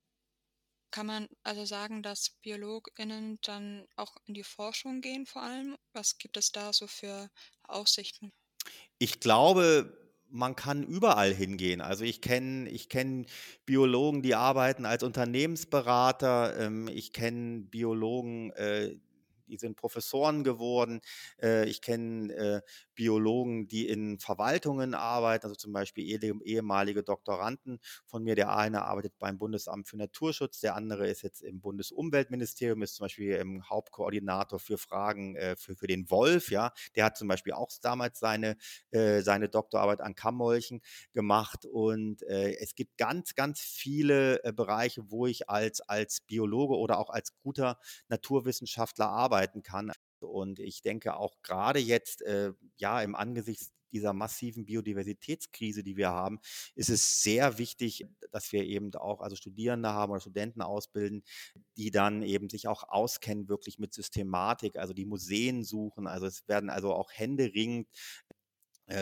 Kann 0.91 1.05
man 1.05 1.27
also 1.43 1.65
sagen, 1.65 2.01
dass 2.01 2.31
BiologInnen 2.41 3.39
dann 3.43 3.85
auch 3.95 4.17
in 4.25 4.33
die 4.33 4.43
Forschung 4.43 5.01
gehen 5.01 5.27
vor 5.27 5.43
allem? 5.43 5.77
Was 5.93 6.17
gibt 6.17 6.35
es 6.35 6.51
da 6.51 6.73
so 6.73 6.87
für 6.87 7.29
Aussichten? 7.63 8.31
Ich 8.97 9.19
glaube, 9.19 10.08
man 10.31 10.55
kann 10.55 10.83
überall 10.83 11.33
hingehen. 11.33 11.81
Also 11.81 12.03
ich 12.03 12.21
kenne 12.21 12.69
ich 12.69 12.89
kenn 12.89 13.25
Biologen, 13.65 14.21
die 14.21 14.35
arbeiten 14.35 14.85
als 14.85 15.03
Unternehmensberater. 15.03 16.57
Ähm, 16.59 16.87
ich 16.91 17.13
kenne 17.13 17.61
Biologen, 17.61 18.51
äh, 18.51 18.95
die 19.47 19.57
sind 19.57 19.75
Professoren 19.75 20.43
geworden. 20.43 21.01
Äh, 21.41 21.67
ich 21.67 21.81
kenne 21.81 22.33
äh, 22.33 22.61
Biologen, 22.99 23.69
die 23.69 23.87
in 23.87 24.19
Verwaltungen 24.19 24.93
arbeiten, 24.93 25.45
also 25.45 25.55
zum 25.55 25.71
Beispiel 25.71 26.03
ehemalige 26.43 27.01
Doktoranden 27.01 27.79
von 28.05 28.25
mir. 28.25 28.35
Der 28.35 28.53
eine 28.53 28.83
arbeitet 28.83 29.13
beim 29.19 29.37
Bundesamt 29.37 29.87
für 29.87 29.95
Naturschutz, 29.95 30.59
der 30.59 30.75
andere 30.75 31.07
ist 31.07 31.21
jetzt 31.21 31.41
im 31.41 31.61
Bundesumweltministerium, 31.61 32.81
ist 32.81 32.95
zum 32.95 33.05
Beispiel 33.05 33.35
im 33.35 33.69
Hauptkoordinator 33.69 34.59
für 34.59 34.77
Fragen 34.77 35.37
äh, 35.37 35.55
für, 35.55 35.77
für 35.77 35.87
den 35.87 36.09
Wolf. 36.11 36.51
Ja, 36.51 36.73
der 36.97 37.05
hat 37.05 37.15
zum 37.15 37.29
Beispiel 37.29 37.53
auch 37.53 37.69
damals 37.81 38.19
seine, 38.19 38.57
äh, 38.91 39.21
seine 39.21 39.47
Doktorarbeit 39.47 40.01
an 40.01 40.13
Kammmolchen 40.13 40.81
gemacht 41.13 41.65
und 41.65 42.21
äh, 42.23 42.57
es 42.59 42.75
gibt 42.75 42.97
ganz, 42.97 43.33
ganz 43.33 43.61
viele 43.61 44.43
äh, 44.43 44.51
Bereiche, 44.51 45.09
wo 45.09 45.25
ich 45.25 45.49
als, 45.49 45.79
als 45.79 46.19
Biologe 46.19 46.75
oder 46.75 46.99
auch 46.99 47.11
als 47.11 47.33
guter 47.41 47.79
Naturwissenschaftler 48.09 49.07
arbeiten 49.07 49.63
kann. 49.63 49.93
Und 50.27 50.59
ich 50.59 50.81
denke 50.81 51.15
auch 51.15 51.35
gerade 51.43 51.79
jetzt, 51.79 52.21
äh, 52.23 52.53
ja, 52.77 53.01
im 53.01 53.15
Angesicht 53.15 53.71
dieser 53.91 54.13
massiven 54.13 54.65
Biodiversitätskrise, 54.65 55.83
die 55.83 55.97
wir 55.97 56.09
haben, 56.09 56.39
ist 56.75 56.89
es 56.89 57.21
sehr 57.21 57.57
wichtig, 57.57 58.05
dass 58.31 58.51
wir 58.51 58.63
eben 58.63 58.93
auch 58.95 59.21
also 59.21 59.35
Studierende 59.35 59.89
haben 59.89 60.11
oder 60.11 60.21
Studenten 60.21 60.61
ausbilden, 60.61 61.23
die 61.77 61.91
dann 61.91 62.21
eben 62.21 62.49
sich 62.49 62.67
auch 62.67 62.83
auskennen 62.87 63.49
wirklich 63.49 63.79
mit 63.79 63.93
Systematik, 63.93 64.77
also 64.77 64.93
die 64.93 65.05
Museen 65.05 65.63
suchen. 65.63 66.07
Also 66.07 66.27
es 66.27 66.47
werden 66.47 66.69
also 66.69 66.93
auch 66.93 67.11
händeringend 67.11 67.87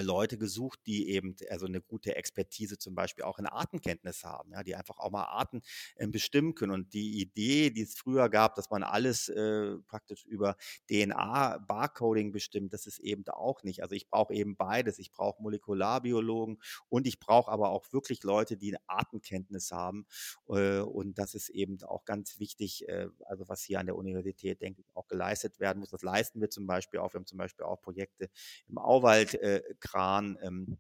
Leute 0.02 0.38
gesucht, 0.38 0.80
die 0.86 1.10
eben 1.10 1.36
also 1.50 1.66
eine 1.66 1.82
gute 1.82 2.16
Expertise 2.16 2.78
zum 2.78 2.96
Beispiel 2.96 3.24
auch 3.24 3.40
in 3.40 3.46
Artenkenntnis 3.46 4.24
haben, 4.24 4.52
ja, 4.52 4.64
die 4.64 4.76
einfach 4.76 5.00
auch 5.00 5.12
mal 5.12 5.24
Arten 5.24 5.62
äh, 5.96 6.08
bestimmen 6.08 6.56
können. 6.56 6.72
Und 6.72 6.94
die 6.94 7.22
Idee, 7.22 7.70
die 7.70 7.82
es 7.82 7.96
früher 7.96 8.30
gab, 8.30 8.56
dass 8.56 8.70
man 8.70 8.84
alles 8.84 9.30
äh, 9.30 9.78
praktisch 9.88 10.26
über 10.26 10.56
DNA-Barcoding 10.90 12.32
bestimmt, 12.32 12.74
das 12.74 12.88
ist 12.88 13.00
eben 13.00 13.28
auch 13.28 13.64
nicht. 13.64 13.82
Also 13.82 13.96
ich 13.96 14.10
brauche 14.10 14.34
eben 14.34 14.56
beides. 14.56 15.00
Ich 15.00 15.12
brauche 15.12 15.42
Molekularbiologen 15.42 16.60
und 16.90 17.08
ich 17.08 17.20
brauche 17.20 17.52
aber 17.52 17.70
auch 17.70 17.86
wirklich 17.92 18.24
Leute, 18.24 18.58
die 18.58 18.76
eine 18.76 18.82
Artenkenntnis 18.88 19.72
haben. 19.72 20.06
Äh, 20.50 20.80
und 20.80 21.18
das 21.18 21.34
ist 21.34 21.50
eben 21.50 21.82
auch 21.84 22.06
ganz 22.06 22.40
wichtig, 22.40 22.88
äh, 22.88 23.08
also 23.26 23.48
was 23.48 23.64
hier 23.64 23.80
an 23.80 23.86
der 23.86 23.96
Universität, 23.96 24.62
denke 24.62 24.82
ich, 24.82 24.96
auch 24.96 25.08
geleistet 25.08 25.60
werden 25.60 25.80
muss. 25.80 25.90
Das 25.90 26.02
leisten 26.02 26.42
wir 26.42 26.50
zum 26.50 26.68
Beispiel 26.68 27.00
auch. 27.00 27.14
Wir 27.14 27.20
haben 27.20 27.26
zum 27.26 27.38
Beispiel 27.38 27.66
auch 27.66 27.82
Projekte 27.82 28.30
im 28.68 28.78
Auwald 28.78 29.36
äh, 29.36 29.62
Kran. 29.80 30.38
Ähm, 30.42 30.78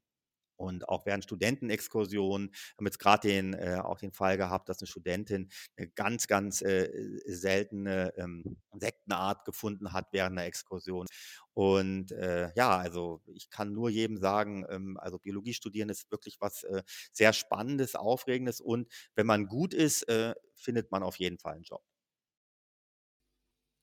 und 0.58 0.90
auch 0.90 1.06
während 1.06 1.24
Studentenexkursionen 1.24 2.52
haben 2.78 2.86
jetzt 2.86 3.00
gerade 3.00 3.28
den, 3.28 3.54
äh, 3.54 3.80
auch 3.84 4.00
den 4.00 4.12
Fall 4.12 4.38
gehabt, 4.38 4.70
dass 4.70 4.80
eine 4.82 4.88
Studentin 4.88 5.50
eine 5.78 5.88
ganz, 5.90 6.28
ganz 6.28 6.62
äh, 6.64 6.90
seltene 7.28 8.12
ähm, 8.18 8.58
Insektenart 8.74 9.46
gefunden 9.46 9.94
hat 9.94 10.08
während 10.12 10.38
einer 10.38 10.48
Exkursion. 10.48 11.06
Und 11.54 12.12
äh, 12.12 12.52
ja, 12.56 12.76
also 12.78 13.22
ich 13.28 13.50
kann 13.50 13.74
nur 13.74 13.90
jedem 13.90 14.18
sagen, 14.18 14.66
ähm, 14.70 14.98
also 15.00 15.20
Biologie 15.20 15.54
studieren 15.54 15.90
ist 15.90 16.12
wirklich 16.12 16.38
was 16.40 16.64
äh, 16.64 16.82
sehr 17.12 17.34
Spannendes, 17.34 17.96
Aufregendes 17.96 18.60
und 18.62 18.88
wenn 19.16 19.28
man 19.28 19.48
gut 19.48 19.74
ist, 19.74 20.08
äh, 20.10 20.34
findet 20.56 20.92
man 20.92 21.04
auf 21.04 21.18
jeden 21.18 21.38
Fall 21.40 21.54
einen 21.56 21.64
Job. 21.64 21.84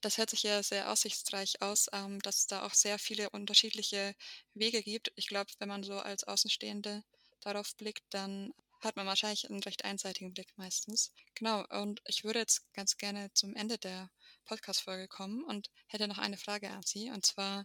Das 0.05 0.19
hört 0.19 0.29
sich 0.29 0.43
ja 0.43 0.63
sehr 0.63 0.93
aussichtsreich 0.93 1.63
aus, 1.63 1.87
ähm, 1.95 2.21
dass 2.21 2.41
es 2.41 2.47
da 2.47 2.67
auch 2.67 2.75
sehr 2.75 2.99
viele 2.99 3.31
unterschiedliche 3.31 4.15
Wege 4.53 4.83
gibt. 4.83 5.11
Ich 5.17 5.29
glaube, 5.29 5.51
wenn 5.59 5.69
man 5.69 5.83
so 5.83 5.95
als 5.99 6.25
Außenstehende 6.25 7.03
darauf 7.41 7.75
blickt, 7.77 8.05
dann 8.11 8.53
hat 8.83 8.97
man 8.97 9.07
wahrscheinlich 9.07 9.49
einen 9.49 9.63
recht 9.63 9.83
einseitigen 9.87 10.35
Blick 10.35 10.53
meistens. 10.57 11.11
Genau, 11.35 11.65
und 11.81 12.03
ich 12.07 12.23
würde 12.23 12.41
jetzt 12.41 12.71
ganz 12.75 12.99
gerne 12.99 13.33
zum 13.33 13.57
Ende 13.57 13.79
der 13.79 14.11
Podcast-Folge 14.45 15.09
kommen 15.09 15.43
und 15.43 15.71
hätte 15.87 16.07
noch 16.07 16.19
eine 16.19 16.37
Frage 16.37 16.69
an 16.69 16.83
Sie. 16.83 17.09
Und 17.09 17.25
zwar, 17.25 17.65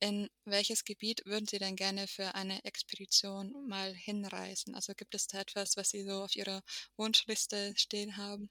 in 0.00 0.28
welches 0.44 0.84
Gebiet 0.84 1.24
würden 1.24 1.46
Sie 1.46 1.60
denn 1.60 1.76
gerne 1.76 2.08
für 2.08 2.34
eine 2.34 2.64
Expedition 2.64 3.52
mal 3.68 3.94
hinreisen? 3.94 4.74
Also 4.74 4.92
gibt 4.96 5.14
es 5.14 5.28
da 5.28 5.38
etwas, 5.38 5.76
was 5.76 5.90
Sie 5.90 6.02
so 6.02 6.24
auf 6.24 6.34
Ihrer 6.34 6.64
Wunschliste 6.96 7.74
stehen 7.76 8.16
haben? 8.16 8.50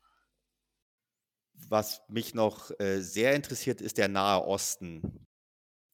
Was 1.58 2.01
mich 2.10 2.34
noch 2.36 2.72
äh, 2.80 3.01
sehr 3.01 3.34
interessiert, 3.34 3.82
ist 3.82 3.97
der 3.97 4.08
Nahe 4.08 4.45
Osten. 4.45 5.26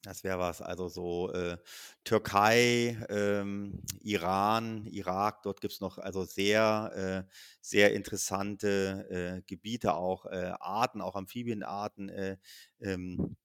Das 0.04 0.24
wäre 0.24 0.40
was, 0.40 0.62
also 0.62 0.90
so 0.90 1.32
äh, 1.32 1.58
Türkei, 2.04 2.98
ähm, 3.10 3.84
Iran, 4.02 4.88
Irak, 4.88 5.44
dort 5.44 5.62
gibt 5.62 5.74
es 5.74 5.80
noch 5.80 6.00
also 6.00 6.26
sehr, 6.26 7.28
äh, 7.30 7.34
sehr 7.62 7.94
interessante 7.94 9.08
äh, 9.12 9.42
Gebiete, 9.46 9.94
auch 9.94 10.26
äh, 10.26 10.54
Arten, 10.60 11.02
auch 11.02 11.16
Amphibienarten. 11.16 12.10
Äh, 12.10 12.38
ähm, 12.82 13.38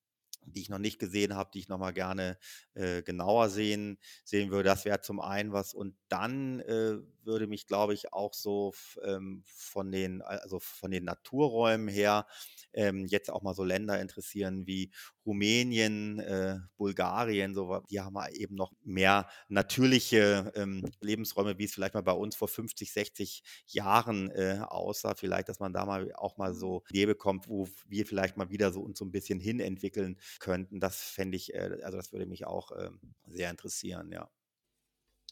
die 0.46 0.60
ich 0.60 0.68
noch 0.68 0.78
nicht 0.78 0.98
gesehen 0.98 1.34
habe, 1.34 1.50
die 1.52 1.58
ich 1.58 1.68
noch 1.68 1.78
mal 1.78 1.92
gerne 1.92 2.38
äh, 2.74 3.02
genauer 3.02 3.48
sehen, 3.50 3.98
sehen 4.24 4.50
würde. 4.50 4.68
Das 4.68 4.84
wäre 4.84 5.00
zum 5.00 5.20
einen 5.20 5.52
was. 5.52 5.74
Und 5.74 5.96
dann 6.08 6.60
äh, 6.60 6.98
würde 7.26 7.46
mich, 7.46 7.66
glaube 7.66 7.94
ich, 7.94 8.12
auch 8.12 8.34
so 8.34 8.72
ähm, 9.02 9.42
von 9.46 9.90
den, 9.92 10.22
also 10.22 10.58
von 10.60 10.90
den 10.90 11.04
Naturräumen 11.04 11.88
her 11.88 12.26
ähm, 12.72 13.06
jetzt 13.06 13.30
auch 13.30 13.42
mal 13.42 13.54
so 13.54 13.64
Länder 13.64 14.00
interessieren 14.00 14.66
wie 14.66 14.92
Rumänien, 15.24 16.20
äh, 16.20 16.58
Bulgarien, 16.76 17.54
so, 17.54 17.80
die 17.90 18.00
haben 18.00 18.16
eben 18.32 18.54
noch 18.54 18.72
mehr 18.82 19.28
natürliche 19.48 20.52
ähm, 20.54 20.84
Lebensräume, 21.00 21.58
wie 21.58 21.64
es 21.64 21.74
vielleicht 21.74 21.94
mal 21.94 22.02
bei 22.02 22.12
uns 22.12 22.36
vor 22.36 22.48
50, 22.48 22.92
60 22.92 23.42
Jahren 23.66 24.30
äh, 24.30 24.60
aussah. 24.64 25.14
Vielleicht, 25.14 25.48
dass 25.48 25.58
man 25.60 25.72
da 25.72 25.84
mal 25.84 26.12
auch 26.14 26.36
mal 26.36 26.54
so 26.54 26.82
Idee 26.90 27.06
bekommt, 27.06 27.48
wo 27.48 27.68
wir 27.88 28.06
vielleicht 28.06 28.36
mal 28.36 28.50
wieder 28.50 28.72
so 28.72 28.80
uns 28.82 28.98
so 28.98 29.04
ein 29.04 29.12
bisschen 29.12 29.40
hin 29.40 29.60
entwickeln 29.60 30.18
könnten. 30.38 30.80
Das 30.80 31.00
fände 31.02 31.36
ich, 31.36 31.54
äh, 31.54 31.78
also 31.82 31.96
das 31.96 32.12
würde 32.12 32.26
mich 32.26 32.46
auch 32.46 32.70
ähm, 32.78 33.00
sehr 33.26 33.50
interessieren, 33.50 34.10
ja. 34.12 34.28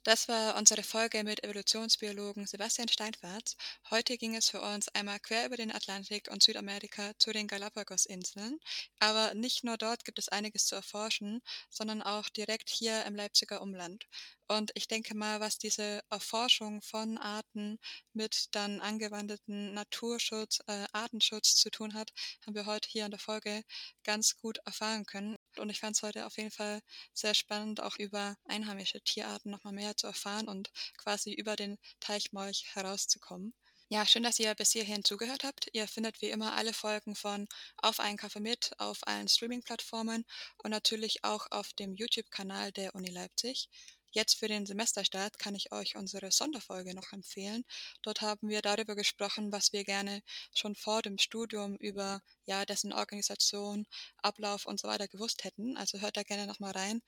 Das 0.04 0.28
war 0.28 0.56
unsere 0.56 0.82
Folge 0.82 1.24
mit 1.24 1.42
Evolutionsbiologen 1.44 2.46
Sebastian 2.46 2.88
Steinfatz. 2.88 3.56
Heute 3.88 4.18
ging 4.18 4.36
es 4.36 4.50
für 4.50 4.60
uns 4.60 4.88
einmal 4.88 5.18
quer 5.18 5.46
über 5.46 5.56
den 5.56 5.72
Atlantik 5.72 6.28
und 6.30 6.42
Südamerika 6.42 7.12
zu 7.16 7.32
den 7.32 7.48
Galapagos-Inseln. 7.48 8.60
Aber 8.98 9.32
nicht 9.32 9.64
nur 9.64 9.78
dort 9.78 10.04
gibt 10.04 10.18
es 10.18 10.28
einiges 10.28 10.66
zu 10.66 10.74
erforschen, 10.74 11.40
sondern 11.70 12.02
auch 12.02 12.28
direkt 12.28 12.68
hier 12.68 13.06
im 13.06 13.16
Leipziger 13.16 13.62
Umland. 13.62 14.04
Und 14.46 14.72
ich 14.74 14.88
denke 14.88 15.14
mal, 15.16 15.40
was 15.40 15.56
diese 15.56 16.02
Erforschung 16.10 16.82
von 16.82 17.16
Arten 17.16 17.78
mit 18.12 18.54
dann 18.54 18.82
angewandten 18.82 19.72
Naturschutz, 19.72 20.60
äh, 20.66 20.84
Artenschutz 20.92 21.56
zu 21.56 21.70
tun 21.70 21.94
hat, 21.94 22.12
haben 22.44 22.54
wir 22.54 22.66
heute 22.66 22.90
hier 22.90 23.06
in 23.06 23.10
der 23.10 23.20
Folge 23.20 23.64
ganz 24.02 24.36
gut 24.36 24.58
erfahren 24.66 25.06
können. 25.06 25.38
Und 25.64 25.70
ich 25.70 25.80
fand 25.80 25.96
es 25.96 26.02
heute 26.02 26.26
auf 26.26 26.36
jeden 26.36 26.50
Fall 26.50 26.82
sehr 27.14 27.32
spannend, 27.32 27.80
auch 27.80 27.96
über 27.96 28.36
einheimische 28.44 29.00
Tierarten 29.00 29.50
nochmal 29.50 29.72
mehr 29.72 29.96
zu 29.96 30.06
erfahren 30.06 30.46
und 30.46 30.70
quasi 30.98 31.32
über 31.32 31.56
den 31.56 31.78
Teichmolch 32.00 32.66
herauszukommen. 32.74 33.54
Ja, 33.88 34.04
schön, 34.04 34.24
dass 34.24 34.38
ihr 34.38 34.54
bis 34.54 34.72
hierhin 34.72 35.04
zugehört 35.04 35.42
habt. 35.42 35.70
Ihr 35.72 35.88
findet 35.88 36.20
wie 36.20 36.28
immer 36.28 36.52
alle 36.52 36.74
Folgen 36.74 37.14
von 37.14 37.48
Auf 37.78 37.98
einen 37.98 38.18
Kaffee 38.18 38.40
mit 38.40 38.72
auf 38.76 38.98
allen 39.06 39.26
Streaming-Plattformen 39.26 40.26
und 40.58 40.70
natürlich 40.70 41.24
auch 41.24 41.46
auf 41.50 41.72
dem 41.72 41.94
YouTube-Kanal 41.94 42.70
der 42.70 42.94
Uni 42.94 43.08
Leipzig. 43.08 43.70
Jetzt 44.14 44.38
für 44.38 44.46
den 44.46 44.64
Semesterstart 44.64 45.40
kann 45.40 45.56
ich 45.56 45.72
euch 45.72 45.96
unsere 45.96 46.30
Sonderfolge 46.30 46.94
noch 46.94 47.12
empfehlen. 47.12 47.64
Dort 48.02 48.20
haben 48.20 48.48
wir 48.48 48.62
darüber 48.62 48.94
gesprochen, 48.94 49.50
was 49.50 49.72
wir 49.72 49.82
gerne 49.82 50.22
schon 50.54 50.76
vor 50.76 51.02
dem 51.02 51.18
Studium 51.18 51.74
über 51.76 52.20
ja, 52.46 52.64
dessen 52.64 52.92
Organisation, 52.92 53.86
Ablauf 54.18 54.66
und 54.66 54.78
so 54.78 54.86
weiter 54.86 55.08
gewusst 55.08 55.42
hätten. 55.42 55.76
Also 55.76 56.00
hört 56.00 56.16
da 56.16 56.22
gerne 56.22 56.46
nochmal 56.46 56.70
rein. 56.70 57.02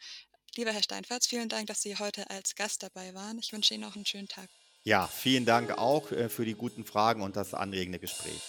Lieber 0.57 0.72
Herr 0.72 0.82
Steinfatz, 0.82 1.28
vielen 1.28 1.48
Dank, 1.48 1.68
dass 1.68 1.80
Sie 1.80 1.96
heute 1.96 2.28
als 2.28 2.57
Gast 2.57 2.82
dabei 2.82 3.14
waren. 3.14 3.38
Ich 3.38 3.52
wünsche 3.52 3.74
Ihnen 3.74 3.84
noch 3.84 3.94
einen 3.94 4.07
schönen 4.07 4.28
Tag. 4.28 4.48
Ja, 4.82 5.07
vielen 5.07 5.44
Dank 5.44 5.78
auch 5.78 6.11
äh, 6.11 6.28
für 6.28 6.44
die 6.44 6.54
guten 6.54 6.84
Fragen 6.84 7.22
und 7.22 7.36
das 7.36 7.54
anregende 7.54 8.00
Gespräch. 8.00 8.42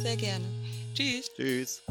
Sehr 0.00 0.16
gerne. 0.16 0.46
Tschüss. 0.94 1.28
Tschüss. 1.34 1.82